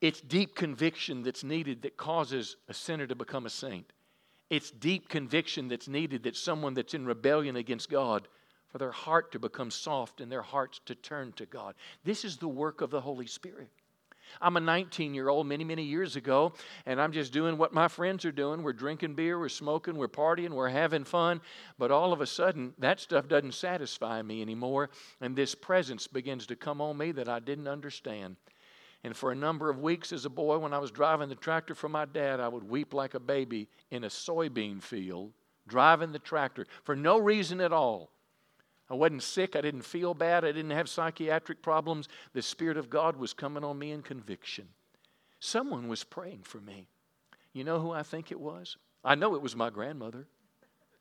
it's 0.00 0.20
deep 0.20 0.56
conviction 0.56 1.22
that's 1.22 1.44
needed 1.44 1.82
that 1.82 1.96
causes 1.96 2.56
a 2.68 2.74
sinner 2.74 3.06
to 3.06 3.14
become 3.14 3.46
a 3.46 3.50
saint. 3.50 3.92
It's 4.50 4.70
deep 4.70 5.08
conviction 5.08 5.68
that's 5.68 5.88
needed 5.88 6.24
that 6.24 6.36
someone 6.36 6.74
that's 6.74 6.94
in 6.94 7.06
rebellion 7.06 7.56
against 7.56 7.88
God, 7.88 8.28
for 8.72 8.78
their 8.78 8.90
heart 8.90 9.30
to 9.32 9.38
become 9.38 9.70
soft 9.70 10.22
and 10.22 10.32
their 10.32 10.42
hearts 10.42 10.80
to 10.86 10.94
turn 10.94 11.32
to 11.32 11.44
God. 11.44 11.74
This 12.04 12.24
is 12.24 12.38
the 12.38 12.48
work 12.48 12.80
of 12.80 12.90
the 12.90 13.02
Holy 13.02 13.26
Spirit. 13.26 13.68
I'm 14.40 14.56
a 14.56 14.60
19 14.60 15.12
year 15.12 15.28
old 15.28 15.46
many, 15.46 15.62
many 15.62 15.82
years 15.82 16.16
ago, 16.16 16.54
and 16.86 16.98
I'm 16.98 17.12
just 17.12 17.34
doing 17.34 17.58
what 17.58 17.74
my 17.74 17.86
friends 17.86 18.24
are 18.24 18.32
doing. 18.32 18.62
We're 18.62 18.72
drinking 18.72 19.14
beer, 19.14 19.38
we're 19.38 19.50
smoking, 19.50 19.96
we're 19.96 20.08
partying, 20.08 20.50
we're 20.50 20.70
having 20.70 21.04
fun. 21.04 21.42
But 21.78 21.90
all 21.90 22.14
of 22.14 22.22
a 22.22 22.26
sudden, 22.26 22.72
that 22.78 22.98
stuff 22.98 23.28
doesn't 23.28 23.52
satisfy 23.52 24.22
me 24.22 24.40
anymore, 24.40 24.88
and 25.20 25.36
this 25.36 25.54
presence 25.54 26.06
begins 26.06 26.46
to 26.46 26.56
come 26.56 26.80
on 26.80 26.96
me 26.96 27.12
that 27.12 27.28
I 27.28 27.40
didn't 27.40 27.68
understand. 27.68 28.36
And 29.04 29.14
for 29.14 29.32
a 29.32 29.36
number 29.36 29.68
of 29.68 29.80
weeks 29.80 30.12
as 30.12 30.24
a 30.24 30.30
boy, 30.30 30.56
when 30.58 30.72
I 30.72 30.78
was 30.78 30.92
driving 30.92 31.28
the 31.28 31.34
tractor 31.34 31.74
for 31.74 31.90
my 31.90 32.06
dad, 32.06 32.40
I 32.40 32.48
would 32.48 32.64
weep 32.64 32.94
like 32.94 33.12
a 33.12 33.20
baby 33.20 33.68
in 33.90 34.04
a 34.04 34.08
soybean 34.08 34.80
field, 34.80 35.32
driving 35.66 36.12
the 36.12 36.20
tractor 36.20 36.66
for 36.84 36.96
no 36.96 37.18
reason 37.18 37.60
at 37.60 37.72
all. 37.72 38.12
I 38.92 38.94
wasn't 38.94 39.22
sick. 39.22 39.56
I 39.56 39.62
didn't 39.62 39.86
feel 39.86 40.12
bad. 40.12 40.44
I 40.44 40.52
didn't 40.52 40.72
have 40.72 40.86
psychiatric 40.86 41.62
problems. 41.62 42.10
The 42.34 42.42
Spirit 42.42 42.76
of 42.76 42.90
God 42.90 43.16
was 43.16 43.32
coming 43.32 43.64
on 43.64 43.78
me 43.78 43.90
in 43.90 44.02
conviction. 44.02 44.68
Someone 45.40 45.88
was 45.88 46.04
praying 46.04 46.42
for 46.42 46.60
me. 46.60 46.88
You 47.54 47.64
know 47.64 47.80
who 47.80 47.90
I 47.90 48.02
think 48.02 48.30
it 48.30 48.38
was? 48.38 48.76
I 49.02 49.14
know 49.14 49.34
it 49.34 49.40
was 49.40 49.56
my 49.56 49.70
grandmother. 49.70 50.26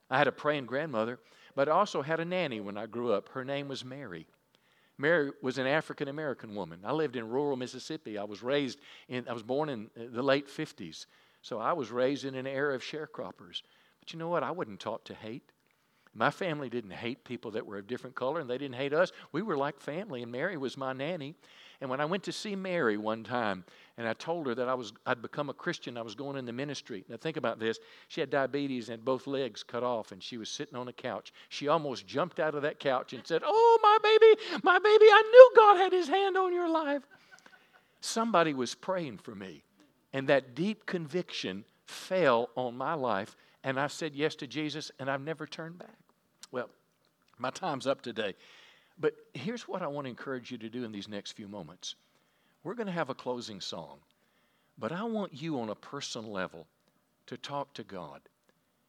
I 0.09 0.17
had 0.17 0.29
a 0.29 0.31
praying 0.31 0.67
grandmother, 0.67 1.19
but 1.53 1.67
I 1.67 1.73
also 1.73 2.01
had 2.01 2.21
a 2.21 2.25
nanny 2.25 2.61
when 2.61 2.77
I 2.77 2.85
grew 2.85 3.11
up. 3.11 3.27
Her 3.29 3.43
name 3.43 3.67
was 3.67 3.83
Mary. 3.83 4.25
Mary 4.97 5.31
was 5.41 5.57
an 5.57 5.67
African 5.67 6.07
American 6.07 6.55
woman. 6.55 6.79
I 6.85 6.93
lived 6.93 7.17
in 7.17 7.27
rural 7.27 7.57
Mississippi. 7.57 8.17
I 8.17 8.23
was 8.23 8.41
raised 8.41 8.79
in, 9.09 9.27
I 9.27 9.33
was 9.33 9.43
born 9.43 9.67
in 9.67 9.89
uh, 9.99 10.03
the 10.13 10.23
late 10.23 10.47
50s. 10.47 11.07
So 11.41 11.59
I 11.59 11.73
was 11.73 11.91
raised 11.91 12.23
in 12.23 12.35
an 12.35 12.47
era 12.47 12.73
of 12.73 12.83
sharecroppers. 12.83 13.63
But 13.99 14.13
you 14.13 14.19
know 14.19 14.29
what? 14.29 14.43
I 14.43 14.51
wasn't 14.51 14.79
taught 14.79 15.03
to 15.05 15.13
hate. 15.13 15.51
My 16.13 16.29
family 16.29 16.69
didn't 16.69 16.91
hate 16.91 17.23
people 17.23 17.51
that 17.51 17.65
were 17.65 17.77
of 17.77 17.87
different 17.87 18.15
color, 18.15 18.41
and 18.41 18.49
they 18.49 18.57
didn't 18.57 18.75
hate 18.75 18.93
us. 18.93 19.11
We 19.31 19.41
were 19.41 19.55
like 19.55 19.79
family, 19.79 20.23
and 20.23 20.31
Mary 20.31 20.57
was 20.57 20.75
my 20.75 20.91
nanny. 20.91 21.35
And 21.79 21.89
when 21.89 21.99
I 21.99 22.05
went 22.05 22.23
to 22.23 22.31
see 22.31 22.55
Mary 22.55 22.97
one 22.97 23.23
time, 23.23 23.63
and 23.97 24.07
I 24.07 24.13
told 24.13 24.45
her 24.47 24.53
that 24.53 24.67
I 24.67 24.73
was, 24.73 24.93
I'd 25.05 25.21
become 25.21 25.49
a 25.49 25.53
Christian, 25.53 25.97
I 25.97 26.01
was 26.01 26.13
going 26.13 26.37
in 26.37 26.45
the 26.45 26.53
ministry. 26.53 27.03
Now, 27.07 27.17
think 27.17 27.37
about 27.37 27.59
this. 27.59 27.79
She 28.07 28.19
had 28.19 28.29
diabetes 28.29 28.89
and 28.89 29.03
both 29.03 29.25
legs 29.25 29.63
cut 29.63 29.83
off, 29.83 30.11
and 30.11 30.21
she 30.21 30.37
was 30.37 30.49
sitting 30.49 30.75
on 30.75 30.89
a 30.89 30.93
couch. 30.93 31.33
She 31.49 31.69
almost 31.69 32.05
jumped 32.05 32.39
out 32.39 32.55
of 32.55 32.61
that 32.61 32.79
couch 32.79 33.13
and 33.13 33.25
said, 33.25 33.41
Oh, 33.45 33.79
my 33.81 33.97
baby, 34.03 34.41
my 34.63 34.77
baby, 34.77 35.05
I 35.05 35.21
knew 35.31 35.51
God 35.55 35.77
had 35.77 35.93
his 35.93 36.07
hand 36.07 36.37
on 36.37 36.53
your 36.53 36.69
life. 36.69 37.01
Somebody 38.01 38.53
was 38.53 38.75
praying 38.75 39.19
for 39.19 39.33
me, 39.33 39.63
and 40.13 40.27
that 40.27 40.55
deep 40.55 40.85
conviction 40.85 41.63
fell 41.85 42.49
on 42.55 42.77
my 42.77 42.93
life, 42.93 43.35
and 43.63 43.79
I 43.79 43.87
said 43.87 44.15
yes 44.15 44.35
to 44.35 44.47
Jesus, 44.47 44.91
and 44.99 45.09
I've 45.09 45.21
never 45.21 45.45
turned 45.45 45.77
back. 45.77 45.97
Well, 46.51 46.69
my 47.37 47.49
time's 47.49 47.87
up 47.87 48.01
today. 48.01 48.35
But 48.99 49.15
here's 49.33 49.67
what 49.67 49.81
I 49.81 49.87
want 49.87 50.05
to 50.05 50.09
encourage 50.09 50.51
you 50.51 50.57
to 50.59 50.69
do 50.69 50.83
in 50.83 50.91
these 50.91 51.07
next 51.07 51.31
few 51.31 51.47
moments. 51.47 51.95
We're 52.63 52.75
going 52.75 52.87
to 52.87 52.93
have 52.93 53.09
a 53.09 53.15
closing 53.15 53.59
song, 53.59 53.97
but 54.77 54.91
I 54.91 55.03
want 55.03 55.33
you 55.33 55.59
on 55.59 55.69
a 55.69 55.75
personal 55.75 56.31
level 56.31 56.67
to 57.27 57.37
talk 57.37 57.73
to 57.73 57.83
God. 57.83 58.21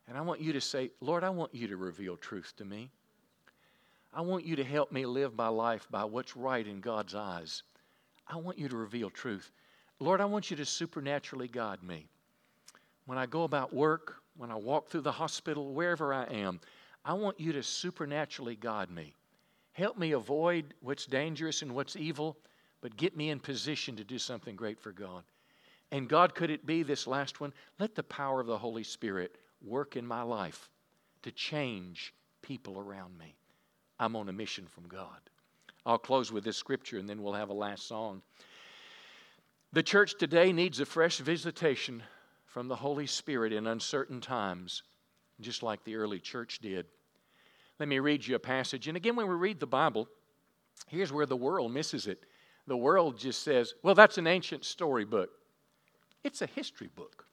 And 0.09 0.19
I 0.19 0.21
want 0.21 0.41
you 0.41 0.53
to 0.53 0.61
say, 0.61 0.91
Lord, 1.01 1.25
I 1.25 1.31
want 1.31 1.55
you 1.55 1.69
to 1.69 1.77
reveal 1.77 2.17
truth 2.17 2.53
to 2.57 2.65
me. 2.65 2.91
I 4.13 4.21
want 4.21 4.45
you 4.45 4.57
to 4.57 4.65
help 4.65 4.93
me 4.93 5.07
live 5.07 5.35
my 5.35 5.49
life 5.49 5.87
by 5.91 6.05
what's 6.05 6.37
right 6.37 6.67
in 6.67 6.81
God's 6.81 7.15
eyes. 7.15 7.63
I 8.29 8.37
want 8.37 8.59
you 8.59 8.69
to 8.69 8.77
reveal 8.77 9.09
truth. 9.09 9.51
Lord, 10.01 10.21
I 10.21 10.27
want 10.27 10.51
you 10.51 10.57
to 10.59 10.67
supernaturally 10.67 11.49
guide 11.49 11.83
me. 11.83 12.09
When 13.07 13.17
I 13.17 13.25
go 13.25 13.45
about 13.45 13.73
work, 13.73 14.22
when 14.37 14.51
I 14.51 14.57
walk 14.57 14.89
through 14.89 15.03
the 15.03 15.13
hospital, 15.13 15.73
wherever 15.73 16.13
I 16.13 16.25
am, 16.25 16.61
I 17.05 17.15
want 17.15 17.41
you 17.41 17.53
to 17.53 17.63
supernaturally 17.63 18.57
guide 18.57 18.91
me. 18.91 19.15
Help 19.73 19.99
me 19.99 20.13
avoid 20.13 20.75
what's 20.81 21.07
dangerous 21.07 21.63
and 21.63 21.75
what's 21.75 21.97
evil, 21.97 22.37
but 22.81 22.97
get 22.97 23.17
me 23.17 23.31
in 23.31 23.41
position 23.41 23.97
to 23.97 24.05
do 24.05 24.19
something 24.19 24.55
great 24.55 24.79
for 24.79 24.93
God. 24.93 25.25
And 25.91 26.09
God, 26.09 26.35
could 26.35 26.51
it 26.51 26.67
be 26.67 26.83
this 26.83 27.07
last 27.07 27.41
one? 27.41 27.53
Let 27.79 27.95
the 27.95 28.03
power 28.03 28.41
of 28.41 28.47
the 28.47 28.59
Holy 28.59 28.83
Spirit 28.83 29.37
work 29.63 29.97
in 29.97 30.07
my 30.07 30.23
life 30.23 30.71
to 31.23 31.31
change 31.31 32.15
people 32.41 32.79
around 32.79 33.17
me. 33.19 33.35
I'm 33.99 34.17
on 34.17 34.29
a 34.29 34.33
mission 34.33 34.67
from 34.67 34.89
God. 34.89 35.21
I'll 35.85 35.99
close 35.99 36.33
with 36.33 36.45
this 36.45 36.57
scripture 36.57 36.99
and 36.99 37.09
then 37.09 37.23
we'll 37.23 37.33
have 37.35 37.51
a 37.51 37.55
last 37.55 37.87
song. 37.87 38.23
The 39.73 39.83
church 39.83 40.17
today 40.19 40.53
needs 40.53 40.81
a 40.81 40.87
fresh 40.87 41.19
visitation 41.19 42.03
from 42.53 42.69
the 42.69 42.77
Holy 42.77 43.07
Spirit 43.07 43.53
in 43.53 43.67
uncertain 43.67 44.21
times 44.21 44.83
just 45.41 45.63
like 45.63 45.83
the 45.85 45.97
early 45.97 46.21
church 46.21 46.59
did. 46.61 46.87
Let 47.81 47.89
me 47.89 47.99
read 47.99 48.27
you 48.27 48.37
a 48.37 48.39
passage. 48.39 48.89
And 48.89 48.97
again, 48.97 49.17
when 49.17 49.27
we 49.27 49.35
read 49.35 49.59
the 49.59 49.67
Bible, 49.67 50.07
here's 50.87 51.13
where 51.13 51.27
the 51.27 51.35
world 51.35 51.73
misses 51.73 52.07
it. 52.07 52.23
The 52.67 52.77
world 52.77 53.19
just 53.19 53.43
says, 53.43 53.75
well, 53.83 53.95
that's 53.95 54.19
an 54.19 54.27
ancient 54.27 54.65
storybook. 54.65 55.31
It's 56.23 56.43
a 56.43 56.47
history 56.47 56.91
book. 56.95 57.25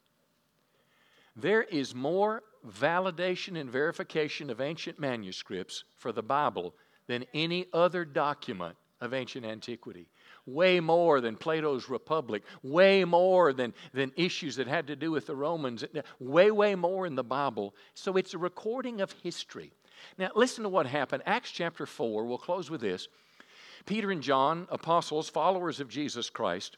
There 1.36 1.64
is 1.64 1.94
more 1.94 2.42
validation 2.68 3.60
and 3.60 3.70
verification 3.70 4.50
of 4.50 4.62
ancient 4.62 5.00
manuscripts 5.00 5.84
for 5.98 6.12
the 6.14 6.24
Bible 6.24 6.74
than 7.08 7.26
any 7.34 7.68
other 7.74 8.06
document 8.06 8.76
of 9.02 9.14
ancient 9.14 9.46
antiquity 9.46 10.08
way 10.46 10.80
more 10.80 11.22
than 11.22 11.36
Plato's 11.36 11.90
Republic, 11.90 12.44
way 12.64 13.06
more 13.06 13.54
than, 13.54 13.74
than 13.94 14.12
issues 14.16 14.56
that 14.56 14.68
had 14.68 14.88
to 14.88 14.96
do 14.96 15.12
with 15.12 15.28
the 15.28 15.36
Romans, 15.36 15.86
way, 16.20 16.52
way 16.52 16.76
more 16.76 17.06
in 17.06 17.16
the 17.16 17.24
Bible. 17.24 17.76
So 17.94 18.18
it's 18.18 18.34
a 18.34 18.38
recording 18.38 19.02
of 19.02 19.12
history. 19.24 19.72
Now, 20.18 20.30
listen 20.36 20.64
to 20.64 20.70
what 20.70 20.88
happened. 20.88 21.24
Acts 21.26 21.52
chapter 21.52 21.86
4, 21.86 22.26
we'll 22.26 22.38
close 22.38 22.70
with 22.70 22.82
this. 22.82 23.08
Peter 23.86 24.12
and 24.12 24.22
John, 24.22 24.68
apostles, 24.70 25.30
followers 25.30 25.80
of 25.80 25.90
Jesus 25.90 26.30
Christ, 26.30 26.78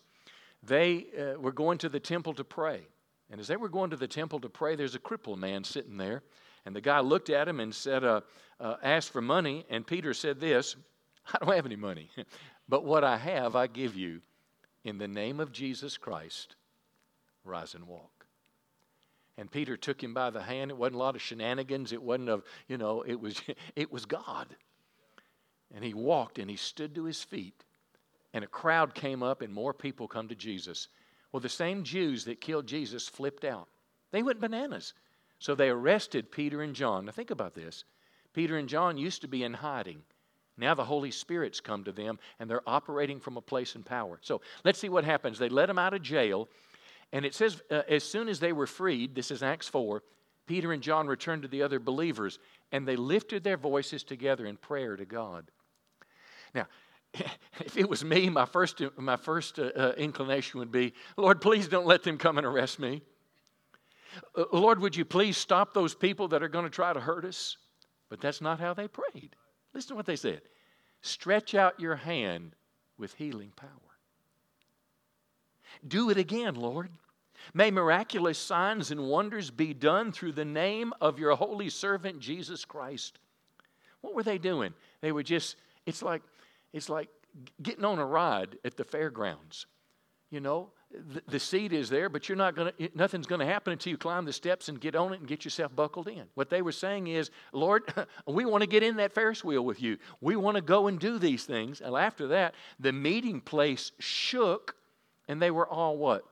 they 0.63 1.05
uh, 1.17 1.39
were 1.39 1.51
going 1.51 1.77
to 1.79 1.89
the 1.89 1.99
temple 1.99 2.33
to 2.35 2.43
pray. 2.43 2.81
And 3.29 3.39
as 3.39 3.47
they 3.47 3.57
were 3.57 3.69
going 3.69 3.89
to 3.91 3.97
the 3.97 4.07
temple 4.07 4.39
to 4.41 4.49
pray, 4.49 4.75
there's 4.75 4.95
a 4.95 4.99
crippled 4.99 5.39
man 5.39 5.63
sitting 5.63 5.97
there. 5.97 6.23
And 6.65 6.75
the 6.75 6.81
guy 6.81 6.99
looked 6.99 7.29
at 7.29 7.47
him 7.47 7.59
and 7.59 7.73
said, 7.73 8.03
uh, 8.03 8.21
uh, 8.59 8.75
asked 8.83 9.11
for 9.11 9.21
money. 9.21 9.65
And 9.69 9.87
Peter 9.87 10.13
said 10.13 10.39
this 10.39 10.75
I 11.33 11.37
don't 11.43 11.55
have 11.55 11.65
any 11.65 11.75
money. 11.75 12.09
But 12.69 12.85
what 12.85 13.03
I 13.03 13.17
have, 13.17 13.53
I 13.53 13.67
give 13.67 13.97
you. 13.97 14.21
In 14.85 14.97
the 14.97 15.07
name 15.07 15.41
of 15.41 15.51
Jesus 15.51 15.97
Christ, 15.97 16.55
rise 17.43 17.75
and 17.75 17.85
walk. 17.85 18.25
And 19.37 19.51
Peter 19.51 19.75
took 19.75 20.01
him 20.01 20.13
by 20.13 20.29
the 20.29 20.41
hand. 20.41 20.71
It 20.71 20.77
wasn't 20.77 20.95
a 20.95 20.99
lot 20.99 21.15
of 21.15 21.21
shenanigans. 21.21 21.91
It 21.91 22.01
wasn't 22.01 22.29
of, 22.29 22.43
you 22.69 22.77
know, 22.77 23.01
it 23.01 23.19
was, 23.19 23.41
it 23.75 23.91
was 23.91 24.05
God. 24.05 24.55
And 25.73 25.83
he 25.83 25.93
walked 25.93 26.39
and 26.39 26.49
he 26.49 26.55
stood 26.55 26.95
to 26.95 27.03
his 27.03 27.23
feet. 27.23 27.65
And 28.33 28.43
a 28.43 28.47
crowd 28.47 28.93
came 28.93 29.21
up 29.21 29.41
and 29.41 29.53
more 29.53 29.73
people 29.73 30.07
come 30.07 30.29
to 30.29 30.35
Jesus. 30.35 30.87
Well, 31.31 31.41
the 31.41 31.49
same 31.49 31.83
Jews 31.83 32.23
that 32.25 32.39
killed 32.39 32.67
Jesus 32.67 33.07
flipped 33.07 33.43
out. 33.43 33.67
They 34.11 34.23
went 34.23 34.39
bananas. 34.39 34.93
So 35.39 35.55
they 35.55 35.69
arrested 35.69 36.31
Peter 36.31 36.61
and 36.61 36.75
John. 36.75 37.05
Now 37.05 37.11
think 37.11 37.31
about 37.31 37.55
this. 37.55 37.83
Peter 38.33 38.57
and 38.57 38.69
John 38.69 38.97
used 38.97 39.21
to 39.21 39.27
be 39.27 39.43
in 39.43 39.55
hiding. 39.55 40.03
Now 40.57 40.75
the 40.75 40.85
Holy 40.85 41.11
Spirit's 41.11 41.59
come 41.59 41.83
to 41.85 41.91
them 41.91 42.19
and 42.39 42.49
they're 42.49 42.67
operating 42.67 43.19
from 43.19 43.37
a 43.37 43.41
place 43.41 43.75
in 43.75 43.83
power. 43.83 44.19
So 44.21 44.41
let's 44.63 44.79
see 44.79 44.89
what 44.89 45.03
happens. 45.03 45.39
They 45.39 45.49
let 45.49 45.67
them 45.67 45.79
out 45.79 45.93
of 45.93 46.01
jail, 46.01 46.47
and 47.13 47.25
it 47.25 47.35
says, 47.35 47.61
uh, 47.69 47.81
as 47.89 48.03
soon 48.03 48.29
as 48.29 48.39
they 48.39 48.53
were 48.53 48.67
freed, 48.67 49.15
this 49.15 49.31
is 49.31 49.43
Acts 49.43 49.67
4, 49.67 50.03
Peter 50.47 50.71
and 50.71 50.81
John 50.81 51.07
returned 51.07 51.43
to 51.43 51.47
the 51.47 51.61
other 51.61 51.79
believers, 51.79 52.39
and 52.71 52.87
they 52.87 52.95
lifted 52.95 53.43
their 53.43 53.57
voices 53.57 54.03
together 54.03 54.45
in 54.45 54.57
prayer 54.57 54.95
to 54.95 55.05
God. 55.05 55.49
Now, 56.53 56.67
if 57.13 57.77
it 57.77 57.89
was 57.89 58.03
me, 58.03 58.29
my 58.29 58.45
first, 58.45 58.81
my 58.97 59.17
first 59.17 59.59
uh, 59.59 59.71
uh, 59.75 59.93
inclination 59.97 60.59
would 60.59 60.71
be, 60.71 60.93
Lord, 61.17 61.41
please 61.41 61.67
don't 61.67 61.85
let 61.85 62.03
them 62.03 62.17
come 62.17 62.37
and 62.37 62.47
arrest 62.47 62.79
me. 62.79 63.01
Uh, 64.35 64.45
Lord, 64.53 64.79
would 64.79 64.95
you 64.95 65.05
please 65.05 65.37
stop 65.37 65.73
those 65.73 65.95
people 65.95 66.29
that 66.29 66.43
are 66.43 66.49
going 66.49 66.65
to 66.65 66.71
try 66.71 66.93
to 66.93 66.99
hurt 66.99 67.25
us? 67.25 67.57
But 68.09 68.21
that's 68.21 68.41
not 68.41 68.59
how 68.59 68.73
they 68.73 68.87
prayed. 68.87 69.35
Listen 69.73 69.89
to 69.89 69.95
what 69.95 70.05
they 70.05 70.15
said 70.15 70.41
stretch 71.01 71.55
out 71.55 71.79
your 71.79 71.95
hand 71.95 72.55
with 72.97 73.15
healing 73.15 73.51
power. 73.55 73.69
Do 75.87 76.09
it 76.09 76.17
again, 76.17 76.55
Lord. 76.55 76.89
May 77.53 77.71
miraculous 77.71 78.37
signs 78.37 78.91
and 78.91 79.07
wonders 79.07 79.49
be 79.49 79.73
done 79.73 80.11
through 80.11 80.33
the 80.33 80.45
name 80.45 80.93
of 81.01 81.17
your 81.17 81.35
holy 81.35 81.69
servant 81.69 82.19
Jesus 82.19 82.65
Christ. 82.65 83.17
What 84.01 84.13
were 84.13 84.23
they 84.23 84.37
doing? 84.37 84.73
They 85.01 85.11
were 85.11 85.23
just, 85.23 85.55
it's 85.85 86.03
like, 86.03 86.21
it's 86.71 86.89
like 86.89 87.09
getting 87.63 87.85
on 87.85 87.97
a 87.97 88.05
ride 88.05 88.57
at 88.63 88.77
the 88.77 88.83
fairgrounds. 88.83 89.65
You 90.29 90.39
know, 90.39 90.69
the, 91.27 91.39
seat 91.39 91.73
is 91.73 91.89
there, 91.89 92.09
but 92.09 92.27
you're 92.27 92.37
not 92.37 92.55
going 92.55 92.71
to, 92.77 92.89
nothing's 92.95 93.27
going 93.27 93.39
to 93.39 93.45
happen 93.45 93.73
until 93.73 93.91
you 93.91 93.97
climb 93.97 94.25
the 94.25 94.33
steps 94.33 94.69
and 94.69 94.79
get 94.79 94.95
on 94.95 95.13
it 95.13 95.19
and 95.19 95.27
get 95.27 95.45
yourself 95.45 95.75
buckled 95.75 96.07
in. 96.07 96.23
What 96.35 96.49
they 96.49 96.61
were 96.61 96.71
saying 96.71 97.07
is, 97.07 97.31
Lord, 97.53 97.83
we 98.27 98.45
want 98.45 98.61
to 98.61 98.67
get 98.67 98.83
in 98.83 98.97
that 98.97 99.13
Ferris 99.13 99.43
wheel 99.43 99.63
with 99.63 99.81
you. 99.81 99.97
We 100.19 100.35
want 100.35 100.55
to 100.55 100.61
go 100.61 100.87
and 100.87 100.99
do 100.99 101.17
these 101.17 101.45
things. 101.45 101.81
And 101.81 101.95
after 101.95 102.27
that, 102.27 102.55
the 102.79 102.91
meeting 102.91 103.41
place 103.41 103.91
shook 103.99 104.75
and 105.27 105.41
they 105.41 105.51
were 105.51 105.67
all 105.67 105.97
what? 105.97 106.25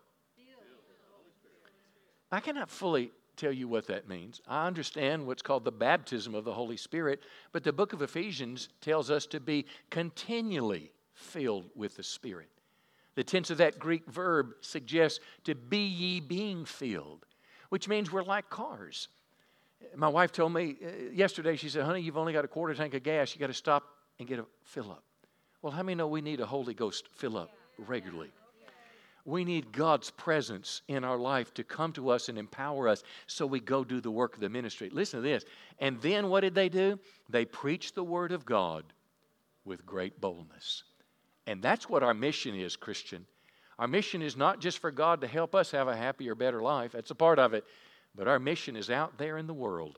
I 2.32 2.39
cannot 2.39 2.70
fully 2.70 3.12
tell 3.38 3.51
you 3.51 3.68
what 3.68 3.88
that 3.88 4.07
means. 4.07 4.41
I 4.47 4.68
understand 4.68 5.26
what's 5.26 5.41
called 5.41 5.64
the 5.64 5.72
baptism 5.72 6.36
of 6.36 6.43
the 6.43 6.53
Holy 6.53 6.78
Spirit, 6.78 7.24
but 7.51 7.64
the 7.64 7.74
book 7.74 7.93
of 7.93 8.01
Ephesians 8.01 8.70
tells 8.82 9.10
us 9.10 9.26
to 9.28 9.39
be 9.39 9.66
continually 9.89 10.91
filled 11.14 11.66
with 11.76 11.95
the 11.95 12.03
Spirit. 12.03 12.49
The 13.20 13.26
tense 13.26 13.49
of 13.49 13.57
that 13.57 13.80
Greek 13.80 14.05
verb 14.05 14.53
suggests 14.61 15.20
to 15.43 15.53
be 15.53 15.80
ye 15.80 16.22
being 16.22 16.63
filled, 16.63 17.26
which 17.67 17.89
means 17.89 18.13
we're 18.13 18.24
like 18.24 18.49
cars. 18.49 19.09
My 19.93 20.07
wife 20.07 20.32
told 20.32 20.53
me 20.53 20.78
uh, 20.82 21.11
yesterday, 21.11 21.57
she 21.57 21.67
said, 21.67 21.84
Honey, 21.84 21.99
you've 21.99 22.15
only 22.15 22.32
got 22.32 22.45
a 22.45 22.47
quarter 22.47 22.74
tank 22.74 22.93
of 22.93 23.03
gas. 23.03 23.36
You 23.36 23.41
got 23.41 23.47
to 23.47 23.53
stop 23.53 23.84
and 24.20 24.26
get 24.26 24.39
a 24.39 24.45
fill 24.63 24.89
up. 24.89 25.03
Well, 25.61 25.74
how 25.74 25.84
many 25.84 25.95
know 25.95 26.07
we 26.07 26.22
need 26.22 26.39
a 26.39 26.45
Holy 26.45 26.74
Ghost 26.74 27.09
fill 27.09 27.36
up 27.36 27.49
regularly? 27.78 28.32
We 29.26 29.43
need 29.43 29.74
God's 29.74 30.11
presence 30.11 30.82
in 30.88 31.03
our 31.03 31.17
life 31.17 31.53
to 31.55 31.63
come 31.65 31.91
to 31.91 32.11
us 32.11 32.30
and 32.30 32.38
empower 32.38 32.88
us 32.88 33.03
so 33.28 33.45
we 33.45 33.59
go 33.59 33.84
do 33.84 33.99
the 33.99 34.09
work 34.09 34.36
of 34.36 34.39
the 34.39 34.47
ministry. 34.47 34.89
Listen 34.93 35.22
to 35.22 35.28
this. 35.28 35.43
And 35.80 35.99
then 36.01 36.30
what 36.30 36.39
did 36.39 36.55
they 36.55 36.70
do? 36.70 36.97
They 37.28 37.43
preached 37.43 37.95
the 37.95 38.03
word 38.05 38.32
of 38.32 38.45
God 38.45 38.86
with 39.65 39.86
great 39.86 40.22
boldness. 40.22 40.84
And 41.50 41.64
that's 41.64 41.89
what 41.89 42.04
our 42.04 42.14
mission 42.14 42.54
is, 42.54 42.76
Christian. 42.76 43.26
Our 43.80 43.88
mission 43.88 44.22
is 44.22 44.38
not 44.38 44.62
just 44.62 44.78
for 44.78 44.91
God 44.91 45.22
to 45.22 45.28
help 45.28 45.56
us 45.56 45.72
have 45.72 45.88
a 45.88 45.97
happier, 45.97 46.36
better 46.36 46.62
life, 46.62 46.91
that's 46.91 47.10
a 47.10 47.16
part 47.16 47.39
of 47.39 47.56
it, 47.56 47.64
but 48.14 48.28
our 48.28 48.38
mission 48.38 48.76
is 48.76 48.91
out 48.91 49.18
there 49.18 49.39
in 49.39 49.47
the 49.47 49.54
world. 49.54 49.97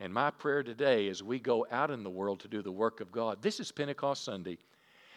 And 0.00 0.12
my 0.12 0.30
prayer 0.30 0.62
today 0.62 1.06
is 1.06 1.22
we 1.22 1.38
go 1.38 1.66
out 1.70 1.90
in 1.90 2.02
the 2.02 2.10
world 2.10 2.40
to 2.40 2.48
do 2.48 2.60
the 2.60 2.70
work 2.70 3.00
of 3.00 3.10
God. 3.10 3.40
This 3.40 3.58
is 3.58 3.72
Pentecost 3.72 4.22
Sunday. 4.22 4.58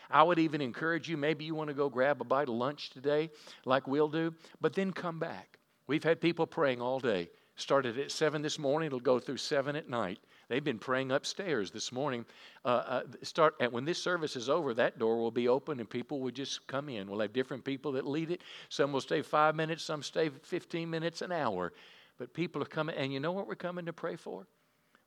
I 0.09 0.23
would 0.23 0.39
even 0.39 0.61
encourage 0.61 1.09
you, 1.09 1.17
maybe 1.17 1.43
you 1.43 1.55
want 1.55 1.67
to 1.67 1.73
go 1.73 1.89
grab 1.89 2.21
a 2.21 2.23
bite 2.23 2.47
of 2.47 2.55
lunch 2.55 2.91
today, 2.91 3.30
like 3.65 3.86
we'll 3.86 4.07
do, 4.07 4.34
but 4.61 4.76
then 4.76 4.93
come 4.93 5.19
back. 5.19 5.59
We've 5.88 6.05
had 6.05 6.21
people 6.21 6.47
praying 6.47 6.82
all 6.82 7.01
day. 7.01 7.30
Started 7.57 7.99
at 7.99 8.11
7 8.11 8.41
this 8.41 8.57
morning, 8.57 8.88
it'll 8.88 9.01
go 9.01 9.19
through 9.19 9.38
7 9.38 9.76
at 9.76 9.89
night. 9.89 10.19
They've 10.47 10.63
been 10.63 10.79
praying 10.79 11.11
upstairs 11.11 11.71
this 11.71 11.91
morning. 11.91 12.25
Uh, 12.63 12.67
uh, 12.67 13.01
start 13.23 13.55
and 13.59 13.71
when 13.71 13.85
this 13.85 14.01
service 14.01 14.35
is 14.35 14.49
over, 14.49 14.73
that 14.73 14.99
door 14.99 15.17
will 15.17 15.31
be 15.31 15.47
open 15.47 15.79
and 15.79 15.89
people 15.89 16.19
will 16.19 16.31
just 16.31 16.67
come 16.67 16.89
in. 16.89 17.09
We'll 17.09 17.21
have 17.21 17.33
different 17.33 17.63
people 17.63 17.93
that 17.93 18.05
lead 18.05 18.31
it. 18.31 18.41
Some 18.69 18.91
will 18.91 19.01
stay 19.01 19.21
five 19.21 19.55
minutes, 19.55 19.83
some 19.83 20.03
stay 20.03 20.29
15 20.29 20.89
minutes, 20.89 21.21
an 21.21 21.31
hour. 21.31 21.73
But 22.17 22.33
people 22.33 22.61
are 22.61 22.65
coming, 22.67 22.95
and 22.95 23.11
you 23.11 23.19
know 23.19 23.31
what 23.31 23.47
we're 23.47 23.55
coming 23.55 23.85
to 23.87 23.93
pray 23.93 24.15
for? 24.15 24.47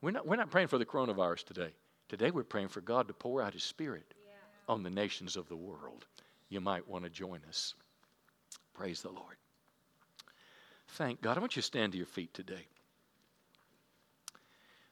We're 0.03 0.11
not, 0.11 0.27
we're 0.27 0.37
not 0.37 0.51
praying 0.51 0.69
for 0.69 0.79
the 0.79 0.85
coronavirus 0.85 1.45
today. 1.45 1.71
Today 2.09 2.31
we're 2.31 2.43
praying 2.43 2.69
for 2.69 2.81
God 2.81 3.09
to 3.09 3.15
pour 3.15 3.43
out 3.43 3.55
His 3.55 3.65
Spirit 3.65 4.15
on 4.69 4.83
the 4.83 4.91
nations 4.91 5.37
of 5.37 5.49
the 5.49 5.57
world. 5.57 6.07
You 6.51 6.61
might 6.61 6.87
want 6.89 7.05
to 7.05 7.11
join 7.11 7.41
us. 7.49 7.75
Praise 8.75 9.03
the 9.03 9.11
Lord. 9.11 9.37
Thank 10.89 11.21
God. 11.21 11.37
I 11.37 11.41
want 11.41 11.57
you 11.57 11.63
to 11.63 11.67
stand 11.67 11.93
to 11.93 11.99
your 11.99 12.07
feet 12.07 12.33
today. 12.33 12.67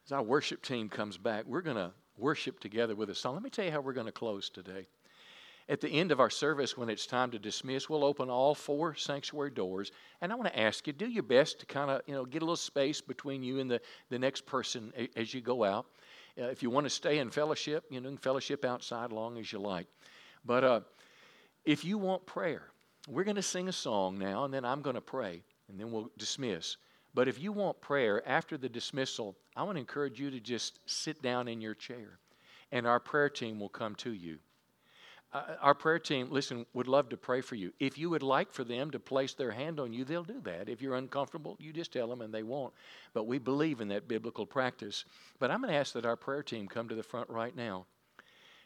As 0.07 0.13
our 0.13 0.23
worship 0.23 0.63
team 0.63 0.89
comes 0.89 1.19
back, 1.19 1.47
we're 1.47 1.63
going 1.63 1.77
to 1.77 1.91
worship 2.17 2.61
together 2.61 2.95
with 2.95 3.11
a 3.11 3.15
song. 3.15 3.35
Let 3.35 3.43
me 3.43 3.51
tell 3.51 3.65
you 3.65 3.73
how 3.73 3.81
we're 3.81 3.93
going 3.93 4.07
to 4.07 4.13
close 4.13 4.49
today. 4.49 4.87
At 5.69 5.81
the 5.81 5.89
end 5.89 6.13
of 6.13 6.21
our 6.21 6.31
service, 6.31 6.77
when 6.77 6.89
it's 6.89 7.07
time 7.07 7.33
to 7.33 7.41
dismiss, 7.41 7.91
we'll 7.91 8.05
open 8.05 8.31
all 8.31 8.55
four 8.55 8.95
sanctuary 8.95 9.51
doors. 9.51 9.91
And 10.21 10.31
I 10.31 10.37
want 10.37 10.47
to 10.47 10.57
ask 10.57 10.87
you, 10.87 10.93
do 10.93 11.09
your 11.09 11.25
best 11.25 11.59
to 11.59 11.67
kind 11.67 11.91
of, 11.91 12.03
you 12.07 12.15
know, 12.15 12.25
get 12.25 12.43
a 12.43 12.45
little 12.45 12.55
space 12.55 13.01
between 13.01 13.43
you 13.43 13.59
and 13.59 13.69
the, 13.69 13.81
the 14.09 14.19
next 14.19 14.47
person 14.47 14.93
as 15.17 15.35
you 15.35 15.41
go 15.41 15.65
out. 15.65 15.87
Uh, 16.41 16.45
if 16.45 16.63
you 16.63 16.71
want 16.71 16.87
to 16.87 16.91
stay 16.91 17.19
in 17.19 17.29
fellowship, 17.29 17.83
you 17.91 18.01
know, 18.01 18.17
fellowship 18.21 18.65
outside 18.65 19.11
long 19.11 19.39
as 19.39 19.53
you 19.53 19.59
like. 19.59 19.89
But 20.45 20.63
uh, 20.63 20.81
if 21.65 21.85
you 21.85 21.99
want 21.99 22.25
prayer, 22.27 22.69
we're 23.09 23.25
going 23.25 23.35
to 23.35 23.43
sing 23.43 23.69
a 23.69 23.73
song 23.73 24.21
now, 24.21 24.45
and 24.45 24.55
then 24.55 24.65
I'm 24.65 24.83
going 24.83 24.95
to 24.95 25.01
pray, 25.01 25.43
and 25.69 25.81
then 25.81 25.91
we'll 25.91 26.13
dismiss. 26.17 26.77
But 27.17 27.29
if 27.29 27.41
you 27.41 27.51
want 27.51 27.81
prayer 27.81 28.23
after 28.29 28.59
the 28.59 28.69
dismissal, 28.69 29.35
I 29.57 29.63
want 29.63 29.77
to 29.77 29.81
encourage 29.81 30.21
you 30.21 30.31
to 30.31 30.39
just 30.39 30.81
sit 30.85 31.23
down 31.23 31.49
in 31.49 31.63
your 31.63 31.73
chair, 31.73 32.19
and 32.71 32.87
our 32.87 33.01
prayer 33.01 33.31
team 33.31 33.59
will 33.59 33.71
come 33.71 33.95
to 33.97 34.13
you. 34.13 34.37
Uh, 35.33 35.55
our 35.63 35.75
prayer 35.75 35.99
team, 35.99 36.29
listen, 36.31 36.67
would 36.75 36.89
love 36.89 37.09
to 37.09 37.17
pray 37.17 37.41
for 37.41 37.55
you. 37.55 37.73
If 37.81 37.97
you 37.97 38.11
would 38.11 38.23
like 38.23 38.53
for 38.53 38.65
them 38.65 38.91
to 38.91 38.99
place 39.01 39.33
their 39.33 39.51
hand 39.51 39.81
on 39.81 39.95
you, 39.95 40.05
they'll 40.05 40.25
do 40.25 40.43
that. 40.43 40.69
If 40.69 40.83
you're 40.83 40.97
uncomfortable, 40.97 41.57
you 41.59 41.73
just 41.73 41.91
tell 41.91 42.07
them 42.07 42.21
and 42.21 42.35
they 42.35 42.43
won't. 42.43 42.75
But 43.15 43.27
we 43.27 43.39
believe 43.39 43.81
in 43.81 43.89
that 43.89 44.09
biblical 44.09 44.45
practice. 44.45 45.07
But 45.39 45.51
I'm 45.51 45.63
going 45.63 45.73
to 45.73 45.79
ask 45.79 45.95
that 45.95 46.05
our 46.05 46.17
prayer 46.17 46.43
team 46.43 46.69
come 46.69 46.87
to 46.91 46.95
the 46.95 47.03
front 47.03 47.31
right 47.31 47.57
now. 47.57 47.87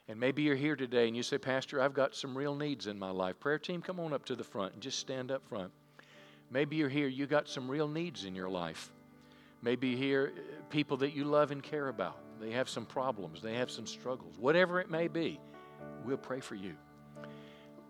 And 0.09 0.19
maybe 0.19 0.43
you're 0.43 0.57
here 0.57 0.75
today 0.75 1.07
and 1.07 1.17
you 1.17 1.23
say, 1.23 1.39
Pastor, 1.39 1.81
I've 1.81 1.95
got 1.95 2.17
some 2.17 2.37
real 2.37 2.57
needs 2.57 2.89
in 2.89 2.99
my 2.99 3.11
life. 3.11 3.39
Prayer 3.39 3.61
team, 3.61 3.81
come 3.81 4.01
on 4.01 4.13
up 4.13 4.25
to 4.25 4.35
the 4.35 4.43
front 4.43 4.75
and 4.75 4.83
just 4.83 4.99
stand 4.99 5.31
up 5.31 5.47
front. 5.49 5.71
Maybe 6.51 6.77
you're 6.77 6.89
here, 6.89 7.09
you 7.09 7.27
got 7.27 7.49
some 7.49 7.71
real 7.71 7.89
needs 7.89 8.25
in 8.25 8.35
your 8.35 8.49
life. 8.49 8.91
Maybe 9.63 9.95
here, 9.95 10.33
people 10.71 10.97
that 10.99 11.13
you 11.13 11.25
love 11.25 11.51
and 11.51 11.63
care 11.63 11.89
about. 11.89 12.19
They 12.41 12.51
have 12.53 12.69
some 12.69 12.87
problems, 12.87 13.43
they 13.43 13.55
have 13.55 13.71
some 13.71 13.87
struggles, 13.87 14.39
whatever 14.39 14.81
it 14.81 14.91
may 14.91 15.09
be 15.09 15.39
we'll 16.05 16.17
pray 16.17 16.41
for 16.41 16.55
you. 16.55 16.75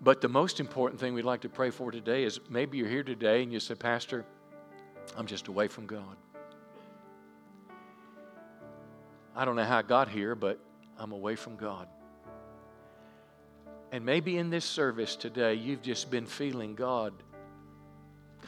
But 0.01 0.21
the 0.21 0.29
most 0.29 0.61
important 0.61 1.01
thing 1.01 1.15
we'd 1.15 1.25
like 1.25 1.43
to 1.43 1.49
pray 1.49 1.71
for 1.71 1.91
today 1.91 2.25
is 2.25 2.41
maybe 2.49 2.79
you're 2.79 2.89
here 2.89 3.03
today 3.03 3.43
and 3.43 3.53
you 3.53 3.61
say, 3.61 3.75
Pastor, 3.75 4.25
I'm 5.17 5.27
just 5.27 5.49
away 5.49 5.69
from 5.69 5.87
God. 5.87 6.17
I 9.37 9.45
don't 9.45 9.57
know 9.57 9.65
how 9.65 9.79
I 9.79 9.83
got 9.83 10.09
here, 10.09 10.35
but 10.35 10.59
I'm 10.99 11.13
away 11.13 11.37
from 11.37 11.57
God. 11.57 11.87
And 13.93 14.05
maybe 14.05 14.39
in 14.39 14.51
this 14.51 14.65
service 14.65 15.17
today, 15.17 15.55
you've 15.55 15.83
just 15.83 16.11
been 16.11 16.27
feeling 16.27 16.75
God 16.75 17.13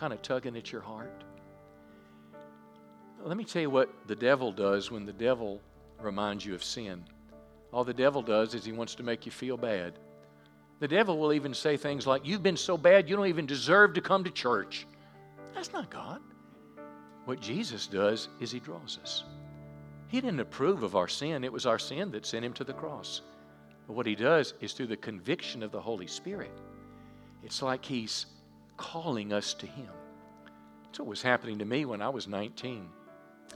kind 0.03 0.13
of 0.13 0.21
tugging 0.21 0.57
at 0.57 0.73
your 0.73 0.81
heart. 0.81 1.23
Let 3.23 3.37
me 3.37 3.45
tell 3.45 3.63
you 3.63 3.71
what 3.71 3.89
the 4.09 4.17
devil 4.17 4.51
does 4.51 4.91
when 4.91 5.07
the 5.07 5.13
devil 5.13 5.61
reminds 6.01 6.45
you 6.45 6.57
of 6.57 6.65
sin. 6.65 7.05
All 7.73 7.85
the 7.85 7.95
devil 7.95 8.21
does 8.21 8.53
is 8.53 8.65
he 8.65 8.73
wants 8.73 8.97
to 8.97 9.05
make 9.05 9.27
you 9.27 9.31
feel 9.31 9.57
bad. 9.57 10.01
The 10.81 10.89
devil 10.89 11.21
will 11.21 11.33
even 11.33 11.55
say 11.55 11.77
things 11.77 12.05
like, 12.05 12.27
You've 12.27 12.43
been 12.43 12.57
so 12.57 12.77
bad, 12.77 13.09
you 13.09 13.15
don't 13.15 13.29
even 13.29 13.47
deserve 13.47 13.95
to 13.95 14.01
come 14.01 14.25
to 14.25 14.31
church. 14.33 14.89
That's 15.55 15.73
not 15.73 15.89
God. 15.89 16.21
What 17.25 17.41
Jesus 17.41 17.87
does 17.87 18.29
is 18.41 18.51
he 18.51 18.59
draws 18.59 18.99
us. 19.05 19.23
He 20.09 20.21
didn't 20.21 20.41
approve 20.41 20.83
of 20.83 20.97
our 20.97 21.07
sin, 21.07 21.45
it 21.45 21.53
was 21.53 21.65
our 21.65 21.79
sin 21.79 22.11
that 22.11 22.27
sent 22.27 22.45
him 22.45 22.55
to 22.55 22.65
the 22.65 22.73
cross. 22.73 23.21
But 23.87 23.93
what 23.93 24.07
he 24.07 24.17
does 24.17 24.55
is 24.61 24.73
through 24.73 24.89
the 24.89 24.97
conviction 24.97 25.63
of 25.63 25.71
the 25.71 25.81
Holy 25.81 26.09
Spirit, 26.09 26.59
it's 27.45 27.63
like 27.63 27.85
he's 27.85 28.27
calling 28.77 29.33
us 29.33 29.55
to 29.55 29.67
him. 29.67 29.91
That's 30.85 30.99
what 30.99 31.09
was 31.09 31.23
happening 31.23 31.59
to 31.59 31.65
me 31.65 31.85
when 31.85 32.03
I 32.03 32.09
was 32.09 32.29
19. 32.29 32.89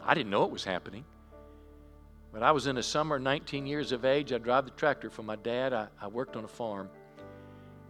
I 0.04 0.14
didn't 0.14 0.30
know 0.30 0.44
it 0.44 0.50
was 0.50 0.64
happening. 0.64 1.04
But 2.32 2.42
I 2.42 2.52
was 2.52 2.66
in 2.66 2.76
the 2.76 2.82
summer, 2.82 3.18
19 3.18 3.66
years 3.66 3.92
of 3.92 4.04
age. 4.04 4.32
I 4.32 4.38
drive 4.38 4.64
the 4.64 4.70
tractor 4.72 5.10
for 5.10 5.22
my 5.22 5.36
dad. 5.36 5.72
I, 5.72 5.88
I 6.00 6.08
worked 6.08 6.36
on 6.36 6.44
a 6.44 6.48
farm. 6.48 6.90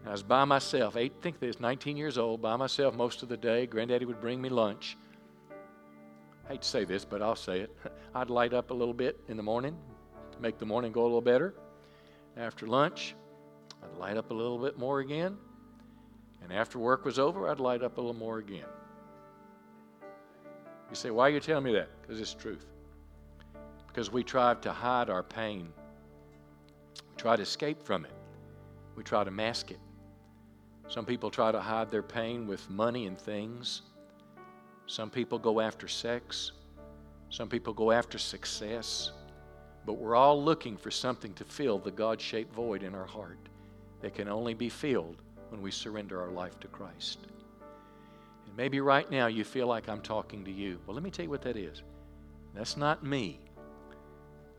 And 0.01 0.09
I 0.09 0.13
was 0.13 0.23
by 0.23 0.45
myself. 0.45 0.97
I 0.97 1.09
think 1.09 1.41
was 1.41 1.59
19 1.59 1.97
years 1.97 2.17
old, 2.19 2.41
by 2.43 2.57
myself 2.57 2.95
most 2.95 3.23
of 3.23 3.29
the 3.29 3.37
day. 3.37 3.67
Granddaddy 3.67 4.05
would 4.05 4.21
bring 4.21 4.41
me 4.41 4.49
lunch. 4.49 4.97
I 6.45 6.53
hate 6.53 6.63
to 6.63 6.69
say 6.69 6.85
this, 6.85 7.05
but 7.05 7.23
I'll 7.23 7.35
say 7.37 7.61
it. 7.61 7.77
I'd 8.15 8.31
light 8.31 8.55
up 8.55 8.71
a 8.71 8.75
little 8.75 8.95
bit 8.95 9.19
in 9.29 9.37
the 9.37 9.43
morning 9.43 9.77
make 10.41 10.59
the 10.59 10.67
morning 10.67 10.93
go 10.93 11.03
a 11.03 11.05
little 11.05 11.21
better. 11.21 11.55
After 12.37 12.67
lunch, 12.67 13.15
I'd 13.83 13.97
light 13.99 14.17
up 14.17 14.31
a 14.31 14.35
little 14.35 14.59
bit 14.59 14.79
more 14.79 15.01
again. 15.01 15.37
And 16.47 16.57
after 16.57 16.79
work 16.79 17.05
was 17.05 17.19
over, 17.19 17.49
I'd 17.49 17.59
light 17.59 17.83
up 17.83 17.99
a 17.99 18.01
little 18.01 18.15
more 18.15 18.39
again. 18.39 18.67
You 20.89 20.95
say, 20.95 21.11
why 21.11 21.27
are 21.27 21.31
you 21.31 21.41
telling 21.41 21.65
me 21.65 21.73
that? 21.73 21.89
Because 22.01 22.21
it's 22.21 22.33
truth 22.33 22.67
because 23.97 24.13
we 24.13 24.23
try 24.23 24.53
to 24.53 24.71
hide 24.71 25.09
our 25.09 25.23
pain. 25.23 25.73
We 26.97 27.17
try 27.17 27.35
to 27.35 27.41
escape 27.41 27.83
from 27.83 28.05
it. 28.05 28.13
We 28.95 29.03
try 29.03 29.25
to 29.25 29.31
mask 29.31 29.71
it. 29.71 29.79
Some 30.87 31.07
people 31.07 31.31
try 31.31 31.51
to 31.51 31.61
hide 31.61 31.91
their 31.91 32.03
pain 32.03 32.47
with 32.47 32.69
money 32.69 33.07
and 33.07 33.19
things. 33.19 33.81
Some 34.87 35.09
people 35.09 35.39
go 35.39 35.61
after 35.61 35.89
sex. 35.89 36.53
Some 37.31 37.49
people 37.49 37.73
go 37.73 37.91
after 37.91 38.19
success. 38.19 39.13
But 39.87 39.95
we're 39.95 40.15
all 40.15 40.45
looking 40.45 40.77
for 40.77 40.91
something 40.91 41.33
to 41.33 41.45
fill 41.45 41.79
the 41.79 41.91
God 41.91 42.21
shaped 42.21 42.55
void 42.55 42.83
in 42.83 42.95
our 42.95 43.07
heart 43.07 43.39
that 44.03 44.15
can 44.15 44.29
only 44.29 44.53
be 44.53 44.69
filled 44.69 45.23
when 45.51 45.63
we 45.63 45.71
surrender 45.71 46.21
our 46.21 46.31
life 46.31 46.59
to 46.61 46.69
Christ. 46.69 47.19
And 48.47 48.57
maybe 48.57 48.81
right 48.81 49.11
now 49.11 49.27
you 49.27 49.45
feel 49.45 49.67
like 49.67 49.89
I'm 49.89 50.01
talking 50.01 50.45
to 50.45 50.51
you. 50.51 50.79
Well, 50.87 50.95
let 50.95 51.03
me 51.03 51.11
tell 51.11 51.25
you 51.25 51.31
what 51.31 51.43
that 51.43 51.57
is. 51.57 51.83
That's 52.55 52.77
not 52.77 53.05
me. 53.05 53.41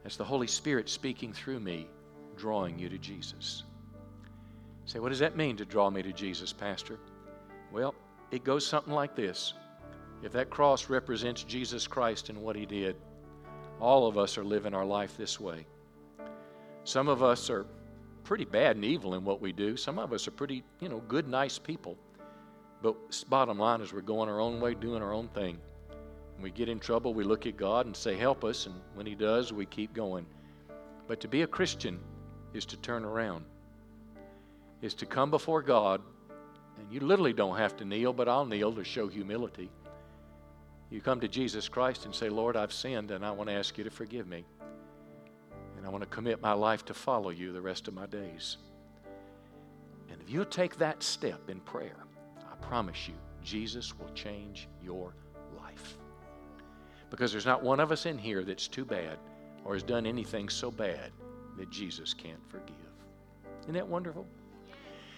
That's 0.03 0.17
the 0.17 0.23
Holy 0.23 0.47
Spirit 0.47 0.89
speaking 0.89 1.33
through 1.33 1.59
me, 1.59 1.88
drawing 2.38 2.77
you 2.79 2.89
to 2.89 2.97
Jesus. 2.97 3.63
Say, 4.85 4.99
what 4.99 5.09
does 5.09 5.19
that 5.19 5.35
mean 5.35 5.57
to 5.57 5.65
draw 5.65 5.89
me 5.89 6.01
to 6.01 6.13
Jesus, 6.13 6.53
Pastor? 6.53 6.97
Well, 7.71 7.93
it 8.31 8.43
goes 8.43 8.65
something 8.65 8.93
like 8.93 9.15
this. 9.15 9.53
If 10.23 10.31
that 10.31 10.49
cross 10.49 10.89
represents 10.89 11.43
Jesus 11.43 11.88
Christ 11.88 12.29
and 12.29 12.41
what 12.41 12.55
he 12.55 12.65
did, 12.65 12.95
all 13.79 14.07
of 14.07 14.17
us 14.17 14.38
are 14.38 14.43
living 14.43 14.73
our 14.73 14.85
life 14.85 15.17
this 15.17 15.39
way. 15.39 15.65
Some 16.83 17.07
of 17.07 17.21
us 17.21 17.49
are 17.49 17.65
pretty 18.28 18.45
bad 18.45 18.75
and 18.75 18.84
evil 18.84 19.15
in 19.15 19.23
what 19.23 19.41
we 19.41 19.53
do. 19.53 19.78
Some 19.78 19.97
of 19.97 20.11
us 20.11 20.28
are 20.28 20.32
pretty, 20.32 20.61
you 20.82 20.89
know, 20.89 20.99
good, 21.07 21.30
nice 21.30 21.57
people. 21.57 21.97
But 22.82 23.23
bottom 23.30 23.57
line 23.57 23.80
is 23.80 23.93
we're 23.93 24.01
going 24.01 24.28
our 24.28 24.41
own 24.41 24.59
way, 24.59 24.73
doing 24.73 25.01
our 25.01 25.13
own 25.13 25.30
thing. 25.30 25.57
When 26.36 26.43
we 26.43 26.51
get 26.51 26.67
in 26.67 26.78
trouble, 26.78 27.13
we 27.13 27.23
look 27.23 27.47
at 27.47 27.55
God 27.55 27.86
and 27.86 27.95
say, 27.95 28.17
Help 28.17 28.43
us. 28.43 28.65
And 28.65 28.75
when 28.95 29.05
He 29.05 29.15
does, 29.15 29.53
we 29.53 29.65
keep 29.65 29.93
going. 29.93 30.25
But 31.07 31.21
to 31.21 31.30
be 31.30 31.43
a 31.43 31.47
Christian 31.47 31.99
is 32.53 32.65
to 32.65 32.78
turn 32.78 33.05
around, 33.05 33.45
is 34.82 34.93
to 34.95 35.05
come 35.05 35.32
before 35.32 35.61
God. 35.61 36.01
And 36.78 36.91
you 36.91 36.99
literally 36.99 37.34
don't 37.34 37.57
have 37.57 37.78
to 37.78 37.86
kneel, 37.86 38.11
but 38.11 38.28
I'll 38.28 38.45
kneel 38.45 38.73
to 38.73 38.84
show 38.84 39.07
humility. 39.07 39.71
You 40.89 40.99
come 40.99 41.21
to 41.21 41.28
Jesus 41.30 41.69
Christ 41.69 42.05
and 42.05 42.13
say, 42.13 42.30
Lord, 42.30 42.57
I've 42.57 42.73
sinned 42.73 43.11
and 43.11 43.25
I 43.25 43.32
want 43.32 43.49
to 43.49 43.55
ask 43.55 43.78
you 43.78 43.86
to 43.86 43.89
forgive 43.89 44.28
me. 44.28 44.45
I 45.88 45.89
want 45.89 46.03
to 46.03 46.09
commit 46.09 46.41
my 46.41 46.51
life 46.51 46.83
to 46.85 46.93
follow 46.93 47.29
you 47.29 47.53
the 47.53 47.61
rest 47.61 47.88
of 47.88 47.93
my 47.93 48.05
days. 48.07 48.57
And 50.11 50.21
if 50.21 50.29
you'll 50.29 50.43
take 50.43 50.77
that 50.79 51.01
step 51.01 51.49
in 51.49 51.61
prayer, 51.61 51.95
I 52.39 52.55
promise 52.55 53.07
you, 53.07 53.13
Jesus 53.41 53.97
will 53.97 54.09
change 54.09 54.67
your 54.83 55.13
life. 55.57 55.97
Because 57.09 57.31
there's 57.31 57.45
not 57.45 57.63
one 57.63 57.79
of 57.79 57.93
us 57.93 58.05
in 58.05 58.17
here 58.17 58.43
that's 58.43 58.67
too 58.67 58.83
bad 58.83 59.17
or 59.63 59.75
has 59.75 59.83
done 59.83 60.05
anything 60.05 60.49
so 60.49 60.69
bad 60.69 61.11
that 61.57 61.69
Jesus 61.69 62.13
can't 62.13 62.45
forgive. 62.49 62.75
Isn't 63.61 63.75
that 63.75 63.88
wonderful? 63.88 64.27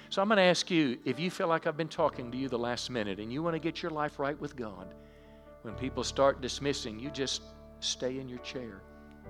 So 0.10 0.22
I'm 0.22 0.28
going 0.28 0.38
to 0.38 0.44
ask 0.44 0.70
you 0.70 1.00
if 1.04 1.20
you 1.20 1.32
feel 1.32 1.48
like 1.48 1.66
I've 1.66 1.78
been 1.78 1.88
talking 1.88 2.32
to 2.32 2.38
you 2.38 2.48
the 2.48 2.60
last 2.60 2.92
minute 2.92 3.20
and 3.20 3.34
you 3.34 3.42
want 3.42 3.56
to 3.56 3.60
get 3.60 3.82
your 3.82 3.92
life 3.92 4.20
right 4.20 4.40
with 4.40 4.56
God, 4.56 4.94
when 5.64 5.74
people 5.74 6.04
start 6.04 6.42
dismissing, 6.42 7.00
you 7.00 7.10
just 7.10 7.42
stay 7.80 8.20
in 8.20 8.30
your 8.30 8.40
chair. 8.40 8.84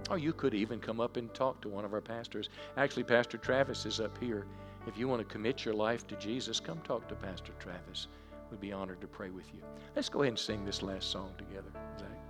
Or 0.09 0.17
you 0.17 0.33
could 0.33 0.53
even 0.53 0.79
come 0.79 0.99
up 0.99 1.17
and 1.17 1.33
talk 1.33 1.61
to 1.61 1.69
one 1.69 1.85
of 1.85 1.93
our 1.93 2.01
pastors. 2.01 2.49
Actually, 2.77 3.03
Pastor 3.03 3.37
Travis 3.37 3.85
is 3.85 3.99
up 3.99 4.17
here. 4.17 4.45
If 4.87 4.97
you 4.97 5.07
want 5.07 5.19
to 5.19 5.25
commit 5.25 5.65
your 5.65 5.73
life 5.73 6.07
to 6.07 6.15
Jesus, 6.15 6.59
come 6.59 6.79
talk 6.79 7.07
to 7.09 7.15
Pastor 7.15 7.53
Travis. 7.59 8.07
We'd 8.49 8.59
be 8.59 8.71
honored 8.71 9.01
to 9.01 9.07
pray 9.07 9.29
with 9.29 9.53
you. 9.53 9.61
Let's 9.95 10.09
go 10.09 10.21
ahead 10.21 10.29
and 10.29 10.39
sing 10.39 10.65
this 10.65 10.81
last 10.81 11.11
song 11.11 11.33
together, 11.37 11.69
Zach. 11.99 12.28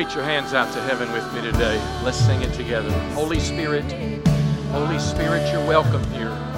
Reach 0.00 0.14
your 0.14 0.24
hands 0.24 0.54
out 0.54 0.72
to 0.72 0.80
heaven 0.80 1.12
with 1.12 1.30
me 1.34 1.42
today. 1.42 1.78
Let's 2.02 2.16
sing 2.16 2.40
it 2.40 2.54
together. 2.54 2.90
Holy 3.10 3.38
Spirit, 3.38 3.84
Holy 4.72 4.98
Spirit, 4.98 5.52
you're 5.52 5.66
welcome 5.66 6.02
here. 6.12 6.49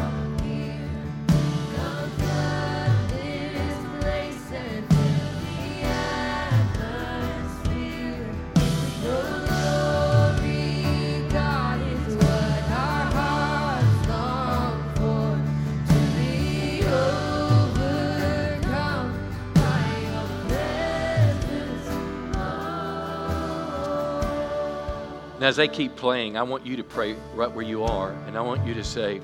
As 25.53 25.57
they 25.57 25.69
keep 25.69 25.95
playing, 25.97 26.39
I 26.39 26.43
want 26.45 26.65
you 26.65 26.77
to 26.77 26.83
pray 26.83 27.15
right 27.35 27.53
where 27.53 27.63
you 27.63 27.85
are, 27.85 28.13
and 28.27 28.39
I 28.39 28.41
want 28.41 28.67
you 28.67 28.73
to 28.73 28.83
say, 28.83 29.21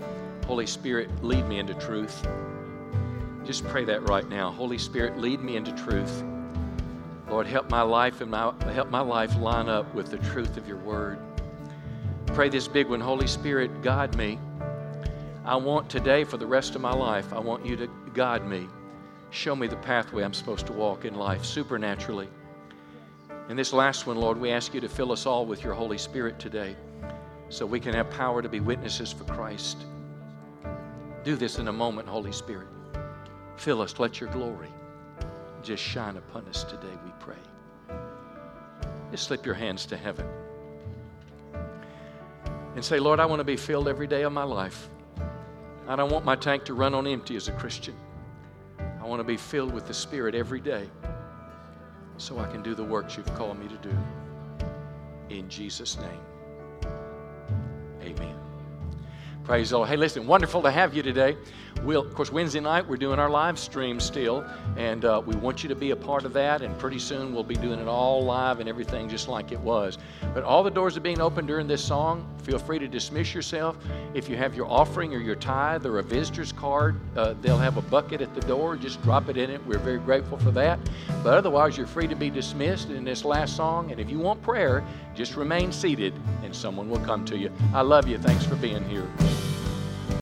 Holy 0.47 0.66
Spirit, 0.66 1.09
lead 1.24 1.49
me 1.49 1.59
into 1.59 1.72
truth. 1.72 2.29
Just 3.47 3.64
pray 3.64 3.87
that 3.87 4.07
right 4.11 4.29
now. 4.29 4.51
Holy 4.51 4.76
Spirit, 4.76 5.16
lead 5.16 5.41
me 5.41 5.57
into 5.57 5.72
truth. 5.72 6.22
Lord, 7.31 7.47
help 7.47 7.70
my 7.70 7.81
life 7.81 8.20
and 8.20 8.31
my, 8.31 8.53
help 8.74 8.91
my 8.91 9.01
life 9.01 9.39
line 9.39 9.70
up 9.70 9.95
with 9.95 10.11
the 10.11 10.18
truth 10.18 10.59
of 10.59 10.68
your 10.68 10.76
word. 10.76 11.18
Pray 12.26 12.51
this 12.51 12.68
big 12.68 12.89
one. 12.89 13.01
Holy 13.01 13.26
Spirit, 13.26 13.81
guide 13.81 14.14
me. 14.14 14.39
I 15.47 15.57
want 15.57 15.89
today, 15.89 16.24
for 16.24 16.37
the 16.37 16.47
rest 16.47 16.74
of 16.74 16.83
my 16.83 16.93
life, 16.93 17.33
I 17.33 17.39
want 17.39 17.64
you 17.64 17.74
to 17.76 17.89
guide 18.12 18.47
me. 18.47 18.68
Show 19.31 19.57
me 19.57 19.66
the 19.66 19.76
pathway 19.76 20.24
I'm 20.24 20.35
supposed 20.35 20.66
to 20.66 20.74
walk 20.74 21.07
in 21.07 21.14
life 21.14 21.47
supernaturally. 21.47 22.29
And 23.49 23.59
this 23.59 23.73
last 23.73 24.07
one, 24.07 24.19
Lord, 24.19 24.39
we 24.39 24.51
ask 24.51 24.75
you 24.75 24.81
to 24.81 24.89
fill 24.89 25.11
us 25.11 25.25
all 25.25 25.47
with 25.47 25.65
your 25.65 25.73
Holy 25.73 25.97
Spirit 25.97 26.39
today 26.39 26.77
so 27.49 27.65
we 27.65 27.81
can 27.81 27.95
have 27.95 28.11
power 28.11 28.43
to 28.43 28.49
be 28.49 28.61
witnesses 28.61 29.11
for 29.11 29.25
Christ. 29.25 29.87
Do 31.25 31.35
this 31.35 31.59
in 31.59 31.69
a 31.69 31.73
moment, 31.73 32.09
Holy 32.09 32.33
Spirit. 32.33 32.69
Fill 33.57 33.81
us, 33.81 33.99
let 33.99 34.21
your 34.21 34.31
glory 34.31 34.69
just 35.63 35.83
shine 35.83 36.17
upon 36.17 36.47
us 36.47 36.65
today, 36.65 36.93
we 37.05 37.11
pray. 37.19 37.97
Just 39.11 39.25
slip 39.25 39.45
your 39.45 39.55
hands 39.55 39.87
to 39.87 39.97
heaven 39.97 40.27
and 42.75 42.85
say, 42.85 43.01
Lord, 43.01 43.19
I 43.19 43.27
want 43.27 43.41
to 43.41 43.45
be 43.45 43.57
filled 43.57 43.89
every 43.89 44.07
day 44.07 44.23
of 44.23 44.33
my 44.33 44.45
life. 44.45 44.89
I 45.89 45.97
don't 45.97 46.13
want 46.13 46.25
my 46.25 46.37
tank 46.37 46.65
to 46.67 46.75
run 46.75 46.95
on 46.95 47.07
empty 47.07 47.35
as 47.35 47.49
a 47.49 47.53
Christian. 47.53 47.95
I 48.79 49.05
want 49.05 49.21
to 49.21 49.25
be 49.25 49.39
filled 49.39 49.73
with 49.73 49.87
the 49.87 49.95
Spirit 49.95 50.35
every 50.35 50.61
day 50.61 50.89
so 52.19 52.39
I 52.39 52.47
can 52.47 52.62
do 52.62 52.75
the 52.75 52.85
works 52.85 53.16
you've 53.16 53.35
called 53.35 53.59
me 53.59 53.69
to 53.69 53.77
do. 53.77 53.97
In 55.31 55.49
Jesus' 55.49 55.97
name, 55.99 56.21
amen. 58.03 58.35
Praise 59.45 59.71
the 59.71 59.79
Lord. 59.79 59.89
Hey, 59.89 59.97
listen, 59.97 60.27
wonderful 60.27 60.62
to 60.62 60.71
have 60.71 60.95
you 60.95 61.03
today. 61.03 61.37
We'll, 61.85 62.03
of 62.03 62.14
course, 62.14 62.31
Wednesday 62.31 62.61
night 62.61 62.87
we're 62.87 62.97
doing 62.97 63.18
our 63.18 63.31
live 63.31 63.59
stream 63.59 64.01
still, 64.01 64.45
and 64.76 65.05
uh, 65.05 65.22
we 65.24 65.35
want 65.37 65.62
you 65.62 65.68
to 65.68 65.74
be 65.74 65.91
a 65.93 65.97
part 65.97 66.24
of 66.24 66.33
that. 66.35 66.62
And 66.62 66.76
pretty 66.79 66.99
soon 66.99 67.33
we'll 67.33 67.45
be 67.45 67.55
doing 67.55 67.79
it 67.79 67.89
all 67.89 68.24
live 68.24 68.61
and 68.61 68.68
everything 68.68 69.09
just 69.09 69.29
like 69.29 69.53
it 69.53 69.61
was. 69.61 69.99
But 70.35 70.45
all 70.45 70.62
the 70.62 70.70
doors 70.70 70.97
are 70.97 71.01
being 71.01 71.20
opened 71.20 71.49
during 71.49 71.66
this 71.66 71.85
song. 71.85 72.26
Feel 72.43 72.59
free 72.59 72.79
to 72.79 72.89
dismiss 72.89 73.35
yourself. 73.35 73.76
If 74.14 74.29
you 74.29 74.37
have 74.37 74.55
your 74.55 74.66
offering 74.66 75.14
or 75.14 75.18
your 75.18 75.37
tithe 75.37 75.87
or 75.87 75.99
a 75.99 76.03
visitor's 76.03 76.53
card, 76.53 76.97
uh, 77.16 77.35
they'll 77.41 77.59
have 77.59 77.76
a 77.76 77.83
bucket 77.83 78.20
at 78.20 78.35
the 78.35 78.41
door. 78.43 78.76
Just 78.76 79.03
drop 79.03 79.29
it 79.29 79.37
in 79.37 79.51
it. 79.51 79.64
We're 79.66 79.79
very 79.79 79.99
grateful 79.99 80.39
for 80.39 80.51
that. 80.53 80.79
But 81.22 81.35
otherwise, 81.35 81.76
you're 81.76 81.87
free 81.87 82.09
to 82.09 82.16
be 82.16 82.31
dismissed 82.31 82.91
in 82.91 83.05
this 83.05 83.24
last 83.24 83.57
song. 83.57 83.91
And 83.91 84.01
if 84.01 84.11
you 84.11 84.18
want 84.18 84.43
prayer, 84.43 84.85
just 85.14 85.37
remain 85.37 85.72
seated, 85.72 86.14
and 86.43 86.55
someone 86.55 86.89
will 86.89 87.01
come 87.01 87.24
to 87.26 87.37
you. 87.37 87.53
I 87.74 87.83
love 87.83 88.09
you. 88.09 88.18
Thanks 88.18 88.45
for 88.45 88.57
being 88.57 88.85
here. 88.85 89.07